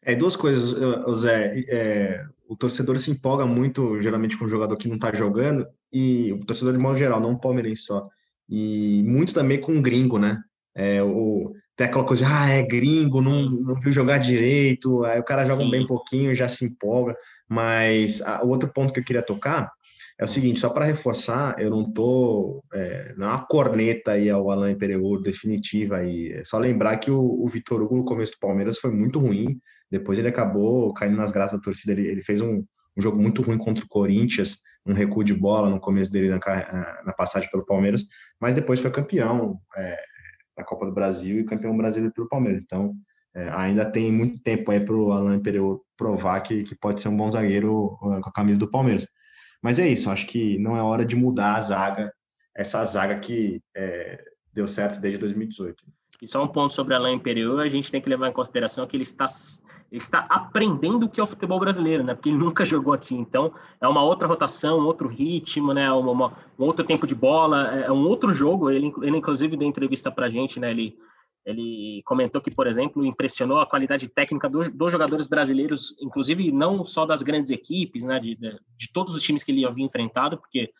É, 0.00 0.14
duas 0.14 0.36
coisas, 0.36 0.74
Zé. 1.14 1.64
É, 1.68 2.24
o 2.46 2.56
torcedor 2.56 2.98
se 2.98 3.10
empolga 3.10 3.46
muito, 3.46 4.00
geralmente, 4.00 4.36
com 4.36 4.44
o 4.44 4.48
jogador 4.48 4.76
que 4.76 4.88
não 4.88 4.96
está 4.96 5.12
jogando, 5.14 5.66
e 5.92 6.32
o 6.32 6.44
torcedor 6.44 6.72
de 6.72 6.78
modo 6.78 6.98
geral, 6.98 7.20
não 7.20 7.32
o 7.32 7.40
palmeirense 7.40 7.82
só. 7.82 8.08
E 8.48 9.02
muito 9.04 9.32
também 9.32 9.60
com 9.60 9.76
o 9.76 9.82
gringo, 9.82 10.18
né? 10.18 10.42
É, 10.74 11.02
o, 11.02 11.54
tem 11.76 11.86
aquela 11.86 12.04
coisa, 12.04 12.26
ah, 12.28 12.48
é 12.50 12.62
gringo, 12.62 13.20
não, 13.20 13.48
não 13.48 13.80
viu 13.80 13.92
jogar 13.92 14.18
direito, 14.18 15.04
aí 15.04 15.18
o 15.18 15.24
cara 15.24 15.44
joga 15.44 15.64
Sim. 15.64 15.70
bem 15.70 15.86
pouquinho, 15.86 16.34
já 16.34 16.48
se 16.48 16.64
empolga. 16.64 17.16
Mas 17.48 18.20
a, 18.22 18.44
o 18.44 18.48
outro 18.48 18.70
ponto 18.72 18.92
que 18.92 19.00
eu 19.00 19.04
queria 19.04 19.22
tocar 19.22 19.72
é 20.18 20.24
o 20.24 20.28
seguinte, 20.28 20.60
só 20.60 20.68
para 20.68 20.84
reforçar, 20.84 21.56
eu 21.58 21.70
não 21.70 21.90
tô, 21.90 22.62
é, 22.72 23.14
não 23.16 23.26
é 23.26 23.30
uma 23.30 23.46
corneta 23.46 24.12
aí 24.12 24.28
ao 24.28 24.50
Alain 24.50 24.76
Pereur 24.76 25.20
definitiva 25.20 25.96
aí, 25.96 26.28
é 26.32 26.44
só 26.44 26.58
lembrar 26.58 26.98
que 26.98 27.10
o, 27.10 27.20
o 27.20 27.48
Vitor 27.48 27.82
Hugo 27.82 27.96
no 27.96 28.04
começo 28.04 28.32
do 28.32 28.38
Palmeiras 28.38 28.78
foi 28.78 28.90
muito 28.90 29.18
ruim, 29.18 29.58
depois 29.90 30.18
ele 30.18 30.28
acabou 30.28 30.92
caindo 30.94 31.16
nas 31.16 31.32
graças 31.32 31.58
da 31.58 31.64
torcida, 31.64 31.92
ele, 31.92 32.06
ele 32.06 32.22
fez 32.22 32.40
um, 32.40 32.64
um 32.96 33.02
jogo 33.02 33.20
muito 33.20 33.42
ruim 33.42 33.58
contra 33.58 33.84
o 33.84 33.88
Corinthians, 33.88 34.58
um 34.86 34.92
recuo 34.92 35.24
de 35.24 35.34
bola 35.34 35.70
no 35.70 35.80
começo 35.80 36.10
dele 36.10 36.28
na, 36.28 36.38
na 37.04 37.12
passagem 37.12 37.50
pelo 37.50 37.64
Palmeiras, 37.64 38.04
mas 38.40 38.54
depois 38.54 38.80
foi 38.80 38.90
campeão 38.90 39.58
é, 39.76 39.98
da 40.56 40.64
Copa 40.64 40.86
do 40.86 40.92
Brasil 40.92 41.40
e 41.40 41.44
campeão 41.44 41.76
brasileiro 41.76 42.14
pelo 42.14 42.28
Palmeiras, 42.28 42.64
então 42.64 42.94
é, 43.34 43.48
ainda 43.50 43.84
tem 43.84 44.12
muito 44.12 44.38
tempo 44.42 44.70
aí 44.70 44.80
para 44.80 44.94
o 44.94 45.12
Alain 45.12 45.40
Pereur 45.40 45.80
provar 45.96 46.40
que, 46.40 46.62
que 46.64 46.74
pode 46.74 47.00
ser 47.00 47.08
um 47.08 47.16
bom 47.16 47.30
zagueiro 47.30 47.96
com 47.98 48.12
a 48.12 48.32
camisa 48.32 48.58
do 48.58 48.70
Palmeiras. 48.70 49.06
Mas 49.62 49.78
é 49.78 49.88
isso, 49.88 50.10
acho 50.10 50.26
que 50.26 50.58
não 50.58 50.76
é 50.76 50.82
hora 50.82 51.04
de 51.04 51.16
mudar 51.16 51.54
a 51.54 51.60
zaga, 51.60 52.12
essa 52.54 52.84
zaga 52.84 53.18
que 53.18 53.62
é, 53.74 54.22
deu 54.52 54.66
certo 54.66 55.00
desde 55.00 55.18
2018. 55.18 55.82
E 56.20 56.28
só 56.28 56.44
um 56.44 56.48
ponto 56.48 56.74
sobre 56.74 56.94
Alain 56.94 57.16
Imperial, 57.16 57.58
a 57.58 57.68
gente 57.68 57.90
tem 57.90 58.00
que 58.00 58.08
levar 58.08 58.28
em 58.28 58.32
consideração 58.32 58.86
que 58.86 58.96
ele 58.96 59.02
está, 59.02 59.26
ele 59.92 59.98
está 59.98 60.20
aprendendo 60.30 61.04
o 61.04 61.08
que 61.08 61.20
é 61.20 61.22
o 61.22 61.26
futebol 61.26 61.60
brasileiro, 61.60 62.02
né? 62.02 62.14
Porque 62.14 62.30
ele 62.30 62.38
nunca 62.38 62.64
jogou 62.64 62.94
aqui. 62.94 63.14
Então, 63.14 63.52
é 63.78 63.86
uma 63.86 64.02
outra 64.02 64.26
rotação, 64.26 64.86
outro 64.86 65.06
ritmo, 65.06 65.74
né? 65.74 65.92
Uma, 65.92 66.10
uma, 66.10 66.36
um 66.58 66.64
outro 66.64 66.82
tempo 66.82 67.06
de 67.06 67.14
bola, 67.14 67.76
é, 67.76 67.82
é 67.82 67.92
um 67.92 68.08
outro 68.08 68.32
jogo. 68.32 68.70
Ele, 68.70 68.90
ele 69.02 69.18
inclusive, 69.18 69.54
deu 69.54 69.68
entrevista 69.68 70.10
para 70.10 70.26
a 70.26 70.30
gente, 70.30 70.58
né? 70.58 70.70
Ele, 70.70 70.96
ele 71.44 72.02
comentou 72.06 72.40
que, 72.40 72.50
por 72.50 72.66
exemplo, 72.66 73.04
impressionou 73.04 73.60
a 73.60 73.66
qualidade 73.66 74.08
técnica 74.08 74.48
dos, 74.48 74.70
dos 74.70 74.90
jogadores 74.90 75.26
brasileiros, 75.26 75.94
inclusive 76.00 76.50
não 76.50 76.82
só 76.86 77.04
das 77.04 77.20
grandes 77.20 77.50
equipes, 77.50 78.02
né, 78.02 78.18
de, 78.18 78.34
de, 78.36 78.58
de, 78.78 78.92
todos 78.94 79.14
os 79.14 79.22
times 79.22 79.44
que 79.44 79.52
ele 79.52 79.66
havia 79.66 79.84
enfrentado, 79.84 80.38
porque 80.38 80.72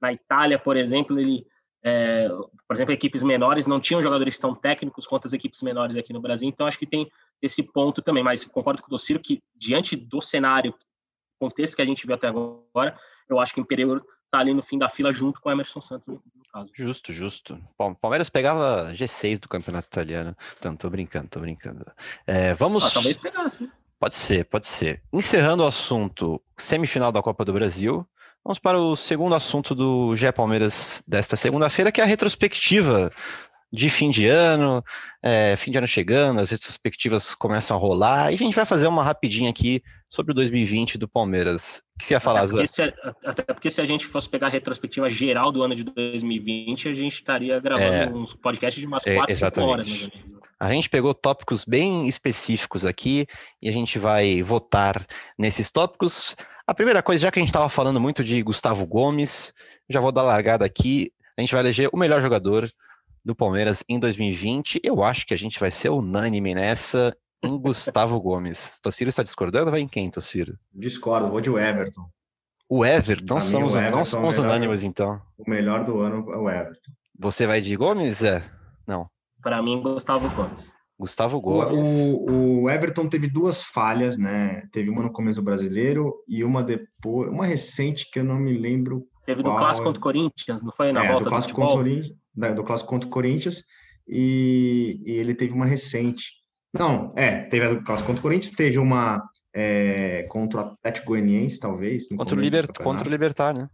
na 0.00 0.12
Itália, 0.12 0.58
por 0.58 0.76
exemplo, 0.76 1.18
ele, 1.18 1.46
é, 1.84 2.28
por 2.66 2.74
exemplo, 2.74 2.92
equipes 2.92 3.22
menores 3.22 3.66
não 3.66 3.80
tinham 3.80 4.02
jogadores 4.02 4.38
tão 4.38 4.54
técnicos 4.54 5.06
quanto 5.06 5.26
as 5.26 5.32
equipes 5.32 5.62
menores 5.62 5.96
aqui 5.96 6.12
no 6.12 6.20
Brasil, 6.20 6.48
então 6.48 6.66
acho 6.66 6.78
que 6.78 6.86
tem 6.86 7.08
esse 7.40 7.62
ponto 7.62 8.02
também, 8.02 8.22
mas 8.22 8.44
concordo 8.44 8.82
com 8.82 8.88
o 8.88 8.90
Dociro 8.90 9.20
que, 9.20 9.40
diante 9.54 9.96
do 9.96 10.20
cenário, 10.20 10.74
contexto 11.38 11.76
que 11.76 11.82
a 11.82 11.86
gente 11.86 12.06
viu 12.06 12.14
até 12.14 12.28
agora, 12.28 12.98
eu 13.28 13.38
acho 13.38 13.54
que 13.54 13.60
o 13.60 13.62
Imperial 13.62 14.00
tá 14.30 14.40
ali 14.40 14.52
no 14.52 14.62
fim 14.62 14.78
da 14.78 14.88
fila 14.88 15.12
junto 15.12 15.40
com 15.40 15.48
o 15.48 15.52
Emerson 15.52 15.80
Santos, 15.80 16.08
no 16.08 16.20
caso. 16.52 16.70
Justo, 16.74 17.12
justo. 17.12 17.58
Palmeiras 18.00 18.28
pegava 18.28 18.92
G6 18.92 19.38
do 19.38 19.48
campeonato 19.48 19.88
italiano. 19.88 20.36
Então, 20.58 20.76
tô 20.76 20.90
brincando, 20.90 21.28
tô 21.28 21.40
brincando. 21.40 21.86
É, 22.26 22.54
vamos. 22.54 22.84
Ah, 22.84 22.90
talvez 22.90 23.16
pegasse. 23.16 23.62
Né? 23.62 23.70
Pode 23.98 24.14
ser, 24.14 24.44
pode 24.44 24.66
ser. 24.66 25.02
Encerrando 25.12 25.62
o 25.62 25.66
assunto 25.66 26.40
semifinal 26.56 27.10
da 27.10 27.22
Copa 27.22 27.44
do 27.44 27.52
Brasil, 27.52 28.06
vamos 28.44 28.58
para 28.58 28.78
o 28.78 28.94
segundo 28.94 29.34
assunto 29.34 29.74
do 29.74 30.14
GE 30.14 30.30
Palmeiras 30.30 31.02
desta 31.06 31.36
segunda-feira, 31.36 31.90
que 31.90 32.00
é 32.00 32.04
a 32.04 32.06
retrospectiva 32.06 33.10
de 33.72 33.90
fim 33.90 34.10
de 34.10 34.26
ano, 34.26 34.82
é, 35.22 35.54
fim 35.56 35.70
de 35.70 35.78
ano 35.78 35.86
chegando, 35.86 36.40
as 36.40 36.50
retrospectivas 36.50 37.34
começam 37.34 37.76
a 37.76 37.80
rolar, 37.80 38.32
e 38.32 38.34
a 38.34 38.38
gente 38.38 38.54
vai 38.54 38.64
fazer 38.64 38.86
uma 38.86 39.02
rapidinha 39.02 39.50
aqui 39.50 39.82
sobre 40.08 40.32
o 40.32 40.34
2020 40.34 40.96
do 40.96 41.06
Palmeiras. 41.06 41.82
O 41.94 41.98
que 41.98 42.06
você 42.06 42.14
ia 42.14 42.20
falar, 42.20 42.40
até 42.40 42.50
porque, 42.50 42.66
se, 42.66 42.94
até 43.24 43.42
porque 43.42 43.70
se 43.70 43.80
a 43.80 43.84
gente 43.84 44.06
fosse 44.06 44.28
pegar 44.28 44.46
a 44.46 44.50
retrospectiva 44.50 45.10
geral 45.10 45.52
do 45.52 45.62
ano 45.62 45.74
de 45.74 45.84
2020, 45.84 46.88
a 46.88 46.94
gente 46.94 47.14
estaria 47.14 47.60
gravando 47.60 47.92
é, 47.92 48.08
uns 48.08 48.34
podcasts 48.34 48.80
de 48.80 48.86
umas 48.86 49.04
4, 49.04 49.30
é, 49.30 49.34
5 49.34 49.60
horas, 49.60 49.88
mais 49.88 50.00
menos. 50.00 50.38
A 50.60 50.72
gente 50.72 50.90
pegou 50.90 51.14
tópicos 51.14 51.64
bem 51.64 52.08
específicos 52.08 52.84
aqui 52.84 53.26
e 53.62 53.68
a 53.68 53.72
gente 53.72 53.96
vai 53.96 54.42
votar 54.42 55.06
nesses 55.38 55.70
tópicos. 55.70 56.36
A 56.66 56.74
primeira 56.74 57.00
coisa, 57.00 57.22
já 57.22 57.30
que 57.30 57.38
a 57.38 57.42
gente 57.42 57.50
estava 57.50 57.68
falando 57.68 58.00
muito 58.00 58.24
de 58.24 58.42
Gustavo 58.42 58.84
Gomes, 58.84 59.54
já 59.88 60.00
vou 60.00 60.10
dar 60.10 60.22
largada 60.22 60.64
aqui. 60.64 61.12
A 61.36 61.40
gente 61.40 61.52
vai 61.52 61.62
eleger 61.62 61.88
o 61.92 61.96
melhor 61.96 62.20
jogador 62.20 62.68
do 63.24 63.34
Palmeiras 63.34 63.84
em 63.88 63.98
2020. 63.98 64.80
Eu 64.82 65.02
acho 65.02 65.26
que 65.26 65.34
a 65.34 65.38
gente 65.38 65.58
vai 65.58 65.70
ser 65.70 65.90
unânime 65.90 66.54
nessa 66.54 67.16
em 67.42 67.56
Gustavo 67.58 68.20
Gomes. 68.20 68.78
Tociro 68.82 69.08
está 69.08 69.22
discordando? 69.22 69.70
Vai 69.70 69.80
em 69.80 69.88
quem, 69.88 70.10
Tociro? 70.10 70.58
Discordo, 70.72 71.28
vou 71.28 71.40
de 71.40 71.50
Everton. 71.50 72.08
O 72.68 72.84
Everton? 72.84 73.34
Não 73.34 73.40
somos, 73.40 73.74
Everton 73.74 73.96
não 73.96 74.04
somos 74.04 74.38
unânimes, 74.38 74.84
então. 74.84 75.20
O 75.38 75.48
melhor 75.48 75.84
do 75.84 76.00
ano 76.00 76.30
é 76.32 76.36
o 76.36 76.50
Everton. 76.50 76.92
Você 77.18 77.46
vai 77.46 77.60
de 77.60 77.74
Gomes, 77.74 78.22
é? 78.22 78.44
Não. 78.86 79.08
Para 79.42 79.62
mim, 79.62 79.80
Gustavo 79.80 80.28
Gomes. 80.34 80.72
Gustavo 80.98 81.40
Gomes. 81.40 81.88
O, 81.88 82.62
o, 82.62 82.70
Everton 82.70 83.08
teve 83.08 83.28
duas 83.28 83.62
falhas, 83.62 84.18
né? 84.18 84.62
Teve 84.72 84.90
uma 84.90 85.02
no 85.02 85.12
começo 85.12 85.40
do 85.40 85.44
brasileiro 85.44 86.12
e 86.28 86.42
uma 86.42 86.62
depois, 86.62 87.30
uma 87.30 87.46
recente 87.46 88.10
que 88.10 88.18
eu 88.18 88.24
não 88.24 88.36
me 88.36 88.52
lembro. 88.52 89.06
Teve 89.24 89.42
qual... 89.42 89.54
no 89.54 89.60
clássico 89.60 89.86
contra 89.86 90.00
o 90.00 90.02
Corinthians, 90.02 90.62
não 90.62 90.72
foi 90.72 90.92
na 90.92 91.04
é, 91.04 91.08
volta 91.08 91.24
do 91.24 91.30
clássico 91.30 91.54
contra 91.54 91.74
o 91.74 91.78
Corinthians, 91.78 92.16
do 92.54 92.64
clássico 92.64 92.90
contra 92.90 93.08
o 93.08 93.12
Corinthians 93.12 93.64
e, 94.08 95.02
e, 95.04 95.12
ele 95.12 95.34
teve 95.34 95.52
uma 95.52 95.66
recente. 95.66 96.32
Não, 96.72 97.12
é, 97.16 97.42
teve 97.42 97.66
a 97.66 97.74
do 97.74 97.82
clássico 97.82 98.06
contra 98.06 98.20
o 98.20 98.22
Corinthians, 98.22 98.54
teve 98.54 98.78
uma 98.78 99.22
é, 99.54 100.24
contra 100.24 100.60
o 100.60 100.62
Atlético 100.62 101.08
Goianiense, 101.08 101.60
talvez. 101.60 102.08
Contra 102.08 102.36
o, 102.36 102.40
Liber... 102.40 102.66
contra 102.82 103.06
o 103.06 103.10
Libertar, 103.10 103.54
né? 103.54 103.68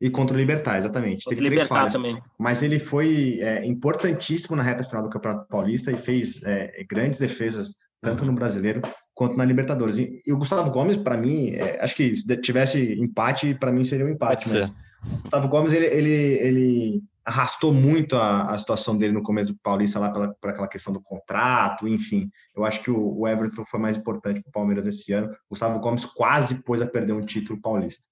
E 0.00 0.10
contra 0.10 0.36
o 0.36 0.38
Libertar, 0.38 0.76
exatamente. 0.76 1.24
Teve 1.24 1.46
três 1.46 1.62
falhas. 1.62 1.92
Também. 1.92 2.20
Mas 2.38 2.62
ele 2.62 2.78
foi 2.78 3.38
é, 3.40 3.64
importantíssimo 3.64 4.56
na 4.56 4.62
reta 4.62 4.84
final 4.84 5.02
do 5.02 5.08
Campeonato 5.08 5.46
Paulista 5.48 5.90
e 5.90 5.96
fez 5.96 6.42
é, 6.42 6.84
grandes 6.88 7.18
defesas, 7.18 7.76
tanto 8.02 8.20
uhum. 8.20 8.32
no 8.32 8.34
Brasileiro 8.34 8.82
quanto 9.14 9.36
na 9.36 9.44
Libertadores. 9.44 9.96
E, 9.98 10.20
e 10.26 10.32
o 10.32 10.36
Gustavo 10.36 10.70
Gomes, 10.70 10.96
para 10.96 11.16
mim, 11.16 11.50
é, 11.50 11.82
acho 11.82 11.94
que 11.94 12.14
se 12.14 12.36
tivesse 12.38 12.92
empate, 13.00 13.54
para 13.54 13.72
mim 13.72 13.84
seria 13.84 14.04
um 14.04 14.10
empate. 14.10 14.44
Pode 14.48 14.58
mas 14.58 14.66
ser. 14.66 14.74
o 15.06 15.22
Gustavo 15.22 15.48
Gomes, 15.48 15.72
ele, 15.72 15.86
ele, 15.86 16.12
ele 16.12 17.02
arrastou 17.24 17.72
muito 17.72 18.16
a, 18.16 18.50
a, 18.50 18.58
situação 18.58 18.96
dele 18.96 19.12
no 19.12 19.22
começo 19.22 19.52
do 19.52 19.58
Paulista, 19.62 19.98
lá 19.98 20.10
pela, 20.10 20.36
aquela 20.42 20.68
questão 20.68 20.92
do 20.92 21.02
contrato, 21.02 21.88
enfim. 21.88 22.30
Eu 22.54 22.64
acho 22.64 22.82
que 22.82 22.90
o, 22.90 23.18
o 23.18 23.26
Everton 23.26 23.64
foi 23.64 23.80
mais 23.80 23.96
importante 23.96 24.42
para 24.42 24.50
o 24.50 24.52
Palmeiras 24.52 24.86
esse 24.86 25.12
ano. 25.12 25.28
O 25.28 25.50
Gustavo 25.50 25.80
Gomes 25.80 26.04
quase 26.04 26.62
pôs 26.62 26.82
a 26.82 26.86
perder 26.86 27.14
um 27.14 27.24
título 27.24 27.60
paulista. 27.60 28.06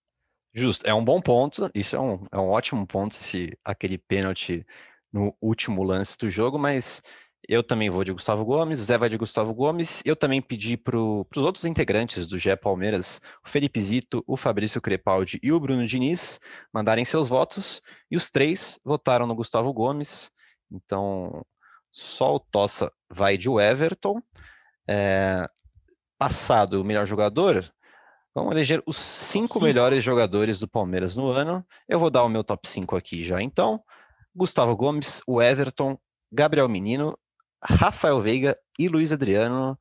Justo, 0.54 0.86
é 0.86 0.94
um 0.94 1.04
bom 1.04 1.20
ponto, 1.20 1.70
isso 1.74 1.96
é 1.96 2.00
um, 2.00 2.26
é 2.30 2.38
um 2.38 2.48
ótimo 2.48 2.86
ponto, 2.86 3.14
se 3.14 3.56
aquele 3.64 3.96
pênalti 3.96 4.66
no 5.12 5.34
último 5.40 5.82
lance 5.82 6.16
do 6.18 6.30
jogo, 6.30 6.58
mas 6.58 7.02
eu 7.48 7.62
também 7.62 7.90
vou 7.90 8.04
de 8.04 8.12
Gustavo 8.12 8.44
Gomes, 8.44 8.80
o 8.80 8.84
Zé 8.84 8.96
vai 8.96 9.08
de 9.08 9.16
Gustavo 9.16 9.52
Gomes, 9.52 10.02
eu 10.04 10.14
também 10.14 10.40
pedi 10.40 10.76
para 10.76 10.96
os 10.96 11.36
outros 11.36 11.64
integrantes 11.64 12.26
do 12.26 12.38
GE 12.38 12.56
Palmeiras, 12.56 13.20
o 13.44 13.48
Felipe 13.48 13.80
Zito, 13.80 14.22
o 14.26 14.36
Fabrício 14.36 14.80
Crepaldi 14.80 15.38
e 15.42 15.52
o 15.52 15.58
Bruno 15.58 15.86
Diniz, 15.86 16.40
mandarem 16.72 17.04
seus 17.04 17.28
votos, 17.28 17.80
e 18.10 18.16
os 18.16 18.30
três 18.30 18.78
votaram 18.84 19.26
no 19.26 19.34
Gustavo 19.34 19.72
Gomes, 19.72 20.30
então 20.70 21.44
só 21.90 22.36
o 22.36 22.40
Tossa 22.40 22.92
vai 23.10 23.36
de 23.36 23.48
Everton, 23.50 24.22
é, 24.88 25.48
passado 26.18 26.80
o 26.80 26.84
melhor 26.84 27.06
jogador, 27.06 27.72
Vamos 28.34 28.52
eleger 28.52 28.82
os 28.86 28.96
cinco, 28.96 29.54
cinco, 29.54 29.64
melhores 29.64 30.02
jogadores 30.02 30.58
do 30.58 30.66
Palmeiras 30.66 31.14
no 31.14 31.28
ano. 31.28 31.62
Eu 31.86 31.98
vou 31.98 32.08
dar 32.08 32.24
o 32.24 32.30
meu 32.30 32.42
top 32.42 32.66
5 32.66 32.96
aqui 32.96 33.22
já. 33.22 33.42
Então, 33.42 33.82
Gustavo 34.34 34.74
Gomes, 34.74 35.20
o 35.26 35.42
Everton, 35.42 35.98
Gabriel 36.32 36.66
Menino, 36.66 37.18
Rafael 37.62 38.20
Veiga 38.20 38.58
e 38.78 38.88
Luiz 38.88 39.12
Adriano. 39.12 39.78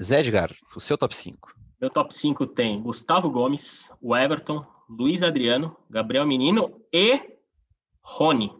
Zé 0.00 0.20
Edgar, 0.20 0.52
o 0.74 0.80
seu 0.80 0.98
top 0.98 1.14
5. 1.14 1.54
Meu 1.80 1.90
top 1.90 2.12
5 2.12 2.46
tem 2.48 2.82
Gustavo 2.82 3.30
Gomes, 3.30 3.92
o 4.00 4.16
Everton, 4.16 4.64
Luiz 4.88 5.22
Adriano, 5.22 5.76
Gabriel 5.88 6.26
Menino 6.26 6.80
e 6.92 7.20
Rony. 8.02 8.52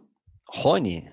Rony? 0.47 1.11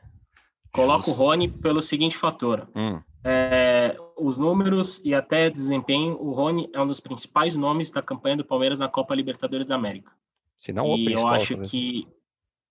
Coloco 0.72 1.10
o 1.10 1.14
Rony 1.14 1.48
pelo 1.48 1.82
seguinte 1.82 2.16
fator. 2.16 2.68
Hum. 2.74 3.00
É, 3.24 3.96
os 4.16 4.38
números 4.38 5.00
e 5.04 5.14
até 5.14 5.50
desempenho, 5.50 6.16
o 6.20 6.32
Rony 6.32 6.68
é 6.72 6.80
um 6.80 6.86
dos 6.86 7.00
principais 7.00 7.56
nomes 7.56 7.90
da 7.90 8.02
campanha 8.02 8.36
do 8.36 8.44
Palmeiras 8.44 8.78
na 8.78 8.88
Copa 8.88 9.14
Libertadores 9.14 9.66
da 9.66 9.74
América. 9.74 10.12
Se 10.58 10.72
não, 10.72 10.96
e 10.96 11.12
eu 11.12 11.26
acho 11.28 11.54
talvez. 11.54 11.70
que 11.70 12.08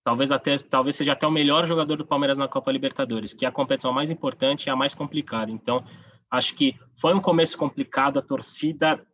talvez 0.04 0.30
até 0.30 0.56
talvez 0.58 0.96
seja 0.96 1.12
até 1.12 1.26
o 1.26 1.30
melhor 1.30 1.66
jogador 1.66 1.96
do 1.96 2.06
Palmeiras 2.06 2.38
na 2.38 2.48
Copa 2.48 2.72
Libertadores, 2.72 3.32
que 3.32 3.44
é 3.44 3.48
a 3.48 3.52
competição 3.52 3.92
mais 3.92 4.10
importante 4.10 4.66
e 4.66 4.70
a 4.70 4.76
mais 4.76 4.94
complicada. 4.94 5.50
Então, 5.50 5.84
acho 6.30 6.54
que 6.54 6.78
foi 6.98 7.14
um 7.14 7.20
começo 7.20 7.56
complicado, 7.56 8.18
a 8.18 8.22
torcida 8.22 9.04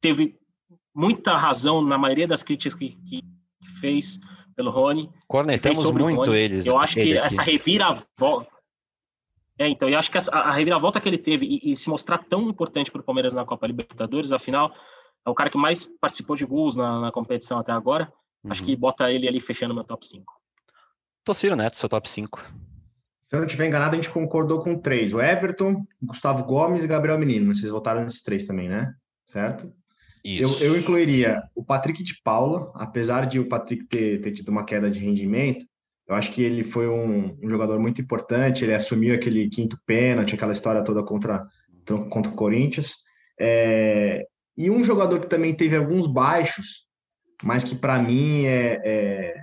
teve 0.00 0.38
muita 0.94 1.36
razão 1.36 1.82
na 1.82 1.98
maioria 1.98 2.26
das 2.26 2.42
críticas 2.42 2.74
que, 2.74 2.90
que, 3.08 3.22
fez 3.80 4.18
pelo 4.56 4.70
Rony. 4.70 5.10
Cornetamos 5.26 5.84
muito 5.92 6.30
Rony. 6.30 6.38
eles. 6.38 6.66
Eu 6.66 6.78
acho 6.78 6.94
que 6.94 7.00
aqui. 7.00 7.18
essa 7.18 7.42
reviravolta 7.42 8.48
é, 9.58 9.68
então, 9.68 9.88
eu 9.88 9.98
acho 9.98 10.10
que 10.10 10.18
a, 10.18 10.22
a 10.30 10.52
reviravolta 10.52 11.00
que 11.00 11.08
ele 11.08 11.18
teve 11.18 11.44
e, 11.44 11.72
e 11.72 11.76
se 11.76 11.90
mostrar 11.90 12.18
tão 12.18 12.48
importante 12.48 12.92
para 12.92 13.00
o 13.00 13.04
Palmeiras 13.04 13.34
na 13.34 13.44
Copa 13.44 13.66
Libertadores, 13.66 14.30
afinal, 14.30 14.72
é 15.26 15.30
o 15.30 15.34
cara 15.34 15.50
que 15.50 15.58
mais 15.58 15.84
participou 16.00 16.36
de 16.36 16.46
gols 16.46 16.76
na, 16.76 17.00
na 17.00 17.12
competição 17.12 17.58
até 17.58 17.72
agora. 17.72 18.12
Uhum. 18.44 18.50
Acho 18.50 18.64
que 18.64 18.76
bota 18.76 19.10
ele 19.10 19.28
ali 19.28 19.40
fechando 19.40 19.74
meu 19.74 19.84
top 19.84 20.06
5. 20.06 20.32
Tociro 21.24 21.56
Neto, 21.56 21.76
seu 21.76 21.88
top 21.88 22.08
5. 22.08 22.40
Se 23.26 23.34
eu 23.36 23.40
não 23.40 23.46
estiver 23.46 23.66
enganado, 23.66 23.94
a 23.94 23.96
gente 23.96 24.10
concordou 24.10 24.60
com 24.60 24.78
três: 24.78 25.12
o 25.12 25.20
Everton, 25.20 25.84
Gustavo 26.02 26.44
Gomes 26.44 26.84
e 26.84 26.88
Gabriel 26.88 27.18
Menino. 27.18 27.54
Vocês 27.54 27.70
votaram 27.70 28.02
nesses 28.02 28.22
três 28.22 28.46
também, 28.46 28.68
né? 28.68 28.94
Certo? 29.26 29.72
Isso. 30.24 30.62
Eu, 30.62 30.72
eu 30.72 30.78
incluiria 30.78 31.42
o 31.54 31.64
Patrick 31.64 32.02
de 32.02 32.20
Paula, 32.22 32.72
apesar 32.74 33.26
de 33.26 33.38
o 33.38 33.48
Patrick 33.48 33.84
ter, 33.86 34.20
ter 34.20 34.32
tido 34.32 34.48
uma 34.48 34.64
queda 34.64 34.90
de 34.90 34.98
rendimento, 34.98 35.64
eu 36.08 36.14
acho 36.14 36.32
que 36.32 36.42
ele 36.42 36.64
foi 36.64 36.88
um, 36.88 37.36
um, 37.42 37.50
jogador 37.50 37.78
muito 37.78 38.00
importante, 38.00 38.64
ele 38.64 38.74
assumiu 38.74 39.14
aquele 39.14 39.48
quinto 39.50 39.78
pênalti, 39.84 40.34
aquela 40.34 40.52
história 40.52 40.82
toda 40.82 41.02
contra, 41.02 41.46
contra 42.08 42.32
o 42.32 42.34
Corinthians. 42.34 42.94
É, 43.38 44.26
e 44.56 44.70
um 44.70 44.82
jogador 44.82 45.20
que 45.20 45.28
também 45.28 45.54
teve 45.54 45.76
alguns 45.76 46.06
baixos, 46.06 46.87
mas 47.42 47.64
que 47.64 47.74
para 47.74 47.98
mim 47.98 48.44
é, 48.44 48.80
é, 48.84 49.34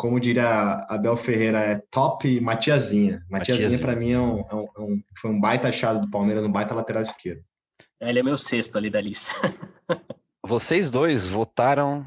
como 0.00 0.18
diria 0.18 0.86
Abel 0.88 1.14
Ferreira, 1.14 1.60
é 1.60 1.82
top 1.90 2.40
Matiazinha. 2.40 3.22
Matiazinha, 3.28 3.78
para 3.78 3.94
mim, 3.94 4.12
é 4.12 4.18
um, 4.18 4.40
é 4.40 4.54
um, 4.54 4.68
é 4.76 4.80
um, 4.80 5.02
foi 5.20 5.30
um 5.30 5.38
baita 5.38 5.68
achado 5.68 6.00
do 6.00 6.10
Palmeiras, 6.10 6.42
um 6.42 6.50
baita 6.50 6.74
lateral 6.74 7.02
esquerdo. 7.02 7.44
Ele 8.00 8.18
é 8.18 8.22
meu 8.22 8.38
sexto 8.38 8.78
ali 8.78 8.88
da 8.88 8.98
lista. 8.98 9.30
Vocês 10.42 10.90
dois 10.90 11.28
votaram 11.28 12.06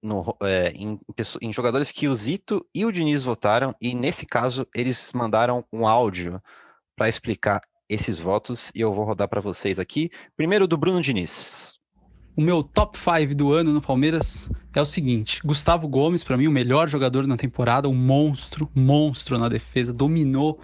no, 0.00 0.36
é, 0.42 0.68
em, 0.76 1.00
em, 1.42 1.52
jogadores 1.52 1.90
que 1.90 2.06
o 2.06 2.14
Zito 2.14 2.64
e 2.72 2.86
o 2.86 2.92
Diniz 2.92 3.24
votaram, 3.24 3.74
e 3.80 3.96
nesse 3.96 4.26
caso 4.26 4.64
eles 4.72 5.12
mandaram 5.12 5.64
um 5.72 5.88
áudio 5.88 6.40
para 6.94 7.08
explicar 7.08 7.60
esses 7.88 8.18
votos, 8.20 8.70
e 8.76 8.80
eu 8.80 8.94
vou 8.94 9.04
rodar 9.04 9.28
para 9.28 9.40
vocês 9.40 9.80
aqui. 9.80 10.08
Primeiro 10.36 10.68
do 10.68 10.78
Bruno 10.78 11.02
Diniz. 11.02 11.80
O 12.36 12.40
meu 12.40 12.64
top 12.64 12.98
5 12.98 13.32
do 13.32 13.52
ano 13.52 13.72
no 13.72 13.80
Palmeiras 13.80 14.50
é 14.74 14.80
o 14.80 14.84
seguinte: 14.84 15.40
Gustavo 15.44 15.86
Gomes, 15.86 16.24
para 16.24 16.36
mim, 16.36 16.48
o 16.48 16.50
melhor 16.50 16.88
jogador 16.88 17.28
na 17.28 17.36
temporada, 17.36 17.88
um 17.88 17.94
monstro, 17.94 18.68
monstro 18.74 19.38
na 19.38 19.48
defesa, 19.48 19.92
dominou 19.92 20.60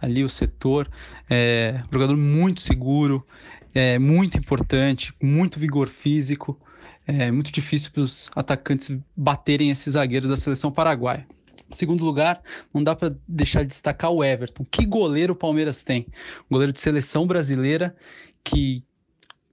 ali 0.00 0.24
o 0.24 0.28
setor, 0.28 0.90
é, 1.30 1.80
jogador 1.92 2.16
muito 2.16 2.60
seguro, 2.60 3.24
é, 3.72 4.00
muito 4.00 4.36
importante, 4.36 5.14
muito 5.22 5.60
vigor 5.60 5.88
físico. 5.88 6.60
É 7.06 7.30
muito 7.30 7.52
difícil 7.52 7.90
para 7.92 8.02
os 8.02 8.30
atacantes 8.34 8.96
baterem 9.16 9.70
esses 9.70 9.94
zagueiros 9.94 10.28
da 10.28 10.36
seleção 10.36 10.70
paraguaia. 10.70 11.26
Segundo 11.70 12.04
lugar, 12.04 12.40
não 12.72 12.82
dá 12.82 12.94
para 12.94 13.14
deixar 13.26 13.62
de 13.62 13.68
destacar 13.68 14.10
o 14.10 14.22
Everton. 14.22 14.64
Que 14.70 14.84
goleiro 14.84 15.32
o 15.32 15.36
Palmeiras 15.36 15.82
tem? 15.82 16.06
Um 16.48 16.54
goleiro 16.54 16.72
de 16.72 16.80
seleção 16.80 17.26
brasileira 17.26 17.96
que 18.44 18.84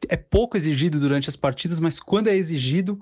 é 0.07 0.15
pouco 0.15 0.55
exigido 0.55 0.99
durante 0.99 1.29
as 1.29 1.35
partidas, 1.35 1.79
mas 1.79 1.99
quando 1.99 2.27
é 2.27 2.35
exigido, 2.35 3.01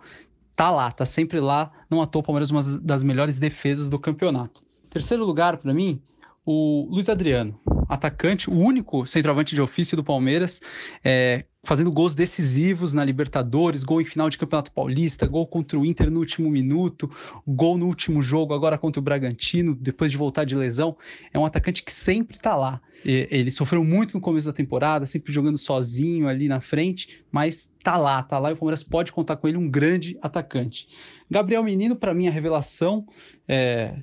tá 0.56 0.72
lá, 0.72 0.92
tá 0.92 1.06
sempre 1.06 1.40
lá. 1.40 1.72
Não 1.90 2.02
à 2.02 2.08
toa, 2.08 2.22
o 2.22 2.24
Palmeiras 2.24 2.50
é 2.50 2.54
uma 2.54 2.80
das 2.80 3.04
melhores 3.04 3.38
defesas 3.38 3.90
do 3.90 4.00
campeonato. 4.00 4.64
Terceiro 4.90 5.24
lugar, 5.26 5.58
para 5.58 5.74
mim, 5.74 6.02
o 6.46 6.88
Luiz 6.90 7.10
Adriano, 7.10 7.60
atacante, 7.90 8.50
o 8.50 8.54
único 8.54 9.06
centroavante 9.06 9.54
de 9.54 9.62
ofício 9.62 9.96
do 9.96 10.04
Palmeiras, 10.04 10.62
é, 11.04 11.46
fazendo 11.68 11.92
gols 11.92 12.16
decisivos 12.16 12.94
na 12.94 13.04
Libertadores, 13.04 13.84
gol 13.84 14.00
em 14.00 14.06
final 14.06 14.30
de 14.30 14.38
Campeonato 14.38 14.72
Paulista, 14.72 15.28
gol 15.28 15.46
contra 15.46 15.78
o 15.78 15.86
Inter 15.86 16.10
no 16.10 16.20
último 16.20 16.50
minuto, 16.50 17.12
gol 17.46 17.78
no 17.78 17.88
último 17.88 18.22
jogo 18.22 18.54
agora 18.54 18.78
contra 18.78 19.02
o 19.02 19.04
Bragantino, 19.04 19.76
depois 19.76 20.10
de 20.10 20.18
voltar 20.18 20.46
de 20.46 20.56
lesão. 20.56 20.96
É 21.34 21.38
um 21.38 21.46
atacante 21.46 21.84
que 21.84 21.92
sempre 21.92 22.38
está 22.38 22.56
lá. 22.56 22.80
Ele 23.04 23.52
sofreu 23.52 23.84
muito 23.84 24.14
no 24.14 24.22
começo 24.22 24.46
da 24.46 24.54
temporada, 24.54 25.06
sempre 25.06 25.34
jogando 25.34 25.58
sozinho 25.58 26.30
ali 26.30 26.48
na 26.48 26.62
frente, 26.62 27.26
mas 27.30 27.70
tá 27.84 27.98
lá, 27.98 28.24
tá 28.24 28.40
lá 28.40 28.50
e 28.50 28.54
o 28.54 28.56
Palmeiras 28.56 28.82
pode 28.82 29.12
contar 29.12 29.36
com 29.36 29.46
ele, 29.46 29.58
um 29.58 29.70
grande 29.70 30.18
atacante. 30.22 30.88
Gabriel 31.30 31.64
Menino, 31.64 31.98
para 31.98 32.14
mim, 32.14 32.30
a 32.30 32.32
revelação 32.32 33.06
é, 33.46 33.94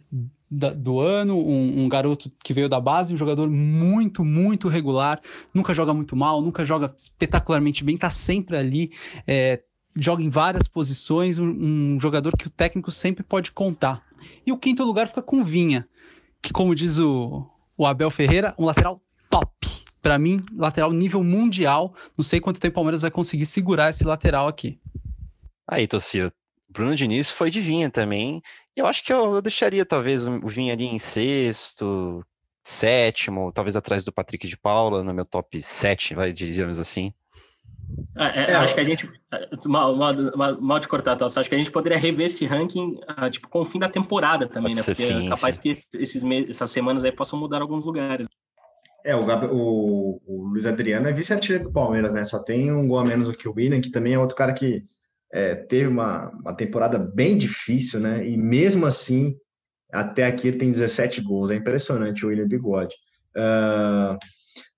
da, 0.55 0.71
do 0.71 1.01
ano, 1.01 1.37
um, 1.37 1.85
um, 1.85 1.89
garoto 1.89 2.31
que 2.43 2.55
veio 2.55 2.69
da 2.69 2.81
base, 2.81 3.13
um 3.13 3.17
jogador 3.17 3.51
muito, 3.51 4.25
muito 4.25 4.69
regular, 4.69 5.19
nunca 5.53 5.75
joga 5.75 5.93
muito 5.93 6.15
mal, 6.15 6.41
nunca 6.41 6.65
joga 6.65 6.95
espetacularmente 6.97 7.83
bem, 7.83 7.97
tá 7.97 8.11
sempre 8.11 8.57
ali, 8.57 8.93
é, 9.27 9.63
joga 9.97 10.23
em 10.23 10.29
várias 10.29 10.69
posições, 10.69 11.39
um, 11.39 11.49
um, 11.49 12.01
jogador 12.01 12.37
que 12.37 12.47
o 12.47 12.51
técnico 12.51 12.91
sempre 12.91 13.25
pode 13.25 13.51
contar. 13.51 14.03
E 14.47 14.53
o 14.53 14.57
quinto 14.57 14.85
lugar 14.85 15.09
fica 15.09 15.23
com 15.23 15.43
Vinha, 15.43 15.85
que 16.41 16.53
como 16.53 16.75
diz 16.75 16.99
o, 16.99 17.47
o 17.77 17.85
Abel 17.85 18.11
Ferreira, 18.11 18.55
um 18.57 18.65
lateral 18.65 19.03
top. 19.29 19.51
Para 20.01 20.19
mim, 20.19 20.45
lateral 20.55 20.93
nível 20.93 21.25
mundial. 21.25 21.95
Não 22.17 22.23
sei 22.23 22.39
quanto 22.39 22.61
tempo 22.61 22.73
o 22.73 22.75
Palmeiras 22.75 23.01
vai 23.01 23.11
conseguir 23.11 23.47
segurar 23.47 23.89
esse 23.89 24.05
lateral 24.05 24.47
aqui. 24.47 24.79
Aí, 25.67 25.89
torcida. 25.89 26.31
Bruno 26.69 26.95
Diniz 26.95 27.31
foi 27.31 27.51
de 27.51 27.61
Vinha 27.61 27.89
também. 27.89 28.43
Eu 28.77 28.87
acho 28.87 29.05
que 29.05 29.13
eu, 29.13 29.37
eu 29.37 29.43
deixaria 29.43 29.85
talvez 29.85 30.27
o 30.27 30.47
Vinha 30.47 30.73
ali 30.73 30.87
em 30.87 30.99
sexto, 30.99 32.25
sétimo, 32.65 33.53
talvez 33.53 33.77
atrás 33.77 34.05
do 34.05 34.13
Patrick 34.13 34.47
de 34.49 34.57
Paula, 34.57 35.05
no 35.05 35.15
meu 35.15 35.25
top 35.25 35.61
7, 35.61 36.15
vai, 36.15 36.33
digamos 36.33 36.81
assim. 36.81 37.13
É, 38.17 38.43
é, 38.43 38.51
é, 38.53 38.55
acho 38.55 38.75
que 38.75 38.81
a 38.81 38.85
gente. 38.85 39.09
Mal, 39.67 39.95
mal, 39.95 40.15
mal, 40.37 40.61
mal 40.61 40.81
de 40.81 40.89
cortar, 40.89 41.17
tá? 41.17 41.27
Acho 41.27 41.49
que 41.49 41.55
a 41.55 41.59
gente 41.59 41.71
poderia 41.71 41.99
rever 41.99 42.27
esse 42.27 42.47
ranking 42.47 42.99
ah, 43.07 43.29
tipo, 43.29 43.49
com 43.49 43.61
o 43.61 43.65
fim 43.65 43.79
da 43.79 43.89
temporada 43.89 44.49
também, 44.49 44.75
Pode 44.75 44.89
né? 44.89 44.95
Porque 44.95 45.03
é 45.03 45.07
sim, 45.07 45.27
é 45.27 45.31
capaz 45.31 45.55
sim. 45.57 45.61
que 45.61 45.69
esses 45.69 46.23
meses, 46.23 46.51
essas 46.51 46.71
semanas 46.71 47.05
aí 47.05 47.13
possam 47.13 47.39
mudar 47.39 47.61
alguns 47.61 47.85
lugares. 47.85 48.27
É, 49.05 49.15
o, 49.15 49.21
o, 49.53 50.23
o 50.27 50.47
Luiz 50.49 50.65
Adriano 50.65 51.09
é 51.09 51.13
vice-artilheiro 51.13 51.65
do 51.65 51.73
Palmeiras, 51.73 52.15
né? 52.15 52.25
Só 52.25 52.39
tem 52.39 52.73
um 52.73 52.89
gol 52.89 52.99
a 52.99 53.05
menos 53.05 53.29
do 53.29 53.37
que 53.37 53.49
o 53.49 53.55
William, 53.55 53.81
que 53.81 53.91
também 53.91 54.15
é 54.15 54.19
outro 54.19 54.37
cara 54.37 54.55
que 54.55 54.83
é, 55.35 55.57
teve 55.57 55.89
uma, 55.89 56.31
uma 56.31 56.55
temporada 56.55 56.97
bem 56.97 57.37
difícil, 57.37 57.99
né? 57.99 58.25
E 58.25 58.37
mesmo 58.37 58.87
assim, 58.87 59.37
até 59.93 60.27
aqui 60.27 60.53
tem 60.53 60.71
17 60.71 61.21
gols. 61.21 61.51
É 61.51 61.57
impressionante 61.57 62.25
o 62.25 62.29
William 62.29 62.47
Bigode. 62.47 62.95
Uh, 63.37 64.17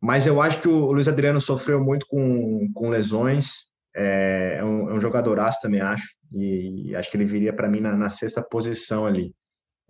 mas 0.01 0.27
eu 0.27 0.41
acho 0.41 0.63
que 0.63 0.69
o 0.69 0.91
Luiz 0.93 1.09
Adriano 1.09 1.43
sofreu 1.43 1.85
muito 1.85 2.07
com, 2.07 2.73
com 2.75 2.89
lesões. 2.89 3.67
É, 3.95 4.57
é, 4.59 4.65
um, 4.65 4.91
é 4.91 4.95
um 4.95 5.01
jogadoraço 5.01 5.61
também, 5.61 5.83
acho. 5.83 6.07
E, 6.33 6.97
acho 6.97 7.11
que 7.11 7.19
ele 7.19 7.27
viria 7.27 7.53
para 7.53 7.69
mim 7.69 7.81
na, 7.81 7.95
na, 7.95 8.09
sexta 8.09 8.43
posição 8.43 9.05
ali. 9.05 9.35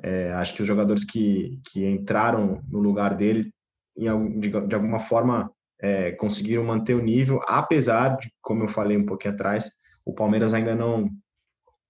É, 0.02 0.32
acho 0.32 0.52
que 0.52 0.62
os 0.62 0.68
jogadores 0.68 1.04
que, 1.04 1.60
que 1.70 1.86
entraram 1.86 2.60
no 2.68 2.80
lugar 2.80 3.14
dele, 3.14 3.52
em, 3.96 4.40
de, 4.40 4.48
de 4.48 4.74
alguma 4.74 4.98
forma, 4.98 5.48
é, 5.80 6.10
conseguiram 6.10 6.64
manter 6.64 6.94
o 6.94 7.02
nível, 7.02 7.40
apesar 7.46 8.16
de, 8.16 8.28
como 8.42 8.64
eu 8.64 8.68
falei 8.68 8.96
um 8.96 9.06
pouquinho 9.06 9.34
atrás, 9.34 9.70
o 10.06 10.14
Palmeiras 10.14 10.54
ainda 10.54 10.74
não, 10.74 11.10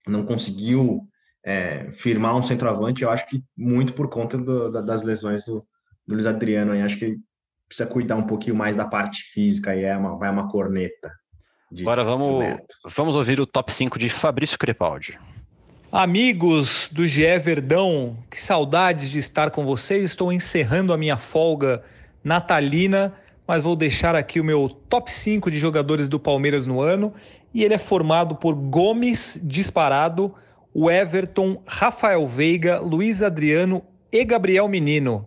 não 0.08 0.24
conseguiu 0.24 1.06
é, 1.44 1.92
firmar 1.92 2.34
um 2.34 2.42
centroavante, 2.42 3.02
eu 3.02 3.10
acho 3.10 3.28
que 3.28 3.44
muito 3.56 3.92
por 3.92 4.08
conta 4.08 4.38
do, 4.38 4.70
das 4.82 5.02
lesões 5.02 5.44
do, 5.44 5.64
do 6.06 6.14
Luiz 6.14 6.24
Adriano, 6.24 6.74
e 6.74 6.80
acho 6.80 6.98
que 6.98 7.18
precisa 7.68 7.88
cuidar 7.88 8.16
um 8.16 8.26
pouquinho 8.26 8.56
mais 8.56 8.74
da 8.74 8.86
parte 8.86 9.22
física, 9.22 9.76
e 9.76 9.84
é 9.84 9.96
uma, 9.96 10.16
vai 10.16 10.30
uma 10.30 10.48
corneta. 10.48 11.12
Agora 11.78 12.02
vamos, 12.02 12.58
vamos 12.84 13.16
ouvir 13.16 13.38
o 13.38 13.46
top 13.46 13.72
5 13.72 13.98
de 13.98 14.08
Fabrício 14.08 14.58
Crepaldi. 14.58 15.18
Amigos 15.92 16.88
do 16.90 17.06
GE 17.06 17.38
Verdão, 17.38 18.16
que 18.30 18.40
saudades 18.40 19.10
de 19.10 19.18
estar 19.18 19.50
com 19.50 19.64
vocês. 19.64 20.04
Estou 20.04 20.32
encerrando 20.32 20.92
a 20.92 20.96
minha 20.96 21.16
folga 21.16 21.82
natalina, 22.22 23.14
mas 23.46 23.62
vou 23.62 23.76
deixar 23.76 24.14
aqui 24.14 24.40
o 24.40 24.44
meu 24.44 24.68
top 24.68 25.12
5 25.12 25.50
de 25.50 25.58
jogadores 25.58 26.08
do 26.08 26.18
Palmeiras 26.20 26.66
no 26.66 26.80
ano 26.80 27.12
e 27.56 27.64
ele 27.64 27.72
é 27.72 27.78
formado 27.78 28.34
por 28.36 28.54
Gomes 28.54 29.40
disparado, 29.42 30.34
o 30.74 30.90
Everton, 30.90 31.62
Rafael 31.66 32.28
Veiga, 32.28 32.80
Luiz 32.80 33.22
Adriano 33.22 33.82
e 34.12 34.22
Gabriel 34.26 34.68
Menino. 34.68 35.26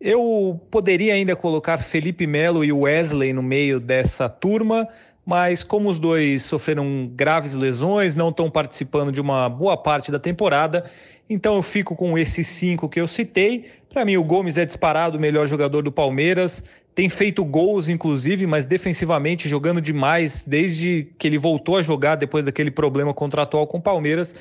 Eu 0.00 0.60
poderia 0.70 1.14
ainda 1.14 1.34
colocar 1.34 1.78
Felipe 1.78 2.28
Melo 2.28 2.64
e 2.64 2.72
Wesley 2.72 3.32
no 3.32 3.42
meio 3.42 3.80
dessa 3.80 4.28
turma, 4.28 4.86
mas 5.26 5.64
como 5.64 5.88
os 5.88 5.98
dois 5.98 6.42
sofreram 6.42 7.10
graves 7.12 7.56
lesões, 7.56 8.14
não 8.14 8.28
estão 8.28 8.48
participando 8.48 9.10
de 9.10 9.20
uma 9.20 9.48
boa 9.48 9.76
parte 9.76 10.12
da 10.12 10.20
temporada, 10.20 10.84
então 11.28 11.56
eu 11.56 11.62
fico 11.62 11.96
com 11.96 12.16
esses 12.16 12.46
cinco 12.46 12.88
que 12.88 13.00
eu 13.00 13.08
citei. 13.08 13.68
Para 13.88 14.04
mim, 14.04 14.16
o 14.16 14.22
Gomes 14.22 14.58
é 14.58 14.64
disparado 14.64 15.18
o 15.18 15.20
melhor 15.20 15.48
jogador 15.48 15.82
do 15.82 15.90
Palmeiras, 15.90 16.62
tem 16.94 17.08
feito 17.08 17.44
gols, 17.44 17.88
inclusive, 17.88 18.46
mas 18.46 18.66
defensivamente 18.66 19.48
jogando 19.48 19.80
demais 19.80 20.44
desde 20.44 21.08
que 21.18 21.26
ele 21.26 21.38
voltou 21.38 21.76
a 21.76 21.82
jogar 21.82 22.14
depois 22.14 22.44
daquele 22.44 22.70
problema 22.70 23.12
contratual 23.12 23.66
com 23.66 23.78
o 23.78 23.82
Palmeiras. 23.82 24.34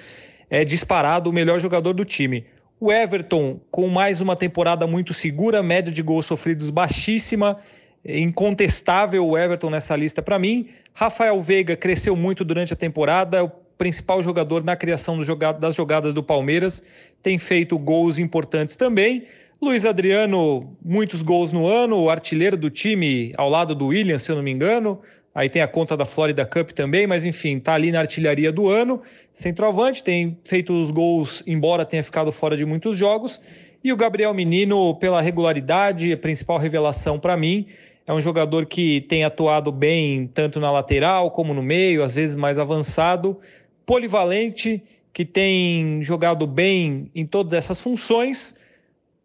É 0.49 0.63
disparado 0.63 1.29
o 1.29 1.33
melhor 1.33 1.59
jogador 1.59 1.93
do 1.93 2.05
time. 2.05 2.45
O 2.79 2.91
Everton, 2.91 3.59
com 3.71 3.87
mais 3.87 4.21
uma 4.21 4.35
temporada 4.35 4.85
muito 4.85 5.13
segura, 5.13 5.63
média 5.63 5.91
de 5.91 6.03
gols 6.03 6.25
sofridos 6.25 6.69
baixíssima, 6.69 7.57
incontestável 8.05 9.25
o 9.25 9.37
Everton 9.37 9.69
nessa 9.69 9.95
lista 9.95 10.21
para 10.21 10.37
mim. 10.37 10.67
Rafael 10.93 11.41
Veiga 11.41 11.75
cresceu 11.75 12.15
muito 12.15 12.43
durante 12.43 12.73
a 12.73 12.75
temporada, 12.75 13.37
é 13.37 13.41
o 13.41 13.49
principal 13.77 14.21
jogador 14.21 14.63
na 14.63 14.75
criação 14.75 15.17
das 15.59 15.75
jogadas 15.75 16.13
do 16.13 16.21
Palmeiras, 16.21 16.83
tem 17.21 17.39
feito 17.39 17.77
gols 17.77 18.19
importantes 18.19 18.75
também. 18.75 19.25
Luiz 19.63 19.85
Adriano, 19.85 20.75
muitos 20.83 21.21
gols 21.21 21.53
no 21.53 21.65
ano, 21.65 22.09
artilheiro 22.09 22.57
do 22.57 22.69
time 22.69 23.31
ao 23.37 23.49
lado 23.49 23.73
do 23.73 23.87
William, 23.87 24.17
se 24.17 24.29
eu 24.29 24.35
não 24.35 24.43
me 24.43 24.51
engano. 24.51 24.99
Aí 25.33 25.47
tem 25.47 25.61
a 25.61 25.67
conta 25.67 25.95
da 25.95 26.03
Florida 26.03 26.45
Cup 26.45 26.71
também, 26.71 27.07
mas 27.07 27.23
enfim, 27.23 27.59
tá 27.59 27.73
ali 27.73 27.89
na 27.89 27.99
artilharia 27.99 28.51
do 28.51 28.67
ano. 28.67 29.01
Centroavante, 29.33 30.03
tem 30.03 30.37
feito 30.43 30.73
os 30.73 30.91
gols, 30.91 31.41
embora 31.47 31.85
tenha 31.85 32.03
ficado 32.03 32.29
fora 32.29 32.57
de 32.57 32.65
muitos 32.65 32.97
jogos. 32.97 33.39
E 33.81 33.93
o 33.93 33.95
Gabriel 33.95 34.33
Menino, 34.33 34.95
pela 34.95 35.21
regularidade, 35.21 36.11
a 36.11 36.17
principal 36.17 36.57
revelação 36.57 37.17
para 37.17 37.37
mim, 37.37 37.65
é 38.05 38.11
um 38.11 38.19
jogador 38.19 38.65
que 38.65 38.99
tem 39.01 39.23
atuado 39.23 39.71
bem 39.71 40.27
tanto 40.33 40.59
na 40.59 40.69
lateral 40.71 41.31
como 41.31 41.53
no 41.53 41.63
meio, 41.63 42.03
às 42.03 42.13
vezes 42.13 42.35
mais 42.35 42.59
avançado, 42.59 43.39
polivalente, 43.85 44.83
que 45.13 45.23
tem 45.23 46.03
jogado 46.03 46.45
bem 46.45 47.09
em 47.15 47.25
todas 47.25 47.53
essas 47.53 47.79
funções 47.79 48.61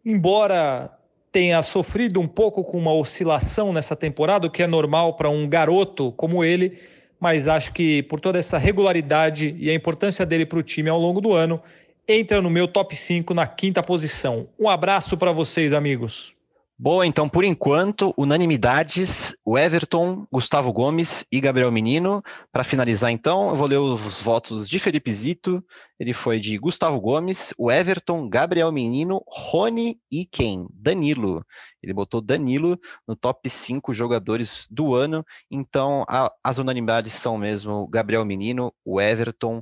embora 0.09 0.91
tenha 1.31 1.61
sofrido 1.61 2.19
um 2.19 2.27
pouco 2.27 2.63
com 2.63 2.77
uma 2.77 2.91
oscilação 2.91 3.71
nessa 3.71 3.95
temporada, 3.95 4.47
o 4.47 4.49
que 4.49 4.63
é 4.63 4.67
normal 4.67 5.13
para 5.15 5.29
um 5.29 5.47
garoto 5.47 6.11
como 6.13 6.43
ele, 6.43 6.79
mas 7.19 7.47
acho 7.47 7.71
que 7.71 8.01
por 8.03 8.19
toda 8.19 8.39
essa 8.39 8.57
regularidade 8.57 9.55
e 9.59 9.69
a 9.69 9.73
importância 9.73 10.25
dele 10.25 10.45
para 10.45 10.57
o 10.57 10.63
time 10.63 10.89
ao 10.89 10.99
longo 10.99 11.21
do 11.21 11.33
ano, 11.33 11.61
entra 12.07 12.41
no 12.41 12.49
meu 12.49 12.67
top 12.67 12.95
5 12.95 13.33
na 13.35 13.45
quinta 13.45 13.83
posição. 13.83 14.47
Um 14.59 14.67
abraço 14.67 15.15
para 15.15 15.31
vocês, 15.31 15.73
amigos. 15.73 16.38
Boa, 16.81 17.05
então 17.05 17.27
por 17.27 17.43
enquanto, 17.43 18.13
unanimidades, 18.17 19.35
o 19.43 19.57
Everton, 19.57 20.25
Gustavo 20.31 20.71
Gomes 20.71 21.25
e 21.29 21.41
Gabriel 21.41 21.69
Menino. 21.69 22.23
Para 22.53 22.63
finalizar 22.63 23.11
então, 23.11 23.49
eu 23.49 23.55
vou 23.57 23.67
ler 23.67 23.75
os 23.79 24.21
votos 24.21 24.65
de 24.65 24.79
Felipe 24.79 25.11
Zito, 25.11 25.61
ele 25.99 26.13
foi 26.13 26.39
de 26.39 26.57
Gustavo 26.57 26.97
Gomes, 27.01 27.53
o 27.57 27.69
Everton, 27.69 28.29
Gabriel 28.29 28.71
Menino, 28.71 29.21
Rony 29.27 29.99
e 30.09 30.25
quem? 30.25 30.69
Danilo. 30.71 31.45
Ele 31.83 31.91
botou 31.91 32.21
Danilo 32.21 32.79
no 33.05 33.13
top 33.13 33.49
5 33.49 33.93
jogadores 33.93 34.65
do 34.71 34.95
ano, 34.95 35.25
então 35.51 36.05
a, 36.07 36.31
as 36.41 36.59
unanimidades 36.59 37.11
são 37.11 37.37
mesmo 37.37 37.89
Gabriel 37.89 38.23
Menino, 38.23 38.73
o 38.85 39.01
Everton 39.01 39.61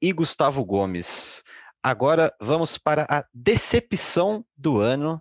e 0.00 0.12
Gustavo 0.12 0.64
Gomes. 0.64 1.42
Agora 1.82 2.32
vamos 2.40 2.78
para 2.78 3.04
a 3.10 3.24
decepção 3.34 4.44
do 4.56 4.78
ano 4.78 5.20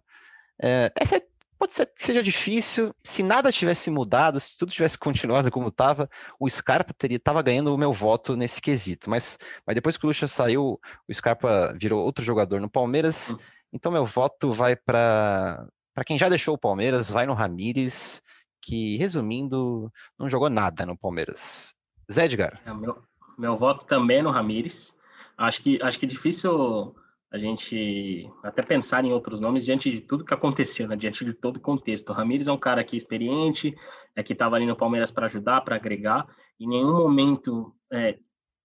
é, 0.61 0.91
essa 0.95 1.21
pode 1.57 1.73
ser 1.73 1.85
que 1.87 2.03
seja 2.03 2.21
difícil. 2.21 2.93
Se 3.03 3.23
nada 3.23 3.51
tivesse 3.51 3.89
mudado, 3.89 4.39
se 4.39 4.55
tudo 4.55 4.71
tivesse 4.71 4.97
continuado 4.97 5.49
como 5.49 5.69
estava, 5.69 6.09
o 6.39 6.49
Scarpa 6.49 6.93
teria 6.93 7.17
estava 7.17 7.41
ganhando 7.41 7.73
o 7.73 7.77
meu 7.77 7.91
voto 7.91 8.35
nesse 8.35 8.61
quesito. 8.61 9.09
Mas, 9.09 9.37
mas 9.65 9.75
depois 9.75 9.97
que 9.97 10.05
o 10.05 10.07
Lucha 10.07 10.27
saiu, 10.27 10.79
o 11.07 11.13
Scarpa 11.13 11.75
virou 11.79 12.03
outro 12.03 12.23
jogador 12.23 12.61
no 12.61 12.69
Palmeiras. 12.69 13.31
Hum. 13.31 13.37
Então 13.73 13.91
meu 13.91 14.05
voto 14.05 14.51
vai 14.51 14.75
para 14.75 15.67
para 15.93 16.03
quem 16.03 16.19
já 16.19 16.27
deixou 16.27 16.55
o 16.55 16.57
Palmeiras, 16.57 17.09
vai 17.09 17.25
no 17.25 17.33
Ramires, 17.33 18.21
que 18.61 18.97
resumindo, 18.97 19.89
não 20.19 20.29
jogou 20.29 20.49
nada 20.49 20.85
no 20.85 20.97
Palmeiras. 20.97 21.73
Zé 22.11 22.25
Edgar. 22.25 22.61
É, 22.65 22.73
meu, 22.73 23.01
meu 23.37 23.55
voto 23.55 23.85
também 23.85 24.17
é 24.17 24.21
no 24.21 24.29
Ramires. 24.29 24.93
Acho 25.37 25.61
que 25.61 25.81
acho 25.81 25.97
que 25.97 26.05
é 26.05 26.09
difícil 26.09 26.93
a 27.35 27.37
gente 27.37 28.31
até 28.41 28.61
pensar 28.61 29.03
em 29.03 29.11
outros 29.11 29.41
nomes 29.41 29.65
diante 29.65 29.91
de 29.91 29.99
tudo 29.99 30.23
que 30.23 30.33
aconteceu, 30.33 30.87
né? 30.87 30.95
diante 30.95 31.25
de 31.25 31.33
todo 31.33 31.57
o 31.57 31.59
contexto. 31.59 32.09
O 32.09 32.13
Ramires 32.13 32.47
é 32.47 32.51
um 32.51 32.57
cara 32.57 32.81
que 32.81 32.95
é 32.95 32.97
experiente, 32.97 33.75
é 34.15 34.23
que 34.23 34.31
estava 34.31 34.55
ali 34.55 34.65
no 34.65 34.75
Palmeiras 34.75 35.11
para 35.11 35.25
ajudar, 35.25 35.59
para 35.59 35.75
agregar. 35.75 36.25
Em 36.57 36.65
nenhum 36.65 36.93
momento 36.93 37.75
é, 37.91 38.17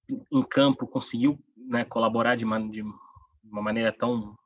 em 0.08 0.42
campo 0.42 0.86
conseguiu 0.86 1.36
né, 1.56 1.84
colaborar 1.84 2.36
de 2.36 2.44
uma, 2.44 2.60
de 2.60 2.80
uma 3.42 3.60
maneira 3.60 3.92
tão 3.92 4.36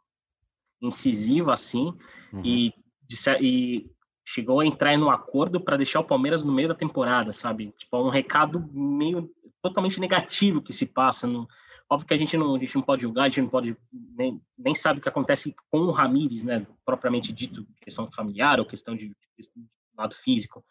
incisiva 0.80 1.52
assim 1.52 1.94
uhum. 2.32 2.40
e, 2.42 2.72
de, 3.06 3.16
e 3.42 3.90
chegou 4.26 4.60
a 4.60 4.66
entrar 4.66 4.96
no 4.96 5.10
acordo 5.10 5.60
para 5.60 5.76
deixar 5.76 6.00
o 6.00 6.04
Palmeiras 6.04 6.42
no 6.42 6.50
meio 6.50 6.68
da 6.68 6.74
temporada, 6.74 7.30
sabe? 7.30 7.74
Tipo, 7.76 7.98
um 7.98 8.08
recado 8.08 8.66
meio 8.72 9.30
totalmente 9.60 10.00
negativo 10.00 10.62
que 10.62 10.72
se 10.72 10.86
passa 10.86 11.26
no, 11.26 11.46
Óbvio 11.90 12.08
que 12.08 12.14
a 12.14 12.16
gente 12.16 12.36
não, 12.36 12.54
a 12.54 12.58
gente 12.58 12.74
não 12.74 12.82
pode 12.82 13.02
julgar, 13.02 13.24
a 13.24 13.28
gente 13.28 13.42
não 13.42 13.48
pode 13.48 13.76
nem, 13.92 14.40
nem 14.56 14.74
sabe 14.74 14.98
o 14.98 15.02
que 15.02 15.08
acontece 15.08 15.54
com 15.70 15.80
o 15.80 15.90
Ramires, 15.90 16.42
né, 16.42 16.66
propriamente 16.84 17.32
dito, 17.32 17.66
questão 17.80 18.10
familiar 18.10 18.58
ou 18.58 18.66
questão 18.66 18.96
de, 18.96 19.08
de 19.08 19.48
lado 19.96 20.14
físico. 20.14 20.64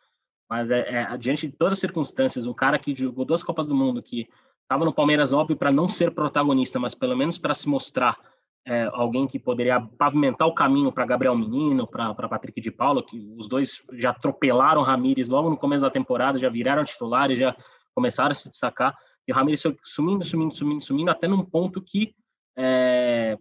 Mas 0.49 0.69
é, 0.69 0.79
é, 0.89 1.17
diante 1.17 1.47
de 1.47 1.53
todas 1.53 1.73
as 1.73 1.79
circunstâncias, 1.79 2.45
um 2.45 2.53
cara 2.53 2.77
que 2.77 2.95
jogou 2.95 3.25
duas 3.25 3.43
Copas 3.43 3.67
do 3.67 3.75
Mundo, 3.75 4.01
que 4.01 4.27
estava 4.61 4.85
no 4.85 4.93
Palmeiras, 4.93 5.33
óbvio, 5.33 5.55
para 5.55 5.71
não 5.71 5.87
ser 5.87 6.11
protagonista, 6.11 6.79
mas 6.79 6.95
pelo 6.95 7.15
menos 7.15 7.37
para 7.37 7.53
se 7.53 7.67
mostrar 7.69 8.17
é, 8.65 8.89
alguém 8.93 9.27
que 9.27 9.37
poderia 9.37 9.79
pavimentar 9.97 10.47
o 10.47 10.53
caminho 10.53 10.91
para 10.91 11.05
Gabriel 11.05 11.35
Menino, 11.35 11.85
para 11.85 12.13
Patrick 12.29 12.61
de 12.61 12.71
Paula, 12.71 13.03
que 13.03 13.17
os 13.37 13.47
dois 13.47 13.83
já 13.93 14.11
atropelaram 14.11 14.81
Ramires 14.81 15.29
logo 15.29 15.49
no 15.49 15.57
começo 15.57 15.81
da 15.81 15.89
temporada, 15.89 16.39
já 16.39 16.49
viraram 16.49 16.83
titulares, 16.83 17.37
já 17.37 17.55
começaram 17.93 18.31
a 18.31 18.35
se 18.35 18.47
destacar. 18.47 18.95
E 19.27 19.31
o 19.31 19.35
Ramires 19.35 19.61
foi 19.61 19.77
sumindo, 19.81 20.23
sumindo, 20.25 20.53
sumindo, 20.53 20.83
sumindo, 20.83 21.11
até 21.11 21.27
num 21.27 21.43
ponto 21.43 21.81
que 21.81 22.15
é, 22.57 23.37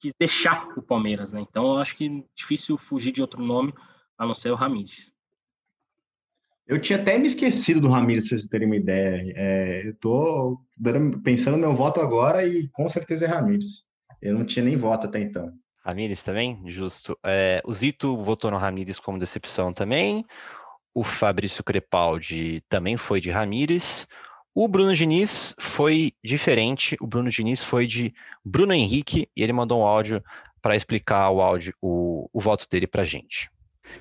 quis 0.00 0.14
deixar 0.18 0.68
o 0.76 0.82
Palmeiras, 0.82 1.32
né? 1.32 1.40
Então, 1.40 1.74
eu 1.74 1.78
acho 1.78 1.96
que 1.96 2.24
difícil 2.34 2.76
fugir 2.76 3.12
de 3.12 3.20
outro 3.20 3.42
nome, 3.42 3.74
a 4.16 4.26
não 4.26 4.34
ser 4.34 4.50
o 4.50 4.56
Ramires. 4.56 5.12
Eu 6.66 6.80
tinha 6.80 7.00
até 7.00 7.18
me 7.18 7.26
esquecido 7.26 7.80
do 7.80 7.88
Ramires, 7.88 8.22
para 8.22 8.30
vocês 8.30 8.46
terem 8.46 8.68
uma 8.68 8.76
ideia. 8.76 9.32
É, 9.34 9.88
eu 9.88 9.94
tô 9.96 10.60
pensando 11.24 11.56
no 11.56 11.66
meu 11.66 11.74
voto 11.74 12.00
agora 12.00 12.46
e 12.46 12.68
com 12.68 12.88
certeza 12.88 13.24
é 13.24 13.28
Ramires. 13.28 13.84
Eu 14.22 14.34
não 14.34 14.44
tinha 14.44 14.64
nem 14.64 14.76
voto 14.76 15.06
até 15.06 15.20
então. 15.20 15.52
Ramires 15.84 16.22
também? 16.22 16.62
Justo. 16.66 17.18
É, 17.24 17.60
o 17.64 17.72
Zito 17.72 18.16
votou 18.18 18.50
no 18.50 18.58
Ramires 18.58 19.00
como 19.00 19.18
decepção 19.18 19.72
também. 19.72 20.24
O 20.94 21.02
Fabrício 21.02 21.64
Crepaldi 21.64 22.62
também 22.68 22.96
foi 22.96 23.20
de 23.20 23.30
Ramires. 23.30 24.06
O 24.52 24.66
Bruno 24.66 24.94
Diniz 24.94 25.54
foi 25.60 26.12
diferente. 26.24 26.96
O 27.00 27.06
Bruno 27.06 27.30
Diniz 27.30 27.62
foi 27.62 27.86
de 27.86 28.12
Bruno 28.44 28.72
Henrique 28.72 29.28
e 29.36 29.42
ele 29.42 29.52
mandou 29.52 29.80
um 29.80 29.86
áudio 29.86 30.22
para 30.60 30.74
explicar 30.74 31.30
o 31.30 31.40
áudio, 31.40 31.72
o, 31.80 32.28
o 32.32 32.40
voto 32.40 32.66
dele 32.68 32.86
para 32.86 33.04
gente. 33.04 33.48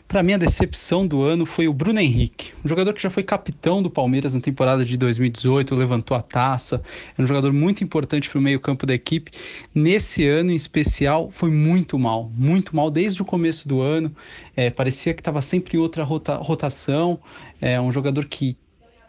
Para 0.07 0.23
mim, 0.23 0.33
a 0.33 0.37
decepção 0.37 1.05
do 1.05 1.21
ano 1.21 1.45
foi 1.45 1.67
o 1.67 1.73
Bruno 1.73 1.99
Henrique, 1.99 2.51
um 2.63 2.67
jogador 2.67 2.93
que 2.93 3.01
já 3.01 3.09
foi 3.09 3.23
capitão 3.23 3.81
do 3.81 3.89
Palmeiras 3.89 4.35
na 4.35 4.41
temporada 4.41 4.83
de 4.83 4.97
2018, 4.97 5.73
levantou 5.73 6.15
a 6.15 6.21
taça, 6.21 6.81
é 7.17 7.21
um 7.21 7.25
jogador 7.25 7.51
muito 7.53 7.83
importante 7.83 8.29
para 8.29 8.37
o 8.37 8.41
meio-campo 8.41 8.85
da 8.85 8.93
equipe. 8.93 9.31
Nesse 9.73 10.27
ano 10.27 10.51
em 10.51 10.55
especial, 10.55 11.31
foi 11.31 11.49
muito 11.49 11.97
mal, 11.97 12.29
muito 12.35 12.75
mal 12.75 12.91
desde 12.91 13.21
o 13.21 13.25
começo 13.25 13.67
do 13.67 13.81
ano. 13.81 14.15
É, 14.55 14.69
parecia 14.69 15.13
que 15.13 15.21
estava 15.21 15.41
sempre 15.41 15.77
em 15.77 15.79
outra 15.79 16.03
rota, 16.03 16.35
rotação. 16.35 17.19
É 17.61 17.79
um 17.79 17.91
jogador 17.91 18.25
que 18.25 18.57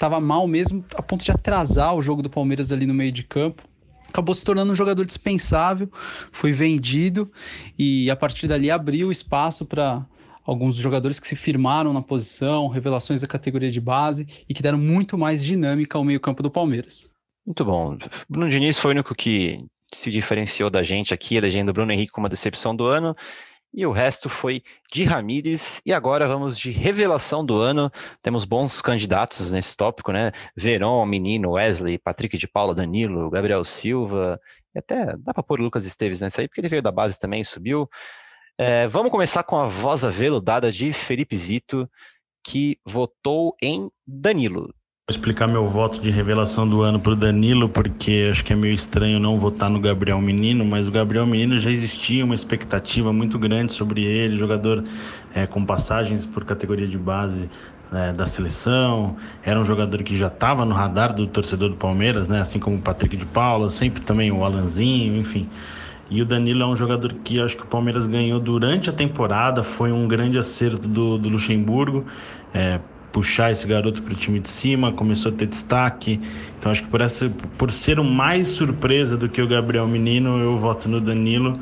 estava 0.01 0.19
mal 0.19 0.47
mesmo, 0.47 0.83
a 0.95 1.03
ponto 1.03 1.23
de 1.23 1.31
atrasar 1.31 1.95
o 1.95 2.01
jogo 2.01 2.23
do 2.23 2.31
Palmeiras 2.31 2.73
ali 2.73 2.87
no 2.87 2.95
meio 2.95 3.13
de 3.13 3.23
campo. 3.23 3.63
Acabou 4.09 4.35
se 4.35 4.43
tornando 4.43 4.73
um 4.73 4.75
jogador 4.75 5.05
dispensável, 5.05 5.91
foi 6.33 6.53
vendido 6.53 7.31
e 7.79 8.11
a 8.11 8.17
partir 8.17 8.49
dali 8.49 8.71
abriu 8.71 9.13
espaço 9.13 9.67
para 9.67 10.05
alguns 10.43 10.77
jogadores 10.77 11.21
que 11.21 11.29
se 11.29 11.37
firmaram 11.37 11.93
na 11.93 12.01
posição, 12.01 12.67
revelações 12.67 13.21
da 13.21 13.27
categoria 13.27 13.71
de 13.71 13.81
base 13.81 14.27
e 14.49 14.55
que 14.55 14.63
deram 14.63 14.79
muito 14.79 15.19
mais 15.19 15.45
dinâmica 15.45 15.99
ao 15.99 16.03
meio-campo 16.03 16.43
do 16.43 16.51
Palmeiras. 16.51 17.11
Muito 17.47 17.65
bom. 17.65 17.99
Bruno 18.29 18.49
Diniz 18.49 18.79
foi 18.79 18.93
o 18.93 18.95
único 18.95 19.15
que 19.15 19.65
se 19.95 20.11
diferenciou 20.11 20.71
da 20.71 20.83
gente 20.83 21.13
aqui, 21.13 21.37
elegendo 21.37 21.69
o 21.69 21.73
Bruno 21.75 21.93
Henrique 21.93 22.13
como 22.13 22.27
a 22.27 22.31
decepção 22.31 22.75
do 22.75 22.87
ano 22.87 23.15
e 23.73 23.87
o 23.87 23.93
resto 23.93 24.29
foi 24.29 24.63
de 24.93 25.05
Ramires. 25.05 25.81
E 25.87 25.93
agora 25.93 26.27
vamos 26.27 26.59
de 26.59 26.71
revelação 26.71 27.45
do 27.45 27.57
ano. 27.57 27.91
Temos 28.23 28.45
bons 28.45 28.83
candidatos 28.83 29.53
nesse 29.53 29.77
tópico, 29.77 30.13
né? 30.13 30.33
Verón, 30.57 31.07
Menino, 31.07 31.53
Wesley, 31.53 31.99
Patrick 31.99 32.37
de 32.37 32.49
Paula, 32.49 32.75
Danilo, 32.75 33.31
Gabriel 33.31 33.65
Silva. 33.65 34.41
E 34.75 34.79
até 34.79 35.17
dá 35.19 35.33
para 35.33 35.43
pôr 35.43 35.61
o 35.61 35.65
Lucas 35.65 35.87
Esteves 35.87 36.21
nessa 36.21 36.41
aí, 36.41 36.49
porque 36.49 36.61
ele 36.61 36.69
veio 36.69 36.83
da 36.83 36.93
base 36.93 37.19
também, 37.19 37.45
subiu. 37.45 37.89
É, 38.59 38.87
vamos 38.89 39.11
começar 39.11 39.43
com 39.43 39.57
a 39.57 39.67
voz 39.67 40.05
aveludada 40.05 40.71
de 40.71 40.93
Felipe 40.93 41.37
Zito, 41.37 41.89
que 42.45 42.79
votou 42.85 43.57
em 43.63 43.91
Danilo 44.07 44.75
explicar 45.11 45.49
meu 45.49 45.69
voto 45.69 46.01
de 46.01 46.11
revelação 46.11 46.67
do 46.69 46.83
ano 46.83 47.01
para 47.01 47.13
o 47.13 47.17
Danilo, 47.17 47.69
porque 47.69 48.29
acho 48.31 48.45
que 48.45 48.53
é 48.53 48.57
meio 48.57 48.75
estranho 48.75 49.19
não 49.19 49.39
votar 49.39 49.69
no 49.69 49.81
Gabriel 49.81 50.21
Menino, 50.21 50.65
mas 50.65 50.89
o 50.89 50.93
Gabriel 50.93 51.27
Menino 51.27 51.59
já 51.59 51.71
existia 51.71 52.25
uma 52.25 52.35
expectativa 52.35 53.13
muito 53.13 53.39
grande 53.39 53.73
sobre 53.73 54.05
ele, 54.05 54.37
jogador 54.37 54.85
é, 55.35 55.47
com 55.47 55.65
passagens 55.65 56.25
por 56.25 56.45
categoria 56.45 56.87
de 56.87 56.97
base 56.97 57.51
é, 57.93 58.13
da 58.13 58.25
seleção, 58.25 59.17
era 59.43 59.61
um 59.61 59.65
jogador 59.65 60.03
que 60.03 60.17
já 60.17 60.29
estava 60.29 60.65
no 60.65 60.75
radar 60.75 61.13
do 61.13 61.27
torcedor 61.27 61.71
do 61.71 61.77
Palmeiras, 61.77 62.29
né, 62.29 62.41
assim 62.41 62.59
como 62.59 62.77
o 62.77 62.81
Patrick 62.81 63.17
de 63.17 63.27
Paula, 63.27 63.69
sempre 63.69 64.01
também 64.03 64.31
o 64.31 64.45
Alanzinho, 64.45 65.17
enfim. 65.17 65.49
E 66.09 66.21
o 66.23 66.25
Danilo 66.25 66.63
é 66.63 66.67
um 66.67 66.77
jogador 66.77 67.13
que 67.25 67.41
acho 67.41 67.57
que 67.57 67.63
o 67.63 67.67
Palmeiras 67.67 68.07
ganhou 68.07 68.41
durante 68.41 68.91
a 68.91 68.93
temporada, 68.93 69.63
foi 69.63 69.93
um 69.93 70.09
grande 70.09 70.39
acerto 70.39 70.89
do, 70.89 71.17
do 71.17 71.29
Luxemburgo. 71.29 72.05
É, 72.53 72.81
puxar 73.13 73.51
esse 73.51 73.67
garoto 73.67 74.03
para 74.03 74.13
o 74.13 74.17
time 74.17 74.41
de 74.41 74.49
cima, 74.49 74.93
começou 74.93 75.33
a 75.33 75.35
ter 75.35 75.47
destaque. 75.47 76.21
Então 76.59 76.71
acho 76.71 76.83
que 76.83 76.89
por 76.89 77.01
essa, 77.01 77.31
por 77.59 77.71
ser 77.73 77.99
o 77.99 78.05
mais 78.05 78.49
surpresa 78.49 79.17
do 79.17 79.29
que 79.29 79.41
o 79.41 79.49
Gabriel 79.49 79.87
Menino, 79.87 80.39
eu 80.39 80.59
voto 80.59 80.89
no 80.89 81.01
Danilo. 81.01 81.59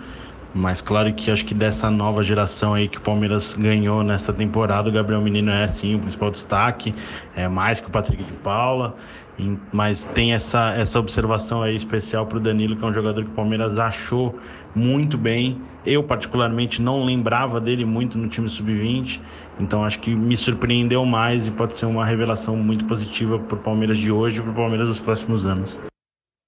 Mas 0.54 0.80
claro 0.80 1.12
que 1.12 1.30
acho 1.30 1.44
que 1.44 1.54
dessa 1.54 1.90
nova 1.90 2.22
geração 2.22 2.74
aí 2.74 2.88
que 2.88 2.98
o 2.98 3.00
Palmeiras 3.00 3.54
ganhou 3.54 4.02
nesta 4.02 4.32
temporada, 4.32 4.88
o 4.88 4.92
Gabriel 4.92 5.20
Menino 5.20 5.50
é 5.50 5.66
sim 5.68 5.94
o 5.94 5.98
principal 5.98 6.30
destaque, 6.30 6.94
é 7.36 7.46
mais 7.46 7.80
que 7.80 7.88
o 7.88 7.90
Patrick 7.90 8.24
de 8.24 8.32
Paula. 8.32 8.96
Mas 9.72 10.04
tem 10.04 10.32
essa, 10.32 10.74
essa 10.74 10.98
observação 10.98 11.62
aí 11.62 11.76
especial 11.76 12.26
para 12.26 12.38
o 12.38 12.40
Danilo, 12.40 12.76
que 12.76 12.84
é 12.84 12.88
um 12.88 12.94
jogador 12.94 13.22
que 13.22 13.30
o 13.30 13.34
Palmeiras 13.34 13.78
achou 13.78 14.36
muito 14.74 15.16
bem. 15.16 15.60
Eu, 15.84 16.02
particularmente, 16.02 16.82
não 16.82 17.04
lembrava 17.04 17.60
dele 17.60 17.84
muito 17.84 18.18
no 18.18 18.28
time 18.28 18.48
sub-20, 18.48 19.20
então 19.58 19.84
acho 19.84 20.00
que 20.00 20.14
me 20.14 20.36
surpreendeu 20.36 21.04
mais 21.04 21.46
e 21.46 21.50
pode 21.50 21.76
ser 21.76 21.86
uma 21.86 22.04
revelação 22.04 22.56
muito 22.56 22.84
positiva 22.84 23.38
para 23.38 23.56
o 23.56 23.62
Palmeiras 23.62 23.98
de 23.98 24.12
hoje 24.12 24.38
e 24.38 24.42
para 24.42 24.50
o 24.50 24.54
Palmeiras 24.54 24.88
dos 24.88 25.00
próximos 25.00 25.46
anos. 25.46 25.78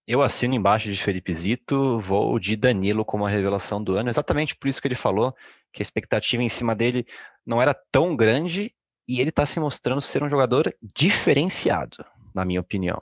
Eu 0.06 0.22
assino 0.22 0.54
embaixo 0.54 0.90
de 0.90 1.00
Felipe 1.00 1.32
Zito, 1.32 2.00
vou 2.00 2.38
de 2.38 2.56
Danilo 2.56 3.04
como 3.04 3.24
a 3.24 3.30
revelação 3.30 3.82
do 3.82 3.96
ano, 3.96 4.08
exatamente 4.08 4.56
por 4.56 4.68
isso 4.68 4.82
que 4.82 4.88
ele 4.88 4.96
falou, 4.96 5.34
que 5.72 5.80
a 5.80 5.84
expectativa 5.84 6.42
em 6.42 6.48
cima 6.48 6.74
dele 6.74 7.06
não 7.46 7.62
era 7.62 7.72
tão 7.92 8.16
grande 8.16 8.74
e 9.08 9.20
ele 9.20 9.30
está 9.30 9.46
se 9.46 9.60
mostrando 9.60 10.00
ser 10.00 10.22
um 10.22 10.28
jogador 10.28 10.74
diferenciado, 10.94 12.04
na 12.34 12.44
minha 12.44 12.60
opinião. 12.60 13.00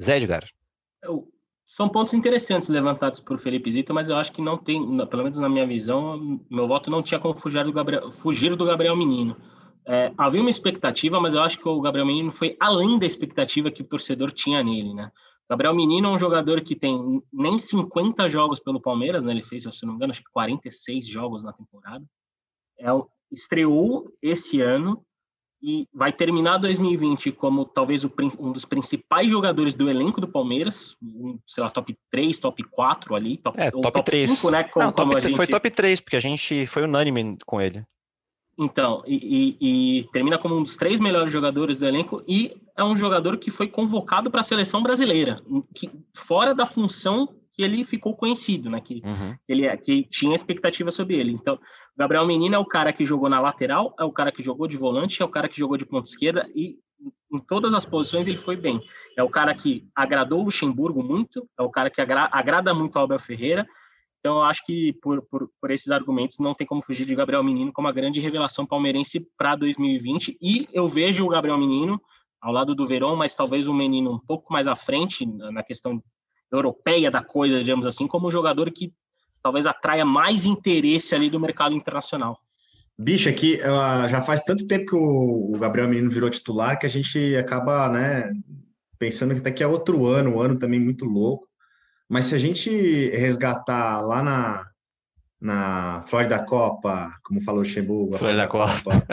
Zé 0.00 0.16
Edgar. 0.16 0.46
Eu 1.02 1.28
são 1.68 1.86
pontos 1.86 2.14
interessantes 2.14 2.70
levantados 2.70 3.20
por 3.20 3.38
Felipe 3.38 3.70
Zito, 3.70 3.92
mas 3.92 4.08
eu 4.08 4.16
acho 4.16 4.32
que 4.32 4.40
não 4.40 4.56
tem, 4.56 4.80
pelo 5.06 5.22
menos 5.22 5.36
na 5.36 5.50
minha 5.50 5.66
visão, 5.66 6.40
meu 6.50 6.66
voto 6.66 6.90
não 6.90 7.02
tinha 7.02 7.20
como 7.20 7.38
fugir 7.38 7.62
do 7.62 7.72
Gabriel, 7.74 8.10
fugir 8.10 8.56
do 8.56 8.64
Gabriel 8.64 8.96
Menino. 8.96 9.36
É, 9.86 10.10
havia 10.16 10.40
uma 10.40 10.48
expectativa, 10.48 11.20
mas 11.20 11.34
eu 11.34 11.42
acho 11.42 11.58
que 11.58 11.68
o 11.68 11.80
Gabriel 11.82 12.06
Menino 12.06 12.30
foi 12.30 12.56
além 12.58 12.98
da 12.98 13.04
expectativa 13.04 13.70
que 13.70 13.82
o 13.82 13.84
torcedor 13.84 14.32
tinha 14.32 14.62
nele, 14.62 14.94
né? 14.94 15.12
Gabriel 15.48 15.74
Menino 15.74 16.08
é 16.08 16.10
um 16.12 16.18
jogador 16.18 16.62
que 16.62 16.74
tem 16.74 17.22
nem 17.30 17.58
50 17.58 18.26
jogos 18.30 18.58
pelo 18.58 18.80
Palmeiras, 18.80 19.26
né? 19.26 19.32
Ele 19.32 19.44
fez, 19.44 19.64
se 19.64 19.84
não 19.84 19.92
me 19.92 19.96
engano, 19.96 20.12
acho 20.12 20.24
que 20.24 20.32
46 20.32 21.06
jogos 21.06 21.44
na 21.44 21.52
temporada. 21.52 22.02
É, 22.80 22.88
estreou 23.30 24.10
esse 24.22 24.62
ano 24.62 25.04
e 25.62 25.88
vai 25.92 26.12
terminar 26.12 26.58
2020 26.58 27.32
como 27.32 27.64
talvez 27.64 28.04
o, 28.04 28.12
um 28.38 28.52
dos 28.52 28.64
principais 28.64 29.28
jogadores 29.28 29.74
do 29.74 29.90
elenco 29.90 30.20
do 30.20 30.28
Palmeiras, 30.28 30.96
um, 31.02 31.38
sei 31.46 31.62
lá, 31.62 31.70
top 31.70 31.96
3, 32.10 32.38
top 32.38 32.62
4 32.62 33.14
ali, 33.14 33.36
top, 33.36 33.60
é, 33.60 33.70
top, 33.70 33.82
top 33.82 34.04
3. 34.04 34.30
5, 34.30 34.50
né? 34.50 34.64
Como, 34.64 34.86
Não, 34.86 34.92
como 34.92 35.12
top, 35.12 35.26
gente... 35.26 35.36
Foi 35.36 35.46
top 35.46 35.70
3, 35.70 36.00
porque 36.00 36.16
a 36.16 36.20
gente 36.20 36.66
foi 36.66 36.84
unânime 36.84 37.36
com 37.44 37.60
ele. 37.60 37.84
Então, 38.60 39.04
e, 39.06 39.56
e, 39.60 39.98
e, 40.00 40.04
termina 40.10 40.36
como 40.36 40.56
um 40.56 40.62
dos 40.64 40.76
três 40.76 40.98
melhores 40.98 41.32
jogadores 41.32 41.78
do 41.78 41.86
elenco 41.86 42.24
e 42.26 42.56
é 42.76 42.82
um 42.82 42.96
jogador 42.96 43.38
que 43.38 43.52
foi 43.52 43.68
convocado 43.68 44.32
para 44.32 44.40
a 44.40 44.44
seleção 44.44 44.82
brasileira, 44.82 45.40
que, 45.72 45.88
fora 46.12 46.52
da 46.52 46.66
função 46.66 47.36
que 47.58 47.64
ele 47.64 47.82
ficou 47.84 48.14
conhecido, 48.14 48.70
né? 48.70 48.80
Que 48.80 49.02
uhum. 49.04 49.36
ele 49.48 49.66
é, 49.66 49.76
que 49.76 50.04
tinha 50.04 50.32
expectativa 50.32 50.92
sobre 50.92 51.16
ele. 51.16 51.32
Então, 51.32 51.58
Gabriel 51.96 52.24
Menino 52.24 52.54
é 52.54 52.58
o 52.58 52.64
cara 52.64 52.92
que 52.92 53.04
jogou 53.04 53.28
na 53.28 53.40
lateral, 53.40 53.96
é 53.98 54.04
o 54.04 54.12
cara 54.12 54.30
que 54.30 54.44
jogou 54.44 54.68
de 54.68 54.76
volante, 54.76 55.20
é 55.20 55.24
o 55.24 55.28
cara 55.28 55.48
que 55.48 55.58
jogou 55.58 55.76
de 55.76 55.84
ponta 55.84 56.08
esquerda 56.08 56.48
e 56.54 56.76
em 57.32 57.40
todas 57.40 57.74
as 57.74 57.84
posições 57.84 58.28
ele 58.28 58.36
foi 58.36 58.54
bem. 58.54 58.80
É 59.16 59.24
o 59.24 59.28
cara 59.28 59.52
que 59.56 59.88
agradou 59.92 60.40
o 60.40 60.44
Luxemburgo 60.44 61.02
muito, 61.02 61.48
é 61.58 61.62
o 61.62 61.68
cara 61.68 61.90
que 61.90 62.00
agra 62.00 62.28
agrada 62.30 62.72
muito 62.72 62.94
o 62.94 63.00
Abel 63.00 63.18
Ferreira. 63.18 63.66
Então, 64.20 64.36
eu 64.36 64.44
acho 64.44 64.64
que 64.64 64.92
por, 65.02 65.20
por, 65.22 65.50
por, 65.60 65.72
esses 65.72 65.90
argumentos 65.90 66.38
não 66.38 66.54
tem 66.54 66.66
como 66.66 66.82
fugir 66.82 67.06
de 67.06 67.14
Gabriel 67.16 67.42
Menino 67.42 67.72
como 67.72 67.88
a 67.88 67.92
grande 67.92 68.20
revelação 68.20 68.64
palmeirense 68.64 69.26
para 69.36 69.56
2020. 69.56 70.38
E 70.40 70.68
eu 70.72 70.88
vejo 70.88 71.24
o 71.24 71.28
Gabriel 71.28 71.58
Menino 71.58 72.00
ao 72.40 72.52
lado 72.52 72.72
do 72.72 72.86
Verão, 72.86 73.16
mas 73.16 73.34
talvez 73.34 73.66
um 73.66 73.74
menino 73.74 74.12
um 74.12 74.18
pouco 74.18 74.52
mais 74.52 74.68
à 74.68 74.76
frente 74.76 75.26
na 75.26 75.64
questão 75.64 76.00
europeia 76.50 77.10
da 77.10 77.22
coisa, 77.22 77.60
digamos 77.62 77.86
assim, 77.86 78.06
como 78.06 78.28
um 78.28 78.30
jogador 78.30 78.70
que 78.70 78.92
talvez 79.42 79.66
atraia 79.66 80.04
mais 80.04 80.46
interesse 80.46 81.14
ali 81.14 81.30
do 81.30 81.40
mercado 81.40 81.74
internacional. 81.74 82.38
Bicho, 82.98 83.28
aqui 83.28 83.60
uh, 83.60 84.08
já 84.08 84.20
faz 84.20 84.42
tanto 84.42 84.66
tempo 84.66 84.86
que 84.86 84.96
o, 84.96 85.54
o, 85.54 85.58
Gabriel 85.58 85.88
Menino 85.88 86.10
virou 86.10 86.28
titular 86.28 86.78
que 86.78 86.86
a 86.86 86.90
gente 86.90 87.36
acaba, 87.36 87.88
né, 87.88 88.32
pensando 88.98 89.34
que 89.34 89.40
daqui 89.40 89.62
a 89.62 89.68
outro 89.68 90.06
ano, 90.06 90.36
um 90.36 90.40
ano 90.40 90.58
também 90.58 90.80
muito 90.80 91.04
louco. 91.04 91.46
Mas 92.08 92.24
se 92.24 92.34
a 92.34 92.38
gente 92.38 92.70
resgatar 93.10 94.00
lá 94.00 94.22
na, 94.22 94.66
na 95.40 96.02
Florida 96.06 96.44
Copa, 96.44 97.12
como 97.22 97.40
falou 97.40 97.60
o 97.60 97.64
Luxemburgo, 97.64 98.18
Florida 98.18 98.48
Copa, 98.48 98.82
Copa 98.82 99.06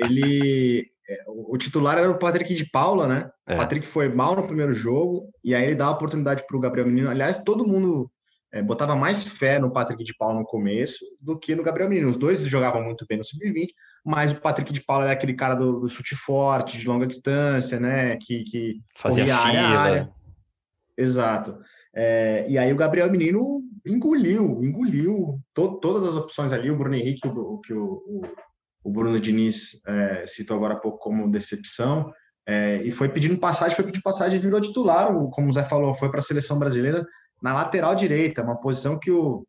ele 0.00 0.80
é, 0.80 0.97
o 1.26 1.56
titular 1.56 1.96
era 1.98 2.10
o 2.10 2.18
Patrick 2.18 2.54
de 2.54 2.68
Paula, 2.70 3.06
né? 3.06 3.30
É. 3.46 3.54
O 3.54 3.58
Patrick 3.58 3.86
foi 3.86 4.08
mal 4.08 4.36
no 4.36 4.46
primeiro 4.46 4.74
jogo 4.74 5.30
e 5.42 5.54
aí 5.54 5.64
ele 5.64 5.74
dá 5.74 5.86
a 5.86 5.90
oportunidade 5.90 6.44
para 6.46 6.56
o 6.56 6.60
Gabriel 6.60 6.86
Menino. 6.86 7.08
Aliás, 7.08 7.38
todo 7.38 7.66
mundo 7.66 8.10
é, 8.52 8.62
botava 8.62 8.94
mais 8.94 9.24
fé 9.24 9.58
no 9.58 9.70
Patrick 9.70 10.04
de 10.04 10.14
Paula 10.16 10.40
no 10.40 10.44
começo 10.44 11.04
do 11.20 11.38
que 11.38 11.54
no 11.54 11.62
Gabriel 11.62 11.88
Menino. 11.88 12.10
Os 12.10 12.16
dois 12.16 12.44
jogavam 12.46 12.82
muito 12.82 13.06
bem 13.08 13.18
no 13.18 13.24
sub-20, 13.24 13.68
mas 14.04 14.32
o 14.32 14.40
Patrick 14.40 14.72
de 14.72 14.82
Paula 14.82 15.04
era 15.04 15.12
aquele 15.12 15.34
cara 15.34 15.54
do, 15.54 15.80
do 15.80 15.88
chute 15.88 16.14
forte, 16.14 16.78
de 16.78 16.86
longa 16.86 17.06
distância, 17.06 17.80
né? 17.80 18.16
Que, 18.16 18.44
que 18.44 18.80
fazia 18.96 19.34
área, 19.34 19.66
área. 19.66 20.12
Exato. 20.96 21.58
É, 21.94 22.46
e 22.48 22.58
aí 22.58 22.72
o 22.72 22.76
Gabriel 22.76 23.10
Menino 23.10 23.62
engoliu, 23.86 24.62
engoliu 24.62 25.40
to, 25.54 25.78
todas 25.80 26.04
as 26.04 26.14
opções 26.14 26.52
ali. 26.52 26.70
O 26.70 26.76
Bruno 26.76 26.94
Henrique, 26.94 27.26
o, 27.26 27.58
que 27.58 27.72
o, 27.72 28.02
o, 28.06 28.22
o 28.88 28.90
Bruno 28.90 29.20
Diniz 29.20 29.78
é, 29.86 30.26
citou 30.26 30.56
agora 30.56 30.72
há 30.72 30.78
pouco 30.78 30.96
como 30.98 31.30
decepção. 31.30 32.10
É, 32.46 32.80
e 32.82 32.90
foi 32.90 33.10
pedindo 33.10 33.38
passagem, 33.38 33.76
foi 33.76 33.84
pedindo 33.84 34.02
passagem 34.02 34.38
e 34.38 34.40
virou 34.40 34.58
titular, 34.62 35.12
como 35.30 35.50
o 35.50 35.52
Zé 35.52 35.62
falou, 35.62 35.94
foi 35.94 36.08
para 36.08 36.20
a 36.20 36.22
seleção 36.22 36.58
brasileira 36.58 37.06
na 37.42 37.52
lateral 37.52 37.94
direita, 37.94 38.42
uma 38.42 38.58
posição 38.58 38.98
que 38.98 39.10
o, 39.10 39.46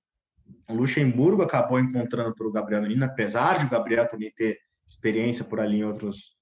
Luxemburgo 0.69 1.41
acabou 1.41 1.79
encontrando 1.79 2.35
para 2.35 2.45
o 2.45 2.51
Gabriel 2.51 2.81
Menino, 2.81 3.05
apesar 3.05 3.59
de 3.59 3.65
o 3.65 3.69
Gabriel 3.69 4.07
também 4.07 4.31
ter 4.35 4.57
experiência 4.85 5.45
por 5.45 5.59
ali 5.59 5.77
em 5.77 5.83
outros, 5.83 6.35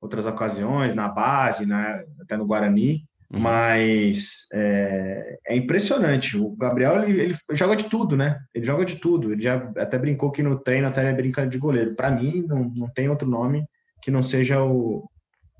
outras 0.00 0.26
ocasiões, 0.26 0.94
na 0.94 1.08
base, 1.08 1.64
né, 1.64 2.04
até 2.20 2.36
no 2.36 2.46
Guarani, 2.46 3.06
uhum. 3.32 3.40
mas 3.40 4.46
é, 4.52 5.13
é, 5.54 5.56
impressionante. 5.56 6.36
O 6.36 6.50
Gabriel 6.50 7.02
ele, 7.02 7.20
ele, 7.20 7.36
joga 7.52 7.76
de 7.76 7.84
tudo, 7.84 8.16
né? 8.16 8.40
Ele 8.54 8.64
joga 8.64 8.84
de 8.84 8.96
tudo. 8.96 9.32
Ele 9.32 9.42
já 9.42 9.54
até 9.76 9.98
brincou 9.98 10.30
que 10.30 10.42
no 10.42 10.58
treino 10.58 10.86
até 10.86 11.06
ele 11.06 11.14
brinca 11.14 11.46
de 11.46 11.58
goleiro. 11.58 11.94
Para 11.94 12.10
mim, 12.10 12.44
não, 12.46 12.64
não 12.64 12.88
tem 12.88 13.08
outro 13.08 13.28
nome 13.28 13.64
que 14.02 14.10
não 14.10 14.22
seja 14.22 14.62
o, 14.62 15.08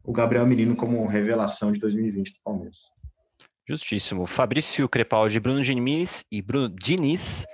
o 0.03 0.12
Gabriel 0.12 0.47
Menino 0.47 0.76
como 0.76 1.07
revelação 1.07 1.72
de 1.72 1.80
2020 1.80 2.32
do 2.34 2.38
Palmeiras. 2.45 2.78
Justíssimo. 3.66 4.26
Fabrício 4.26 4.88
Crepaldi, 4.88 5.40
Bruno 5.40 5.62
Diniz 5.62 6.24
e 6.30 6.42
Bruno 6.42 6.68
Diniz 6.68 7.47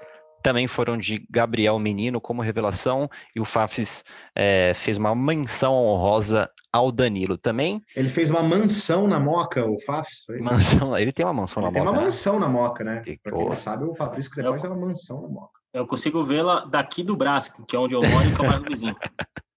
também 0.43 0.66
foram 0.66 0.97
de 0.97 1.26
Gabriel 1.30 1.78
Menino 1.78 2.20
como 2.20 2.43
revelação 2.43 3.09
e 3.34 3.41
o 3.41 3.45
Fafis 3.45 4.05
é, 4.34 4.72
fez 4.74 4.99
uma 4.99 5.14
menção 5.14 5.74
honrosa 5.74 6.51
ao 6.72 6.93
Danilo 6.93 7.36
também. 7.36 7.82
Ele 7.97 8.09
fez 8.09 8.30
uma 8.30 8.43
mansão 8.43 9.07
na 9.09 9.18
Moca, 9.18 9.64
o 9.64 9.80
Fafis? 9.80 10.24
Foi? 10.24 10.41
Mansão, 10.41 10.97
ele 10.97 11.12
tem 11.12 11.24
uma 11.26 11.32
mansão 11.32 11.62
ele 11.62 11.66
na 11.66 11.70
Moca. 11.70 11.80
Tem 11.80 11.93
uma 11.93 11.99
né? 11.99 12.05
mansão 12.05 12.38
na 12.38 12.49
Moca, 12.49 12.84
né? 12.84 13.03
Pra 13.22 13.32
quem 13.32 13.45
não 13.45 13.53
sabe, 13.57 13.84
o 13.84 13.95
Fabrício 13.95 14.30
Crepaldi 14.30 14.62
tem 14.62 14.70
uma 14.70 14.86
mansão 14.86 15.22
na 15.22 15.28
Moca. 15.28 15.61
Eu 15.72 15.86
consigo 15.86 16.22
vê-la 16.24 16.64
daqui 16.64 17.03
do 17.03 17.16
Brás, 17.16 17.49
que 17.49 17.76
é 17.76 17.78
onde 17.78 17.95
eu 17.95 18.03
moro 18.03 18.28
e 18.28 18.34
que 18.34 18.41
é 18.41 18.45
o 18.45 18.49
bairro 18.49 18.64
vizinho. 18.64 18.97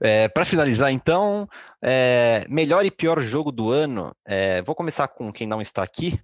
É, 0.00 0.28
para 0.28 0.44
finalizar, 0.44 0.90
então, 0.90 1.48
é, 1.80 2.44
melhor 2.48 2.84
e 2.84 2.90
pior 2.90 3.20
jogo 3.20 3.52
do 3.52 3.70
ano. 3.70 4.12
É, 4.26 4.60
vou 4.62 4.74
começar 4.74 5.06
com 5.06 5.32
quem 5.32 5.46
não 5.46 5.60
está 5.60 5.82
aqui. 5.82 6.20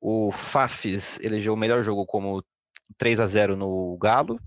O 0.00 0.30
Fafis 0.30 1.18
elegeu 1.20 1.54
o 1.54 1.56
melhor 1.56 1.82
jogo 1.82 2.06
como 2.06 2.44
3 2.96 3.20
a 3.20 3.26
0 3.26 3.56
no 3.56 3.96
Galo. 3.98 4.38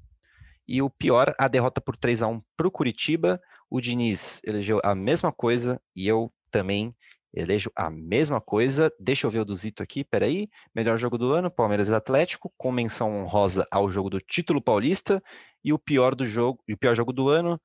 E 0.68 0.82
o 0.82 0.90
pior, 0.90 1.34
a 1.40 1.48
derrota 1.48 1.80
por 1.80 1.96
3 1.96 2.24
a 2.24 2.28
1 2.28 2.42
para 2.56 2.68
o 2.68 2.72
Curitiba. 2.72 3.40
O 3.70 3.80
Diniz 3.80 4.42
elegeu 4.46 4.80
a 4.84 4.94
mesma 4.94 5.32
coisa 5.32 5.80
e 5.96 6.08
eu 6.08 6.32
também 6.52 6.96
elejo 7.34 7.72
a 7.76 7.90
mesma 7.90 8.42
coisa. 8.42 8.92
Deixa 9.00 9.28
eu 9.28 9.32
ver 9.32 9.40
o 9.40 9.46
do 9.46 9.56
Zito 9.56 9.84
aqui, 9.84 10.04
peraí. 10.04 10.50
Melhor 10.74 10.98
jogo 10.98 11.18
do 11.18 11.32
ano, 11.32 11.52
Palmeiras 11.52 11.88
e 11.88 11.94
Atlético, 11.94 12.52
com 12.58 12.72
menção 12.72 13.22
honrosa 13.22 13.68
ao 13.72 13.90
jogo 13.92 14.10
do 14.10 14.20
título 14.20 14.62
paulista. 14.62 15.22
E 15.64 15.72
o 15.72 15.80
pior 15.80 16.16
do 16.16 16.26
jogo, 16.26 16.62
e 16.68 16.74
o 16.74 16.78
pior 16.78 16.96
jogo 16.96 17.14
do 17.14 17.30
ano, 17.30 17.60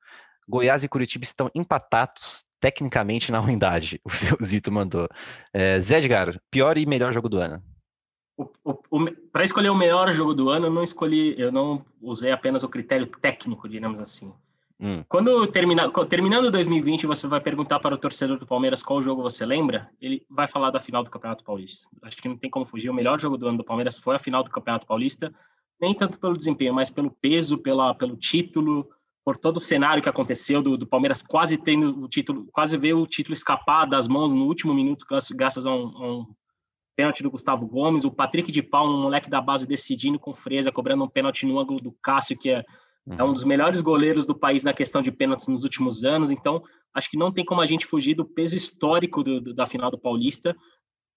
Goiás 0.47 0.83
e 0.83 0.89
Curitiba 0.89 1.23
estão 1.23 1.49
empatados 1.55 2.45
tecnicamente 2.59 3.31
na 3.31 3.41
unidade. 3.41 3.99
O 4.39 4.43
Zito 4.43 4.71
mandou. 4.71 5.07
É, 5.53 5.79
Zé 5.79 5.97
Edgar, 5.97 6.39
pior 6.49 6.77
e 6.77 6.85
melhor 6.85 7.11
jogo 7.13 7.29
do 7.29 7.37
ano. 7.37 7.61
Para 9.31 9.43
escolher 9.43 9.69
o 9.69 9.75
melhor 9.75 10.11
jogo 10.11 10.33
do 10.33 10.49
ano, 10.49 10.67
eu 10.67 10.71
não 10.71 10.83
escolhi, 10.83 11.39
eu 11.39 11.51
não 11.51 11.85
usei 12.01 12.31
apenas 12.31 12.63
o 12.63 12.69
critério 12.69 13.05
técnico, 13.05 13.69
digamos 13.69 13.99
assim. 13.99 14.33
Hum. 14.79 15.03
Quando 15.07 15.45
terminar, 15.47 15.89
terminando 16.09 16.51
2020, 16.51 17.05
você 17.05 17.27
vai 17.27 17.39
perguntar 17.39 17.79
para 17.79 17.95
o 17.95 17.97
torcedor 17.97 18.37
do 18.37 18.45
Palmeiras 18.45 18.83
qual 18.83 19.01
jogo 19.01 19.21
você 19.21 19.45
lembra, 19.45 19.89
ele 20.01 20.25
vai 20.29 20.47
falar 20.47 20.71
da 20.71 20.79
final 20.79 21.03
do 21.03 21.11
Campeonato 21.11 21.43
Paulista. 21.43 21.87
Acho 22.01 22.17
que 22.17 22.27
não 22.27 22.37
tem 22.37 22.49
como 22.49 22.65
fugir. 22.65 22.89
O 22.89 22.93
melhor 22.93 23.19
jogo 23.19 23.37
do 23.37 23.47
ano 23.47 23.59
do 23.59 23.63
Palmeiras 23.63 23.99
foi 23.99 24.15
a 24.15 24.19
final 24.19 24.43
do 24.43 24.49
Campeonato 24.49 24.87
Paulista, 24.87 25.33
nem 25.79 25.93
tanto 25.93 26.19
pelo 26.19 26.35
desempenho, 26.35 26.73
mas 26.73 26.89
pelo 26.89 27.11
peso, 27.11 27.57
pela, 27.57 27.93
pelo 27.93 28.17
título, 28.17 28.89
por 29.23 29.37
todo 29.37 29.57
o 29.57 29.61
cenário 29.61 30.03
que 30.03 30.09
aconteceu 30.09 30.61
do, 30.61 30.77
do, 30.77 30.85
Palmeiras 30.85 31.21
quase 31.21 31.57
tendo 31.57 32.03
o 32.03 32.07
título, 32.09 32.47
quase 32.51 32.77
ver 32.77 32.93
o 32.93 33.07
título 33.07 33.33
escapar 33.33 33.85
das 33.85 34.07
mãos 34.07 34.33
no 34.33 34.45
último 34.45 34.73
minuto, 34.73 35.05
graças 35.33 35.65
a 35.65 35.73
um, 35.73 35.97
a 35.97 36.11
um 36.11 36.35
pênalti 36.95 37.23
do 37.23 37.31
Gustavo 37.31 37.67
Gomes, 37.67 38.05
o 38.05 38.11
Patrick 38.11 38.51
de 38.51 38.61
Paulo, 38.61 38.97
um 38.97 39.01
moleque 39.03 39.29
da 39.29 39.41
base 39.41 39.67
decidindo 39.67 40.19
com 40.19 40.33
freza, 40.33 40.71
cobrando 40.71 41.03
um 41.03 41.09
pênalti 41.09 41.45
no 41.45 41.59
ângulo 41.59 41.79
do 41.81 41.91
Cássio, 42.01 42.37
que 42.37 42.49
é, 42.49 42.63
uhum. 43.05 43.15
é 43.17 43.23
um 43.23 43.33
dos 43.33 43.43
melhores 43.43 43.81
goleiros 43.81 44.25
do 44.25 44.37
país 44.37 44.63
na 44.63 44.73
questão 44.73 45.01
de 45.01 45.11
pênaltis 45.11 45.47
nos 45.47 45.63
últimos 45.63 46.03
anos. 46.03 46.29
Então, 46.31 46.61
acho 46.93 47.09
que 47.09 47.17
não 47.17 47.31
tem 47.31 47.43
como 47.43 47.61
a 47.61 47.65
gente 47.65 47.85
fugir 47.85 48.13
do 48.13 48.25
peso 48.25 48.55
histórico 48.55 49.23
do, 49.23 49.41
do, 49.41 49.53
da 49.53 49.65
final 49.65 49.89
do 49.89 49.97
Paulista, 49.97 50.55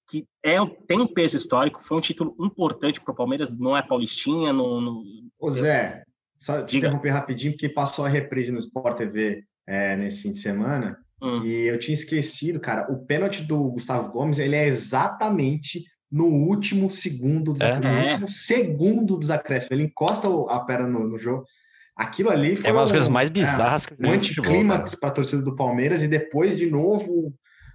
que 0.08 0.24
é, 0.44 0.56
tem 0.86 1.00
um 1.00 1.06
peso 1.06 1.36
histórico, 1.36 1.82
foi 1.82 1.98
um 1.98 2.00
título 2.00 2.34
importante 2.40 3.00
para 3.00 3.12
o 3.12 3.16
Palmeiras, 3.16 3.58
não 3.58 3.76
é 3.76 3.82
paulistinha. 3.82 4.52
No, 4.52 4.80
no... 4.80 5.02
Ô 5.38 5.50
Zé, 5.50 6.04
só 6.36 6.62
te 6.62 6.72
Diga. 6.72 6.86
interromper 6.86 7.10
rapidinho, 7.10 7.52
porque 7.52 7.68
passou 7.68 8.04
a 8.04 8.08
reprise 8.08 8.52
no 8.52 8.58
Sport 8.58 8.98
TV 8.98 9.44
é, 9.66 9.96
nesse 9.96 10.22
fim 10.22 10.30
de 10.30 10.38
semana. 10.38 10.98
Hum. 11.22 11.42
E 11.44 11.66
eu 11.66 11.78
tinha 11.78 11.94
esquecido, 11.94 12.60
cara, 12.60 12.90
o 12.92 13.04
pênalti 13.04 13.42
do 13.42 13.70
Gustavo 13.70 14.12
Gomes, 14.12 14.38
ele 14.38 14.54
é 14.54 14.66
exatamente 14.66 15.84
no 16.10 16.26
último 16.26 16.90
segundo 16.90 17.52
dos 17.52 17.60
é. 17.60 17.78
no 17.78 17.98
último 17.98 18.28
segundo 18.28 19.16
dos 19.16 19.30
acréscimos. 19.30 19.72
Ele 19.72 19.84
encosta 19.84 20.28
a 20.48 20.60
perna 20.60 20.88
no, 20.88 21.08
no 21.08 21.18
jogo. 21.18 21.44
Aquilo 21.96 22.30
ali 22.30 22.56
foi 22.56 22.68
é 22.68 22.72
uma 22.72 22.82
das 22.82 22.90
coisas 22.90 23.08
mais 23.08 23.30
bizarras 23.30 23.86
é, 23.86 23.94
que 23.94 24.06
um 24.06 24.10
anticlímax 24.10 24.94
para 24.94 25.08
a 25.08 25.12
torcida 25.12 25.42
do 25.42 25.56
Palmeiras 25.56 26.02
e 26.02 26.08
depois 26.08 26.56
de 26.56 26.70
novo 26.70 27.32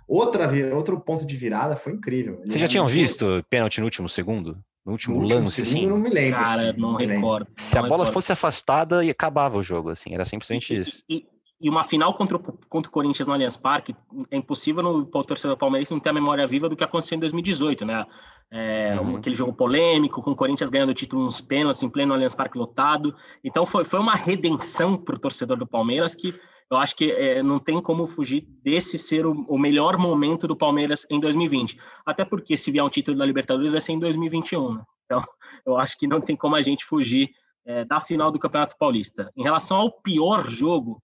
outra 0.07 0.47
outro 0.75 0.99
ponto 0.99 1.25
de 1.25 1.35
virada 1.35 1.75
foi 1.75 1.93
incrível. 1.93 2.39
Vocês 2.45 2.61
já 2.61 2.67
tinham 2.67 2.85
visto 2.85 3.43
pênalti 3.49 3.79
no 3.79 3.85
último 3.85 4.07
segundo? 4.07 4.59
No 4.85 4.93
último, 4.93 5.15
no 5.15 5.21
último 5.23 5.41
lance, 5.41 5.61
assim. 5.61 5.87
não 5.87 5.97
me 5.97 6.09
lembro. 6.09 6.43
Cara, 6.43 6.69
assim, 6.69 6.79
não, 6.79 6.91
não 6.93 6.97
recordo. 6.97 7.47
Se 7.55 7.75
não 7.75 7.85
a 7.85 7.87
bola 7.87 8.03
recordo. 8.03 8.13
fosse 8.13 8.31
afastada, 8.31 9.05
e 9.05 9.11
acabava 9.11 9.57
o 9.57 9.63
jogo, 9.63 9.89
assim, 9.89 10.13
era 10.13 10.25
simplesmente 10.25 10.75
isso. 10.75 11.03
E, 11.07 11.17
e 11.17 11.25
uma 11.69 11.83
final 11.83 12.13
contra 12.13 12.37
o, 12.37 12.39
contra 12.39 12.89
o 12.89 12.91
Corinthians 12.91 13.27
no 13.27 13.33
Allianz 13.33 13.55
Parque, 13.55 13.95
é 14.29 14.37
impossível 14.37 14.81
no 14.81 15.05
torcedor 15.05 15.57
palmeirense 15.57 15.91
não 15.91 15.99
ter 15.99 16.09
a 16.09 16.13
memória 16.13 16.47
viva 16.47 16.67
do 16.67 16.75
que 16.75 16.83
aconteceu 16.83 17.15
em 17.15 17.19
2018, 17.19 17.85
né? 17.85 18.05
É, 18.49 18.97
uhum. 18.99 19.17
Aquele 19.17 19.35
jogo 19.35 19.53
polêmico, 19.53 20.21
com 20.21 20.31
o 20.31 20.35
Corinthians 20.35 20.69
ganhando 20.69 20.89
o 20.89 20.93
título 20.93 21.23
nos 21.23 21.39
pênaltis, 21.39 21.83
em 21.83 21.89
pleno 21.89 22.13
Allianz 22.13 22.35
Parque 22.35 22.57
lotado. 22.57 23.15
Então 23.43 23.65
foi, 23.65 23.83
foi 23.83 23.99
uma 23.99 24.15
redenção 24.15 24.97
para 24.97 25.15
o 25.15 25.19
torcedor 25.19 25.57
do 25.57 25.67
Palmeiras 25.67 26.15
que 26.15 26.33
eu 26.71 26.77
acho 26.77 26.95
que 26.95 27.11
é, 27.11 27.43
não 27.43 27.59
tem 27.59 27.81
como 27.81 28.07
fugir 28.07 28.47
desse 28.63 28.97
ser 28.97 29.25
o, 29.25 29.33
o, 29.49 29.59
melhor 29.59 29.97
momento 29.97 30.47
do 30.47 30.55
Palmeiras 30.55 31.05
em 31.09 31.19
2020. 31.19 31.77
Até 32.05 32.23
porque 32.23 32.55
se 32.55 32.71
vier 32.71 32.83
um 32.83 32.89
título 32.89 33.17
da 33.17 33.25
Libertadores 33.25 33.73
vai 33.73 33.81
ser 33.81 33.91
em 33.91 33.99
2021, 33.99 34.75
né? 34.75 34.83
Então 35.05 35.21
eu 35.65 35.77
acho 35.77 35.99
que 35.99 36.07
não 36.07 36.21
tem 36.21 36.35
como 36.35 36.55
a 36.55 36.61
gente 36.61 36.85
fugir 36.85 37.29
é, 37.65 37.83
da 37.83 37.99
final 37.99 38.31
do 38.31 38.39
Campeonato 38.39 38.77
Paulista. 38.77 39.29
Em 39.35 39.43
relação 39.43 39.77
ao 39.77 39.91
pior 39.91 40.47
jogo, 40.49 41.03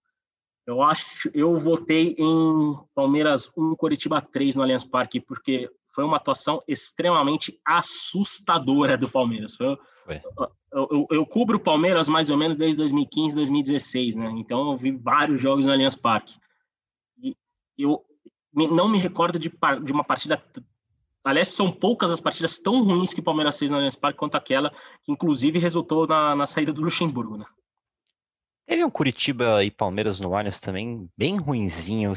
eu 0.67 0.81
acho, 0.81 1.31
eu 1.33 1.57
votei 1.57 2.13
em 2.19 2.77
Palmeiras 2.93 3.49
1, 3.57 3.73
Coritiba 3.77 4.21
3 4.21 4.57
no 4.57 4.63
Allianz 4.63 4.83
Parque, 4.83 5.21
porque 5.21 5.71
foi 5.87 6.03
uma 6.03 6.17
atuação 6.17 6.61
extremamente 6.67 7.57
assustadora 7.65 8.97
do 8.97 9.09
Palmeiras. 9.09 9.55
Foi, 9.55 9.77
foi. 10.03 10.21
Eu, 10.69 10.87
eu, 10.91 11.07
eu, 11.09 11.25
cubro 11.25 11.55
o 11.55 11.59
Palmeiras 11.59 12.09
mais 12.09 12.29
ou 12.29 12.35
menos 12.35 12.57
desde 12.57 12.75
2015, 12.75 13.33
2016, 13.33 14.17
né? 14.17 14.29
Então 14.37 14.69
eu 14.69 14.75
vi 14.75 14.91
vários 14.91 15.39
jogos 15.39 15.65
no 15.65 15.71
Allianz 15.71 15.95
Parque. 15.95 16.37
E 17.23 17.33
eu, 17.77 18.03
não 18.53 18.89
me 18.89 18.97
recordo 18.97 19.39
de, 19.39 19.49
de 19.83 19.91
uma 19.91 20.03
partida 20.03 20.43
Aliás, 21.23 21.49
são 21.49 21.71
poucas 21.71 22.11
as 22.11 22.21
partidas 22.21 22.57
tão 22.57 22.83
ruins 22.83 23.13
que 23.13 23.19
o 23.19 23.23
Palmeiras 23.23 23.57
fez 23.57 23.71
no 23.71 23.77
Allianz 23.77 23.95
Parque 23.95 24.19
quanto 24.19 24.35
aquela, 24.35 24.69
que 25.03 25.11
inclusive 25.11 25.59
resultou 25.59 26.05
na, 26.07 26.35
na 26.35 26.45
saída 26.45 26.73
do 26.73 26.81
Luxemburgo, 26.81 27.37
né? 27.37 27.45
Teve 28.67 28.83
um 28.83 28.89
Curitiba 28.89 29.63
e 29.63 29.71
Palmeiras 29.71 30.19
no 30.19 30.35
Allianz 30.35 30.59
também, 30.59 31.09
bem 31.17 31.37
ruinzinho, 31.37 32.11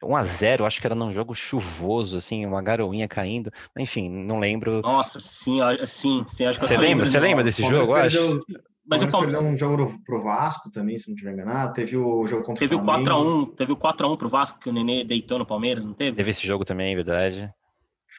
1 0.00 0.16
a 0.16 0.22
0 0.22 0.64
acho 0.64 0.80
que 0.80 0.86
era 0.86 0.94
num 0.94 1.12
jogo 1.12 1.34
chuvoso, 1.34 2.16
assim, 2.16 2.46
uma 2.46 2.62
garoinha 2.62 3.08
caindo, 3.08 3.50
enfim, 3.76 4.08
não 4.08 4.38
lembro. 4.38 4.80
Nossa, 4.82 5.18
sim, 5.18 5.58
sim, 5.84 6.24
sim 6.28 6.46
acho 6.46 6.60
que 6.60 6.66
Você 6.66 6.76
lembra, 6.76 7.04
você 7.04 7.18
lembra 7.18 7.42
desse 7.42 7.62
jogo, 7.64 7.92
perdeu, 7.92 8.38
Mas 8.86 9.02
o 9.02 9.08
Palmeiras 9.08 9.40
perdeu 9.40 9.52
um 9.52 9.56
jogo 9.56 10.00
pro 10.06 10.22
Vasco 10.22 10.70
também, 10.70 10.96
se 10.96 11.08
não 11.08 11.16
tiver 11.16 11.32
enganado, 11.32 11.74
teve 11.74 11.96
o 11.96 12.24
jogo 12.24 12.44
contra 12.44 12.60
teve 12.60 12.76
o 12.76 12.84
Flamengo. 12.84 13.06
Teve 13.06 13.20
o 13.20 13.46
4x1, 13.46 13.56
teve 13.56 13.72
o 13.72 13.76
4x1 13.76 14.16
pro 14.16 14.28
Vasco, 14.28 14.60
que 14.60 14.68
o 14.68 14.72
Nenê 14.72 15.02
deitou 15.02 15.40
no 15.40 15.46
Palmeiras, 15.46 15.84
não 15.84 15.92
teve? 15.92 16.16
Teve 16.16 16.30
esse 16.30 16.46
jogo 16.46 16.64
também, 16.64 16.92
é 16.92 16.94
verdade. 16.96 17.52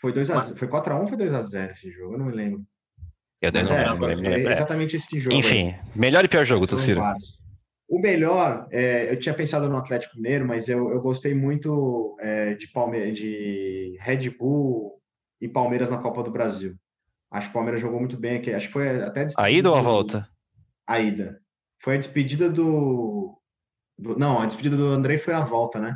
Foi 0.01 0.11
2 0.11 0.29
a, 0.29 0.41
foi 0.41 0.67
4x1 0.67 0.99
ou 0.99 1.07
foi 1.07 1.17
2x0 1.17 1.71
esse 1.71 1.89
jogo? 1.89 2.15
Eu 2.15 2.19
não 2.19 2.25
me 2.25 2.33
lembro. 2.33 2.61
Eu 3.41 3.49
Mas 3.53 3.69
não 3.69 3.77
é, 3.77 3.79
lembro, 3.83 3.97
foi, 3.97 4.15
lembro, 4.15 4.49
é 4.49 4.51
exatamente 4.51 4.97
esse 4.97 5.21
jogo. 5.21 5.37
Enfim, 5.37 5.69
aí. 5.69 5.79
melhor 5.95 6.25
e 6.25 6.27
pior 6.27 6.43
jogo, 6.43 6.67
vários. 6.67 7.44
O 7.88 7.99
melhor, 7.99 8.67
é, 8.71 9.11
eu 9.11 9.19
tinha 9.19 9.36
pensado 9.36 9.69
no 9.69 9.77
Atlético 9.77 10.15
Mineiro, 10.15 10.45
mas 10.45 10.67
eu, 10.67 10.89
eu 10.89 10.99
gostei 11.01 11.36
muito 11.36 12.17
é, 12.19 12.55
de, 12.55 12.67
Palme 12.71 13.11
de 13.11 13.95
Red 13.99 14.29
Bull 14.31 14.99
e 15.39 15.47
Palmeiras 15.47 15.89
na 15.89 15.97
Copa 15.97 16.23
do 16.23 16.31
Brasil. 16.31 16.75
Acho 17.29 17.47
que 17.47 17.51
o 17.51 17.53
Palmeiras 17.53 17.81
jogou 17.81 17.99
muito 17.99 18.17
bem 18.17 18.38
aqui. 18.38 18.53
Acho 18.53 18.67
que 18.67 18.73
foi 18.73 19.01
até 19.01 19.27
A 19.38 19.51
ida 19.51 19.69
ou 19.69 19.75
a 19.75 19.81
volta? 19.81 20.27
A 20.88 20.99
ida. 20.99 21.39
Foi 21.79 21.95
a 21.95 21.97
despedida 21.97 22.49
do, 22.49 23.39
do. 23.97 24.17
Não, 24.17 24.39
a 24.39 24.45
despedida 24.45 24.75
do 24.75 24.88
André 24.88 25.17
foi 25.17 25.33
na 25.33 25.43
volta, 25.43 25.79
né? 25.79 25.95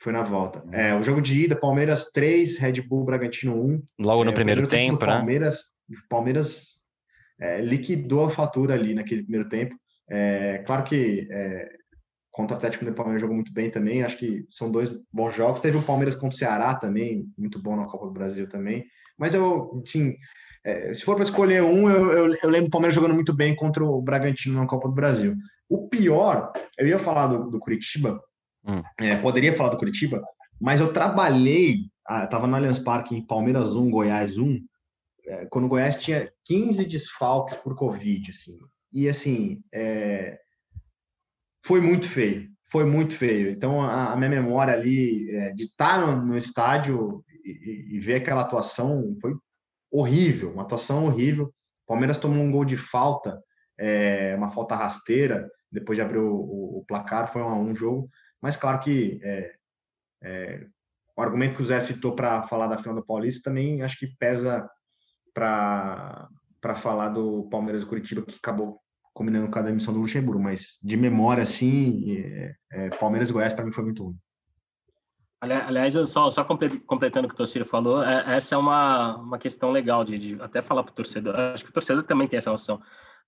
Foi 0.00 0.12
na 0.12 0.22
volta. 0.22 0.64
É, 0.72 0.94
o 0.94 1.02
jogo 1.02 1.20
de 1.20 1.44
ida, 1.44 1.54
Palmeiras 1.54 2.10
3, 2.10 2.56
Red 2.58 2.80
Bull 2.80 3.04
Bragantino 3.04 3.54
1. 3.54 3.82
Logo 3.98 4.24
no 4.24 4.30
é, 4.30 4.34
primeiro, 4.34 4.62
tempo, 4.62 4.96
tempo 4.96 5.04
né? 5.04 5.12
Palmeiras, 5.12 5.62
Palmeiras 6.08 6.76
é, 7.38 7.60
liquidou 7.60 8.24
a 8.24 8.30
fatura 8.30 8.74
ali 8.74 8.94
naquele 8.94 9.22
primeiro 9.22 9.48
tempo. 9.48 9.74
É, 10.10 10.58
claro 10.66 10.82
que 10.82 11.28
é, 11.30 11.70
contra 12.30 12.54
o 12.54 12.58
Atlético 12.58 12.84
do 12.84 12.92
Palmeiras 12.92 13.20
jogou 13.20 13.36
muito 13.36 13.52
bem 13.52 13.70
também. 13.70 14.02
Acho 14.02 14.18
que 14.18 14.44
são 14.50 14.70
dois 14.70 14.92
bons 15.12 15.34
jogos. 15.34 15.60
Teve 15.60 15.78
o 15.78 15.82
Palmeiras 15.82 16.14
contra 16.14 16.34
o 16.34 16.38
Ceará 16.38 16.74
também, 16.74 17.26
muito 17.38 17.62
bom 17.62 17.76
na 17.76 17.86
Copa 17.86 18.06
do 18.06 18.12
Brasil 18.12 18.48
também. 18.48 18.84
Mas 19.16 19.34
eu, 19.34 19.82
sim, 19.86 20.14
é, 20.64 20.92
se 20.92 21.04
for 21.04 21.14
para 21.14 21.24
escolher 21.24 21.62
um, 21.62 21.88
eu, 21.88 22.12
eu, 22.12 22.34
eu, 22.42 22.50
lembro 22.50 22.68
o 22.68 22.70
Palmeiras 22.70 22.94
jogando 22.94 23.14
muito 23.14 23.34
bem 23.34 23.54
contra 23.54 23.84
o 23.84 24.00
Bragantino 24.02 24.58
na 24.58 24.66
Copa 24.66 24.88
do 24.88 24.94
Brasil. 24.94 25.36
O 25.68 25.88
pior, 25.88 26.52
eu 26.76 26.86
ia 26.86 26.98
falar 26.98 27.28
do, 27.28 27.50
do 27.50 27.58
Curitiba, 27.58 28.20
hum. 28.66 28.82
é, 29.00 29.16
poderia 29.16 29.52
falar 29.52 29.70
do 29.70 29.78
Curitiba, 29.78 30.22
mas 30.60 30.80
eu 30.80 30.92
trabalhei, 30.92 31.86
ah, 32.06 32.24
estava 32.24 32.46
no 32.46 32.56
Allianz 32.56 32.78
Parque 32.78 33.14
em 33.14 33.24
Palmeiras 33.24 33.74
1, 33.74 33.90
Goiás 33.90 34.36
1, 34.36 34.58
é, 35.26 35.46
quando 35.46 35.64
o 35.64 35.68
Goiás 35.68 35.96
tinha 35.96 36.30
15 36.44 36.84
desfalques 36.86 37.54
por 37.54 37.74
Covid, 37.74 38.30
assim. 38.30 38.58
E 38.92 39.08
assim, 39.08 39.62
é... 39.72 40.40
foi 41.64 41.80
muito 41.80 42.08
feio, 42.08 42.50
foi 42.70 42.84
muito 42.84 43.16
feio. 43.16 43.50
Então 43.50 43.82
a, 43.82 44.12
a 44.12 44.16
minha 44.16 44.30
memória 44.30 44.74
ali 44.74 45.30
é, 45.30 45.52
de 45.52 45.64
estar 45.64 46.00
no, 46.00 46.26
no 46.26 46.36
estádio 46.36 47.24
e, 47.44 47.96
e, 47.96 48.00
ver 48.00 48.16
aquela 48.16 48.42
atuação 48.42 49.14
foi 49.20 49.34
horrível, 49.90 50.52
uma 50.52 50.62
atuação 50.62 51.06
horrível. 51.06 51.46
O 51.46 51.88
Palmeiras 51.88 52.18
tomou 52.18 52.42
um 52.42 52.50
gol 52.50 52.64
de 52.64 52.76
falta, 52.76 53.40
é, 53.78 54.34
uma 54.36 54.50
falta 54.50 54.76
rasteira, 54.76 55.48
depois 55.70 55.96
de 55.96 56.02
abrir 56.02 56.18
o, 56.18 56.34
o, 56.34 56.78
o 56.78 56.84
placar, 56.86 57.32
foi 57.32 57.42
um, 57.42 57.70
um, 57.70 57.74
jogo. 57.74 58.08
Mas 58.40 58.56
claro 58.56 58.78
que 58.78 59.20
é, 59.22 59.54
é, 60.22 60.66
o 61.16 61.22
argumento 61.22 61.56
que 61.56 61.62
o 61.62 61.64
Zé 61.64 61.80
citou 61.80 62.14
para 62.14 62.42
falar 62.44 62.66
da 62.66 62.78
final 62.78 62.94
do 62.94 63.04
Paulista 63.04 63.50
também 63.50 63.82
acho 63.82 63.98
que 63.98 64.16
pesa 64.18 64.68
para 65.34 66.28
para 66.60 66.74
falar 66.74 67.08
do 67.08 67.48
Palmeiras 67.50 67.82
e 67.82 67.86
Curitiba, 67.86 68.22
que 68.22 68.36
acabou 68.36 68.80
combinando 69.12 69.50
com 69.50 69.58
a 69.58 69.62
demissão 69.62 69.92
do 69.92 70.00
Luxemburgo, 70.00 70.42
mas 70.42 70.78
de 70.82 70.96
memória, 70.96 71.42
assim, 71.42 72.12
é, 72.12 72.54
é, 72.72 72.90
Palmeiras 72.90 73.30
e 73.30 73.32
Goiás 73.32 73.52
para 73.52 73.64
mim 73.64 73.72
foi 73.72 73.84
muito 73.84 74.04
ruim. 74.04 74.16
Aliás, 75.40 75.94
só, 76.10 76.28
só 76.28 76.44
completando 76.44 77.24
o 77.24 77.28
que 77.28 77.34
o 77.34 77.36
torcedor 77.36 77.66
falou, 77.66 78.04
é, 78.04 78.36
essa 78.36 78.54
é 78.54 78.58
uma, 78.58 79.16
uma 79.16 79.38
questão 79.38 79.70
legal 79.70 80.04
de, 80.04 80.18
de 80.18 80.42
até 80.42 80.60
falar 80.60 80.82
para 80.82 80.92
o 80.92 80.94
torcedor. 80.94 81.34
Acho 81.34 81.64
que 81.64 81.70
o 81.70 81.72
torcedor 81.72 82.02
também 82.02 82.28
tem 82.28 82.36
essa 82.36 82.50
noção. 82.50 82.80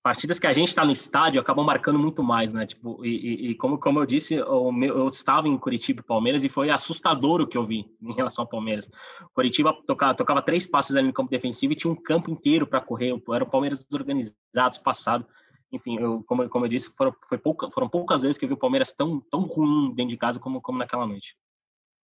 Partidas 0.03 0.39
que 0.39 0.47
a 0.47 0.53
gente 0.53 0.69
está 0.69 0.85
no 0.85 0.91
estádio 0.91 1.41
acabam 1.41 1.65
marcando 1.65 1.99
muito 1.99 2.23
mais, 2.23 2.53
né? 2.53 2.67
Tipo, 2.67 3.05
e, 3.05 3.51
e, 3.51 3.55
como, 3.55 3.79
como 3.79 4.01
eu 4.01 4.07
disse, 4.07 4.35
eu, 4.35 4.73
eu 4.83 5.09
estava 5.09 5.47
em 5.47 5.57
Curitiba 5.57 6.01
e 6.01 6.03
Palmeiras 6.05 6.43
e 6.43 6.49
foi 6.49 6.71
assustador 6.71 7.41
o 7.41 7.47
que 7.47 7.57
eu 7.57 7.65
vi 7.65 7.87
em 8.03 8.13
relação 8.13 8.43
ao 8.43 8.49
Palmeiras. 8.49 8.91
Curitiba 9.33 9.73
tocava, 9.87 10.15
tocava 10.15 10.43
três 10.43 10.67
passes 10.67 10.97
ali 10.97 11.07
no 11.07 11.13
campo 11.13 11.31
defensivo 11.31 11.73
e 11.73 11.77
tinha 11.77 11.93
um 11.93 11.97
campo 11.97 12.31
inteiro 12.31 12.67
para 12.67 12.81
correr. 12.81 13.15
Era 13.33 13.45
o 13.45 13.51
Palmeiras 13.51 13.85
desorganizado, 13.85 14.83
passado 14.83 15.27
enfim, 15.73 15.99
eu, 15.99 16.23
como, 16.25 16.47
como 16.51 16.67
eu 16.67 16.69
disse, 16.69 16.95
foram, 16.95 17.15
foi 17.27 17.39
pouca, 17.39 17.71
foram 17.71 17.89
poucas 17.89 18.21
vezes 18.21 18.37
que 18.37 18.45
eu 18.45 18.49
vi 18.49 18.55
o 18.55 18.59
Palmeiras 18.59 18.93
tão, 18.93 19.19
tão 19.19 19.41
ruim 19.41 19.95
dentro 19.95 20.11
de 20.11 20.19
casa 20.19 20.39
como, 20.39 20.61
como 20.61 20.79
naquela 20.79 21.07
noite. 21.07 21.35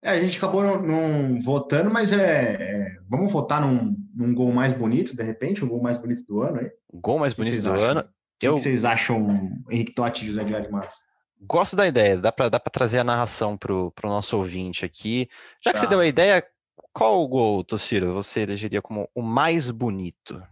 É, 0.03 0.11
a 0.11 0.18
gente 0.18 0.38
acabou 0.38 0.62
não, 0.62 0.80
não 0.80 1.42
votando, 1.42 1.90
mas 1.90 2.11
é, 2.12 2.55
é, 2.55 2.96
vamos 3.09 3.30
votar 3.30 3.61
num, 3.61 3.94
num, 4.14 4.34
gol 4.34 4.51
mais 4.51 4.72
bonito, 4.72 5.14
de 5.14 5.22
repente, 5.22 5.62
o 5.62 5.66
um 5.66 5.68
gol 5.68 5.82
mais 5.82 5.98
bonito 5.98 6.24
do 6.24 6.40
ano 6.40 6.61
aí? 6.61 6.70
Gol 6.94 7.18
mais 7.18 7.34
bonito 7.34 7.62
do 7.62 7.72
acham? 7.72 7.90
ano? 7.90 8.01
O 8.01 8.05
eu... 8.40 8.55
que 8.55 8.61
vocês 8.62 8.84
acham, 8.84 9.51
Henrique 9.68 9.94
Totti 9.94 10.24
e 10.24 10.28
José 10.28 10.42
de 10.42 10.70
Matos? 10.70 10.96
Gosto 11.42 11.76
da 11.76 11.86
ideia, 11.86 12.16
dá 12.16 12.32
para 12.32 12.51
trazer 12.72 12.98
a 12.98 13.05
narração 13.05 13.57
para 13.57 13.72
o 13.74 13.92
nosso 14.05 14.36
ouvinte 14.36 14.84
aqui. 14.84 15.28
Já 15.62 15.72
que 15.72 15.78
tá. 15.78 15.84
você 15.84 15.86
deu 15.86 16.01
a 16.01 16.07
ideia, 16.07 16.44
qual 16.92 17.22
o 17.22 17.28
gol, 17.28 17.64
Tociro, 17.64 18.12
você 18.12 18.40
elegeria 18.40 18.82
como 18.82 19.09
o 19.14 19.22
mais 19.22 19.70
bonito? 19.70 20.42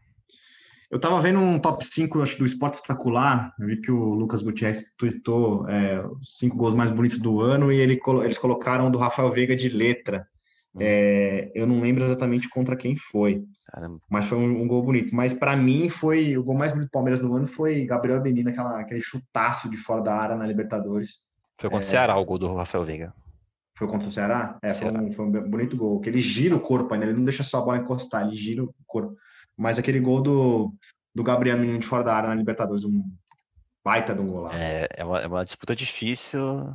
Eu 0.91 0.97
estava 0.97 1.21
vendo 1.21 1.39
um 1.39 1.59
top 1.59 1.85
5 1.85 2.23
acho, 2.23 2.39
do 2.39 2.47
Esporte 2.47 2.77
Espetacular, 2.77 3.55
eu 3.61 3.67
vi 3.67 3.77
que 3.77 3.91
o 3.91 4.15
Lucas 4.15 4.41
Gutierrez 4.41 4.83
tweetou 4.97 5.69
é, 5.69 6.01
os 6.07 6.39
cinco 6.39 6.57
gols 6.57 6.75
mais 6.75 6.89
bonitos 6.89 7.19
do 7.19 7.43
ano 7.43 7.71
e 7.71 7.77
ele, 7.77 8.01
eles 8.25 8.39
colocaram 8.39 8.91
do 8.91 8.97
Rafael 8.97 9.31
Veiga 9.31 9.55
de 9.55 9.69
letra. 9.69 10.27
Hum. 10.75 10.79
É, 10.81 11.53
eu 11.55 11.67
não 11.67 11.81
lembro 11.81 12.05
exatamente 12.05 12.49
contra 12.49 12.75
quem 12.75 12.97
foi, 12.97 13.45
Caramba. 13.67 14.01
mas 14.09 14.25
foi 14.25 14.39
um, 14.39 14.63
um, 14.63 14.67
gol 14.67 14.83
bonito. 14.83 15.15
Mas 15.15 15.35
para 15.35 15.55
mim 15.55 15.91
foi 15.91 16.39
o 16.39 16.43
gol 16.43 16.57
mais 16.57 16.73
bonito 16.73 16.89
do 16.89 16.93
Palmeiras 16.93 17.21
do 17.21 17.35
ano 17.37 17.47
foi 17.47 17.85
Gabriel 17.85 18.23
Benini, 18.23 18.51
aquela, 18.51 18.81
aquele 18.81 19.03
chutaço 19.03 19.69
de 19.71 19.77
fora 19.77 20.01
da 20.01 20.15
área 20.15 20.37
na 20.37 20.47
Libertadores. 20.47 21.19
Foi 21.59 21.69
contra 21.69 21.87
o 21.87 21.91
Ceará 21.91 22.17
o 22.17 22.25
gol 22.25 22.39
do 22.39 22.55
Rafael 22.55 22.85
Veiga. 22.85 23.13
Foi 23.77 23.87
contra 23.87 24.09
o 24.09 24.13
Ceará? 24.13 24.59
É, 24.63 24.73
Ceará. 24.73 24.99
Foi, 24.99 25.09
um, 25.09 25.13
foi 25.13 25.25
um 25.27 25.51
bonito 25.51 25.77
gol, 25.77 26.01
que 26.01 26.09
ele 26.09 26.21
gira 26.21 26.57
o 26.57 26.61
corpo 26.61 26.95
ainda, 26.95 27.05
ele 27.05 27.15
não 27.15 27.25
deixa 27.25 27.45
só 27.45 27.59
a 27.59 27.63
bola 27.63 27.79
encostar, 27.79 28.27
ele 28.27 28.35
gira 28.35 28.65
o 28.65 28.75
corpo. 28.87 29.15
Mas 29.59 29.79
aquele 29.79 29.99
gol 29.99 30.23
do, 30.23 30.73
do 31.15 31.25
Gabriel 31.25 31.59
Menino 31.59 31.79
de 31.79 31.87
fora 31.87 32.05
da 32.05 32.15
área 32.15 32.29
na 32.29 32.35
Libertadores, 32.35 32.85
um 32.85 33.03
baita 33.85 34.15
de 34.15 34.21
um 34.21 34.27
golaço. 34.27 34.57
É, 34.57 34.87
é 34.97 35.05
uma, 35.05 35.21
é 35.21 35.27
uma 35.27 35.45
disputa 35.45 35.75
difícil. 35.75 36.73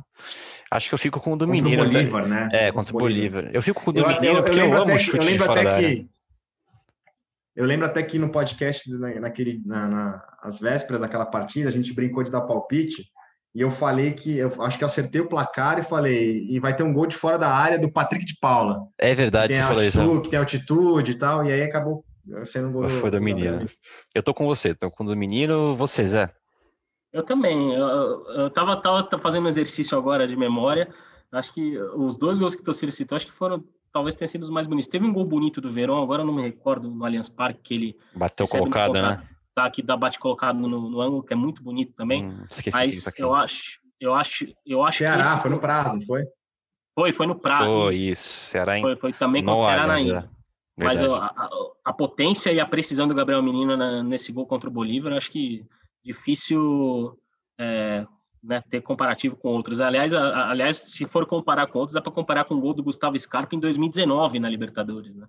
Acho 0.70 0.88
que 0.88 0.94
eu 0.94 0.98
fico 0.98 1.20
com 1.20 1.32
o 1.32 1.36
do 1.36 1.46
contra 1.46 1.62
Menino. 1.62 1.82
O 1.82 1.86
Bolívar, 1.86 2.26
né? 2.26 2.48
É, 2.52 2.70
contra, 2.70 2.72
contra 2.72 2.96
o 2.96 2.98
Bolívar. 2.98 3.42
Bolívar. 3.42 3.56
Eu 3.56 3.62
fico 3.62 3.82
com 3.82 3.90
o 3.90 3.92
do 3.92 4.00
eu, 4.00 4.08
Menino 4.08 4.26
eu, 4.26 4.36
eu 4.36 4.42
porque 4.42 4.60
eu 4.60 4.74
amo 4.74 4.94
o 4.94 4.98
chute 4.98 5.16
eu 5.16 5.24
lembro 5.24 5.38
de 5.38 5.44
fora 5.46 5.60
até 5.60 5.70
da 5.70 5.78
que, 5.78 5.84
área. 5.86 6.06
Eu 7.56 7.66
lembro 7.66 7.86
até 7.86 8.02
que 8.02 8.18
no 8.18 8.28
podcast, 8.30 8.90
naquele, 9.20 9.62
na, 9.64 9.88
na, 9.88 10.22
as 10.42 10.58
vésperas 10.58 11.00
daquela 11.00 11.24
partida, 11.24 11.68
a 11.68 11.72
gente 11.72 11.94
brincou 11.94 12.24
de 12.24 12.30
dar 12.30 12.40
palpite, 12.40 13.04
e 13.54 13.60
eu 13.60 13.70
falei 13.70 14.12
que, 14.12 14.36
eu 14.36 14.52
acho 14.62 14.76
que 14.76 14.82
eu 14.82 14.88
acertei 14.88 15.20
o 15.20 15.28
placar 15.28 15.78
e 15.78 15.82
falei, 15.82 16.44
e 16.50 16.58
vai 16.58 16.74
ter 16.74 16.82
um 16.82 16.92
gol 16.92 17.06
de 17.06 17.14
fora 17.14 17.38
da 17.38 17.48
área 17.48 17.78
do 17.78 17.92
Patrick 17.92 18.24
de 18.24 18.36
Paula. 18.40 18.80
É 18.98 19.14
verdade, 19.14 19.54
você 19.54 19.62
falou 19.62 19.74
altitude, 19.74 20.10
isso. 20.10 20.20
Que 20.22 20.30
tem 20.30 20.38
altitude 20.40 21.12
e 21.12 21.14
tal, 21.14 21.44
e 21.44 21.52
aí 21.52 21.62
acabou 21.62 22.04
sendo 22.46 22.70
gol 22.70 22.88
Foi 22.88 23.10
do, 23.10 23.18
do 23.18 23.24
menino. 23.24 23.68
Eu 24.14 24.22
tô 24.22 24.32
com 24.32 24.46
você, 24.46 24.74
tô 24.74 24.90
com 24.90 25.04
o 25.04 25.06
do 25.06 25.16
menino, 25.16 25.76
você, 25.76 26.06
Zé. 26.06 26.34
Eu 27.12 27.22
também. 27.22 27.72
Eu, 27.74 28.26
eu 28.30 28.50
tava, 28.50 28.76
tava 28.76 29.06
fazendo 29.18 29.44
um 29.44 29.48
exercício 29.48 29.96
agora 29.96 30.26
de 30.26 30.36
memória. 30.36 30.92
Acho 31.30 31.52
que 31.52 31.78
os 31.78 32.16
dois 32.16 32.38
gols 32.38 32.54
que 32.54 32.60
o 32.60 32.64
Tociro 32.64 32.92
citou, 32.92 33.16
acho 33.16 33.26
que 33.26 33.32
foram, 33.32 33.64
talvez 33.92 34.14
tenham 34.14 34.28
sido 34.28 34.42
os 34.42 34.50
mais 34.50 34.66
bonitos. 34.66 34.88
Teve 34.88 35.04
um 35.04 35.12
gol 35.12 35.24
bonito 35.24 35.60
do 35.60 35.70
Verão, 35.70 36.02
agora 36.02 36.22
eu 36.22 36.26
não 36.26 36.34
me 36.34 36.42
recordo, 36.42 36.90
no 36.90 37.04
Allianz 37.04 37.28
Parque, 37.28 37.60
que 37.62 37.74
ele. 37.74 37.96
Bateu 38.14 38.46
colocado, 38.46 38.94
né? 38.94 39.22
Tá, 39.54 39.70
que 39.70 39.82
dá 39.82 39.96
bate 39.96 40.18
colocado 40.18 40.58
no, 40.58 40.68
no, 40.68 41.00
ângulo, 41.00 41.22
que 41.22 41.32
é 41.32 41.36
muito 41.36 41.62
bonito 41.62 41.92
também. 41.92 42.24
Hum, 42.24 42.44
Mas 42.72 43.04
tá 43.04 43.12
eu 43.18 43.32
acho, 43.32 43.78
eu 44.00 44.12
acho, 44.12 44.46
eu 44.66 44.82
acho 44.82 44.98
Ceará, 44.98 45.38
foi 45.38 45.50
no 45.50 45.60
prazo, 45.60 45.94
não 45.94 46.02
foi? 46.02 46.24
Foi, 46.96 47.12
foi 47.12 47.26
no 47.26 47.38
prazo. 47.38 47.64
Foi 47.64 47.94
isso, 47.94 48.28
Ceará 48.50 48.76
em... 48.76 48.82
foi, 48.82 48.96
foi 48.96 49.12
também 49.12 49.44
com 49.44 49.52
o 49.52 49.62
Ceará 49.62 49.86
na 49.86 50.00
ida. 50.00 50.30
Mas 50.76 51.00
a, 51.00 51.06
a, 51.06 51.50
a, 51.84 51.92
potência 51.92 52.50
e 52.52 52.58
a 52.58 52.66
precisão 52.66 53.06
do 53.06 53.14
Gabriel 53.14 53.42
Menino 53.42 53.76
na, 53.76 54.02
nesse 54.02 54.32
gol 54.32 54.44
contra 54.44 54.68
o 54.68 54.72
Bolívar, 54.72 55.12
acho 55.12 55.30
que 55.30 55.64
difícil 56.04 57.16
é, 57.58 58.04
né, 58.42 58.60
ter 58.68 58.80
comparativo 58.80 59.36
com 59.36 59.48
outros. 59.48 59.80
Aliás, 59.80 60.12
a, 60.12 60.50
aliás, 60.50 60.76
se 60.76 61.06
for 61.06 61.26
comparar 61.26 61.68
com 61.68 61.78
outros, 61.78 61.94
dá 61.94 62.00
para 62.00 62.12
comparar 62.12 62.44
com 62.44 62.54
o 62.54 62.60
gol 62.60 62.74
do 62.74 62.82
Gustavo 62.82 63.18
Scarpa 63.18 63.54
em 63.54 63.60
2019 63.60 64.40
na 64.40 64.48
Libertadores, 64.48 65.14
né? 65.14 65.26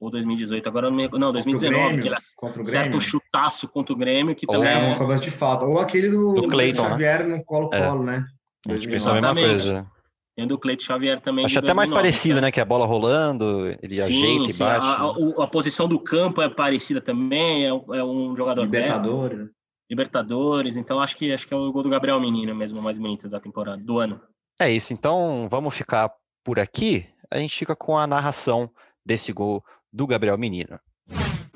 Ou 0.00 0.10
2018, 0.10 0.68
agora 0.68 0.90
não, 0.90 0.96
me... 0.96 1.08
não 1.08 1.32
2019, 1.32 1.82
Grêmio, 1.84 2.02
que 2.02 2.08
ele 2.08 2.64
certo 2.64 3.00
chutaço 3.00 3.68
contra 3.68 3.92
o 3.92 3.96
Grêmio, 3.96 4.34
que 4.34 4.44
Ou 4.46 4.54
também 4.54 4.72
é 4.72 4.78
uma 4.78 4.98
cobrança 4.98 5.22
de 5.22 5.30
falta. 5.30 5.64
Ou 5.64 5.78
aquele 5.78 6.10
do, 6.10 6.34
do 6.34 6.48
Clayton, 6.48 6.82
Xavier 6.82 7.26
né? 7.26 7.36
no 7.36 7.44
Colo-Colo, 7.44 8.02
é. 8.02 8.06
né? 8.06 8.26
A 8.68 8.76
gente 8.76 8.88
pensou 8.88 9.12
a 9.12 9.14
mesma 9.16 9.34
coisa. 9.34 9.93
Tem 10.36 10.46
do 10.46 10.58
Cleiton 10.58 10.84
Xavier 10.84 11.20
também. 11.20 11.44
Acho 11.44 11.60
até 11.60 11.72
2009, 11.72 11.76
mais 11.76 11.90
parecido, 11.90 12.40
né? 12.40 12.50
Que 12.50 12.60
a 12.60 12.64
bola 12.64 12.86
rolando, 12.86 13.68
ele 13.80 13.94
sim, 13.94 14.02
ajeita 14.02 14.52
sim, 14.52 14.62
e 14.62 14.66
bate. 14.66 14.86
A, 14.86 15.40
a, 15.40 15.44
a, 15.44 15.46
posição 15.46 15.86
do 15.86 15.98
campo 16.00 16.42
é 16.42 16.48
parecida 16.48 17.00
também, 17.00 17.66
é, 17.66 17.68
é 17.68 18.04
um 18.04 18.36
jogador 18.36 18.62
Libertadores. 18.62 19.38
Mestre. 19.38 19.54
Libertadores, 19.88 20.76
então 20.76 20.98
acho 20.98 21.14
que 21.16 21.32
acho 21.32 21.46
que 21.46 21.54
é 21.54 21.56
o 21.56 21.70
gol 21.70 21.82
do 21.82 21.90
Gabriel 21.90 22.18
Menino 22.18 22.54
mesmo, 22.54 22.80
o 22.80 22.82
mais 22.82 22.98
bonito 22.98 23.28
da 23.28 23.38
temporada, 23.38 23.80
do 23.82 23.98
ano. 23.98 24.20
É 24.58 24.70
isso, 24.70 24.92
então 24.92 25.46
vamos 25.48 25.74
ficar 25.74 26.10
por 26.42 26.58
aqui. 26.58 27.06
A 27.30 27.38
gente 27.38 27.56
fica 27.56 27.76
com 27.76 27.96
a 27.96 28.06
narração 28.06 28.70
desse 29.04 29.32
gol 29.32 29.62
do 29.92 30.06
Gabriel 30.06 30.38
Menino. 30.38 30.80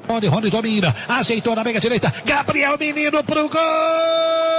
Rony, 0.08 0.26
Rony 0.26 0.50
domina, 0.50 0.94
ajeitou 1.08 1.56
na 1.56 1.64
meia 1.64 1.80
direita, 1.80 2.12
Gabriel 2.24 2.78
Menino 2.78 3.24
pro 3.24 3.48
gol! 3.48 4.57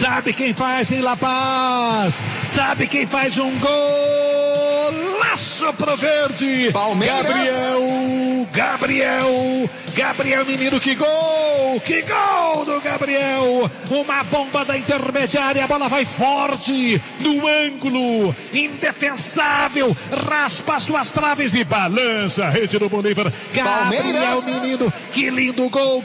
Sabe 0.00 0.32
quem 0.32 0.54
faz 0.54 0.90
em 0.90 1.02
La 1.02 1.14
Paz? 1.14 2.24
Sabe 2.42 2.86
quem 2.86 3.06
faz 3.06 3.36
um 3.36 3.52
golaço 3.58 4.90
pro 5.74 5.94
verde? 5.94 6.70
Palmeiras. 6.72 7.26
Gabriel, 7.26 8.48
Gabriel, 8.50 9.68
Gabriel 9.94 10.46
Menino, 10.46 10.80
que 10.80 10.94
gol! 10.94 11.78
Que 11.84 12.00
gol 12.00 12.64
do 12.64 12.80
Gabriel! 12.80 13.70
Uma 13.90 14.24
bomba 14.24 14.64
da 14.64 14.78
intermediária, 14.78 15.64
a 15.64 15.68
bola 15.68 15.86
vai 15.86 16.06
forte 16.06 16.98
no 17.20 17.46
ângulo, 17.46 18.34
indefensável, 18.54 19.94
raspa 20.26 20.76
as 20.76 20.84
suas 20.84 21.12
traves 21.12 21.52
e 21.52 21.62
balança 21.62 22.46
a 22.46 22.48
rede 22.48 22.78
do 22.78 22.88
Bolívar. 22.88 23.30
Gabriel 23.52 23.74
Palmeiras. 23.74 24.46
Menino, 24.46 24.90
que 25.12 25.28
lindo 25.28 25.68
gol! 25.68 26.02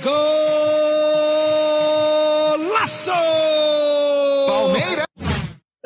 Golaço! 2.57 3.54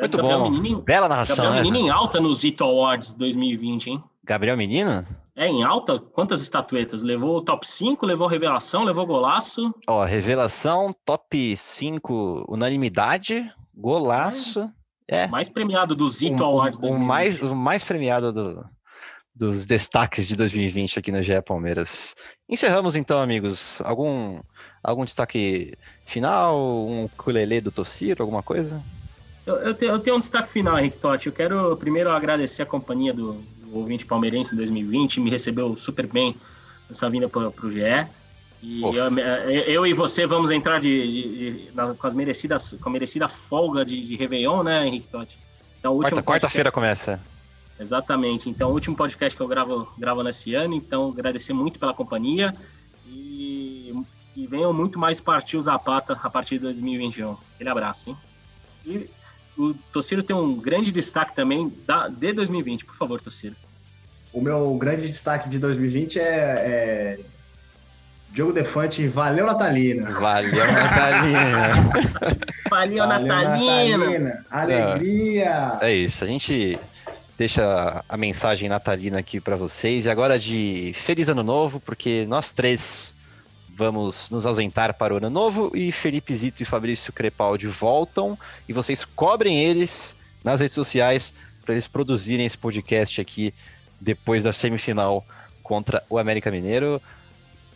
Muito 0.00 0.16
Gabriel 0.16 0.38
bom. 0.40 0.50
Menino, 0.50 0.82
Bela 0.82 1.08
narração. 1.08 1.36
Gabriel 1.36 1.64
né? 1.64 1.70
Menino 1.70 1.86
em 1.86 1.90
alta 1.90 2.20
nos 2.20 2.40
Zito 2.40 2.64
Awards 2.64 3.12
2020, 3.14 3.90
hein? 3.90 4.04
Gabriel 4.24 4.56
Menino? 4.56 5.06
É, 5.36 5.46
em 5.46 5.62
alta? 5.62 5.98
Quantas 5.98 6.42
estatuetas? 6.42 7.02
Levou 7.02 7.38
o 7.38 7.42
top 7.42 7.66
5, 7.66 8.04
levou 8.04 8.26
revelação, 8.26 8.84
levou 8.84 9.06
golaço? 9.06 9.74
Ó, 9.86 10.04
revelação, 10.04 10.94
top 11.04 11.56
5, 11.56 12.44
unanimidade, 12.48 13.50
golaço. 13.74 14.70
É. 15.08 15.26
Mais 15.26 15.48
premiado 15.48 15.96
do 15.96 16.08
Zito 16.08 16.44
Awards 16.44 16.78
2020. 16.78 17.02
O 17.02 17.08
mais, 17.08 17.42
o 17.42 17.54
mais 17.54 17.82
premiado 17.82 18.32
do, 18.32 18.64
dos 19.34 19.66
destaques 19.66 20.28
de 20.28 20.36
2020 20.36 20.98
aqui 20.98 21.10
no 21.10 21.22
GE 21.22 21.40
Palmeiras. 21.42 22.14
Encerramos 22.48 22.94
então, 22.94 23.20
amigos. 23.20 23.80
Algum, 23.82 24.40
algum 24.82 25.04
destaque 25.04 25.74
final? 26.06 26.86
Um 26.86 27.08
culelê 27.16 27.60
do 27.60 27.72
Tossiro, 27.72 28.22
alguma 28.22 28.42
coisa? 28.42 28.82
Eu, 29.50 29.56
eu, 29.56 29.74
tenho, 29.74 29.92
eu, 29.92 29.98
tenho, 29.98 30.16
um 30.16 30.20
destaque 30.20 30.50
final, 30.50 30.78
Henrique 30.78 30.96
Totti. 30.96 31.26
Eu 31.26 31.32
quero 31.32 31.76
primeiro 31.76 32.10
agradecer 32.10 32.62
a 32.62 32.66
companhia 32.66 33.12
do, 33.12 33.32
do 33.32 33.76
ouvinte 33.76 34.06
palmeirense 34.06 34.54
em 34.54 34.56
2020, 34.56 35.20
me 35.20 35.30
recebeu 35.30 35.76
super 35.76 36.06
bem 36.06 36.36
nessa 36.88 37.10
vinda 37.10 37.28
para 37.28 37.48
o 37.48 37.70
GE. 37.70 38.06
E 38.62 38.82
eu, 38.82 39.18
eu, 39.66 39.86
e 39.86 39.92
você 39.92 40.26
vamos 40.26 40.50
entrar 40.50 40.80
de, 40.80 41.08
de, 41.10 41.62
de, 41.62 41.72
com 41.98 42.06
as 42.06 42.12
merecidas, 42.12 42.76
com 42.80 42.88
a 42.90 42.92
merecida 42.92 43.26
folga 43.26 43.84
de, 43.84 44.00
de 44.02 44.16
Réveillon, 44.16 44.62
né, 44.62 44.86
Henrique 44.86 45.08
Totti? 45.08 45.38
Então, 45.78 45.98
Quarta-feira 45.98 46.70
quarta 46.70 46.70
começa. 46.70 47.20
Exatamente. 47.78 48.50
Então, 48.50 48.70
o 48.70 48.74
último 48.74 48.94
podcast 48.94 49.34
que 49.34 49.42
eu 49.42 49.48
gravo, 49.48 49.88
gravo 49.96 50.22
nesse 50.22 50.54
ano. 50.54 50.74
Então, 50.74 51.08
agradecer 51.08 51.54
muito 51.54 51.78
pela 51.78 51.94
companhia 51.94 52.54
e 53.08 53.94
que 54.34 54.46
venham 54.46 54.74
muito 54.74 54.98
mais 54.98 55.20
partir 55.20 55.60
Zapata 55.62 56.18
a 56.22 56.28
partir 56.28 56.56
de 56.56 56.64
2021. 56.64 57.36
Aquele 57.54 57.70
abraço, 57.70 58.10
hein? 58.10 58.16
E 58.84 59.08
o 59.60 59.74
Tociro 59.92 60.22
tem 60.22 60.34
um 60.34 60.54
grande 60.54 60.90
destaque 60.90 61.34
também 61.34 61.72
da, 61.86 62.08
de 62.08 62.32
2020. 62.32 62.84
Por 62.84 62.94
favor, 62.94 63.20
Tociro. 63.20 63.54
O 64.32 64.40
meu 64.40 64.74
grande 64.74 65.06
destaque 65.06 65.48
de 65.48 65.58
2020 65.58 66.18
é, 66.18 66.22
é... 66.22 67.18
Diogo 68.32 68.52
Defante, 68.52 69.06
valeu 69.08 69.44
Natalina. 69.44 70.08
Valeu 70.12 70.66
Natalina. 70.72 71.74
valeu, 72.70 72.98
valeu 72.98 73.06
Natalina. 73.06 73.98
Natalina. 73.98 74.44
Alegria. 74.50 75.78
É, 75.80 75.90
é, 75.90 75.94
isso, 75.96 76.22
a 76.22 76.26
gente 76.26 76.78
deixa 77.36 78.04
a 78.08 78.16
mensagem 78.16 78.68
natalina 78.68 79.18
aqui 79.18 79.40
para 79.40 79.56
vocês. 79.56 80.06
E 80.06 80.10
agora 80.10 80.38
de 80.38 80.92
feliz 80.94 81.28
ano 81.28 81.42
novo, 81.42 81.80
porque 81.80 82.24
nós 82.28 82.52
três 82.52 83.14
vamos 83.80 84.28
nos 84.28 84.44
ausentar 84.44 84.92
para 84.92 85.14
o 85.14 85.16
ano 85.16 85.30
novo 85.30 85.72
e 85.74 85.90
Felipe 85.90 86.36
Zito 86.36 86.62
e 86.62 86.66
Fabrício 86.66 87.14
Crepaldi 87.14 87.66
voltam 87.66 88.38
e 88.68 88.74
vocês 88.74 89.06
cobrem 89.06 89.58
eles 89.58 90.14
nas 90.44 90.60
redes 90.60 90.74
sociais 90.74 91.32
para 91.62 91.72
eles 91.72 91.86
produzirem 91.86 92.44
esse 92.44 92.58
podcast 92.58 93.18
aqui 93.22 93.54
depois 93.98 94.44
da 94.44 94.52
semifinal 94.52 95.24
contra 95.62 96.04
o 96.10 96.18
América 96.18 96.50
Mineiro. 96.50 97.00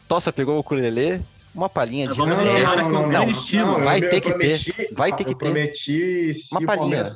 Tossa 0.06 0.30
pegou 0.30 0.56
o 0.56 0.58
ukulele, 0.58 1.22
uma 1.54 1.70
palhinha 1.70 2.06
de 2.06 2.18
Vamos 2.18 2.38
encerrar 2.38 2.82
com 2.82 2.90
um 2.90 3.08
grande 3.08 3.32
estilo. 3.32 3.80
Vai 3.80 4.02
ter 4.02 4.20
que 4.20 4.34
ter. 4.34 4.90
Vai 4.92 5.10
ter 5.10 5.24
que 5.24 5.34
ter. 5.34 5.36
prometi 5.36 6.34
se 6.34 6.54
uma 6.54 6.66
palhinha. 6.66 6.76
o 6.76 6.80
Palmeiras 6.80 7.14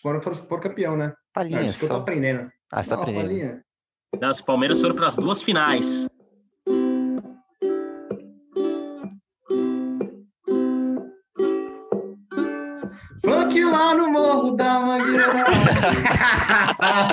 for, 0.00 0.34
for, 0.48 0.60
campeão, 0.60 0.96
né? 0.96 1.12
Palhinha. 1.34 1.60
É, 1.60 1.66
isso 1.66 1.80
que 1.80 1.84
eu 1.84 1.88
tô 1.90 1.96
aprendendo. 1.96 2.50
Ah, 2.72 2.82
você 2.82 2.88
tá 2.88 2.94
aprendendo. 2.94 3.26
Palhinha. 3.26 3.60
As 4.22 4.40
Palmeiras 4.40 4.80
foram 4.80 4.94
para 4.94 5.08
as 5.08 5.14
duas 5.14 5.42
finais. 5.42 6.08
Morro 14.44 14.56
da 14.56 14.80
Mangueira. 14.80 15.46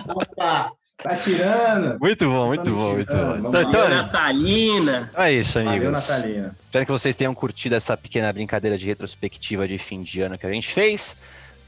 Opa, 0.09 0.71
tá 0.97 1.15
tirando. 1.15 1.97
Muito 1.99 2.25
bom, 2.25 2.47
muito 2.47 2.71
bom, 2.71 2.93
muito 2.95 3.15
bom. 3.15 3.49
Então, 3.49 3.61
então, 3.61 3.89
Natalina. 3.89 5.09
É 5.15 5.32
isso, 5.32 5.59
amigos. 5.59 5.77
Valeu, 5.77 5.91
Natalina. 5.91 6.55
Espero 6.61 6.86
que 6.86 6.91
vocês 6.91 7.15
tenham 7.15 7.34
curtido 7.34 7.75
essa 7.75 7.95
pequena 7.95 8.32
brincadeira 8.34 8.77
de 8.77 8.86
retrospectiva 8.86 9.65
de 9.67 9.77
fim 9.77 10.03
de 10.03 10.21
ano 10.21 10.38
que 10.38 10.45
a 10.45 10.51
gente 10.51 10.73
fez. 10.73 11.15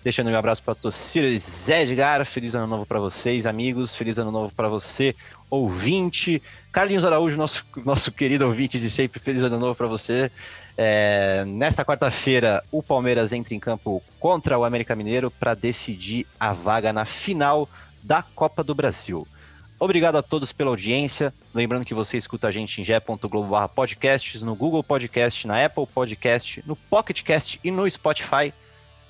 Deixando 0.03 0.29
um 0.29 0.35
abraço 0.35 0.61
para 0.61 0.75
Tossiro 0.75 1.27
Zé 1.39 1.83
Edgar. 1.83 2.25
Feliz 2.25 2.55
ano 2.55 2.67
novo 2.67 2.85
para 2.85 2.99
vocês, 2.99 3.45
amigos. 3.45 3.95
Feliz 3.95 4.17
ano 4.17 4.31
novo 4.31 4.53
para 4.53 4.67
você, 4.67 5.15
ouvinte. 5.49 6.43
Carlinhos 6.73 7.05
Araújo, 7.05 7.37
nosso, 7.37 7.63
nosso 7.85 8.11
querido 8.11 8.45
ouvinte 8.45 8.77
de 8.77 8.89
sempre. 8.89 9.21
Feliz 9.21 9.43
ano 9.43 9.57
novo 9.57 9.75
para 9.75 9.87
você. 9.87 10.29
É, 10.77 11.43
nesta 11.45 11.85
quarta-feira, 11.85 12.63
o 12.71 12.81
Palmeiras 12.81 13.31
entra 13.31 13.53
em 13.53 13.59
campo 13.59 14.01
contra 14.19 14.57
o 14.57 14.63
América 14.63 14.95
Mineiro 14.95 15.29
para 15.29 15.53
decidir 15.53 16.25
a 16.39 16.53
vaga 16.53 16.91
na 16.91 17.05
final 17.05 17.69
da 18.01 18.23
Copa 18.23 18.63
do 18.63 18.73
Brasil. 18.73 19.27
Obrigado 19.79 20.17
a 20.17 20.23
todos 20.23 20.51
pela 20.51 20.69
audiência. 20.69 21.33
Lembrando 21.53 21.85
que 21.85 21.93
você 21.93 22.17
escuta 22.17 22.47
a 22.47 22.51
gente 22.51 22.79
em 22.79 22.83
ge.globo 22.83 23.69
podcasts, 23.69 24.41
no 24.41 24.55
Google 24.55 24.83
Podcast, 24.83 25.45
na 25.45 25.63
Apple 25.63 25.85
Podcast, 25.85 26.63
no 26.65 26.75
Pocket 26.75 27.21
Cast 27.21 27.59
e 27.63 27.69
no 27.69 27.89
Spotify. 27.89 28.53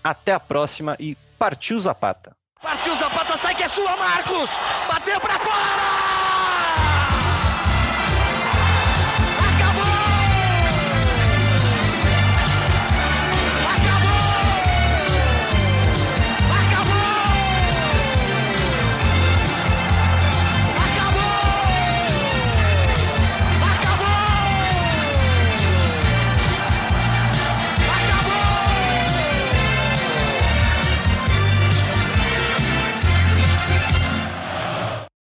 Até 0.04 0.34
a 0.34 0.40
próxima 0.40 0.98
e 1.00 1.16
partiu 1.38 1.80
Zapata. 1.80 2.36
Partiu 2.62 2.96
Zapata, 2.96 3.38
sai 3.38 3.54
que 3.54 3.64
é 3.64 3.70
sua, 3.70 3.96
Marcos! 3.98 4.58
Bateu 4.90 5.20
para 5.20 5.40
fora! 5.40 6.43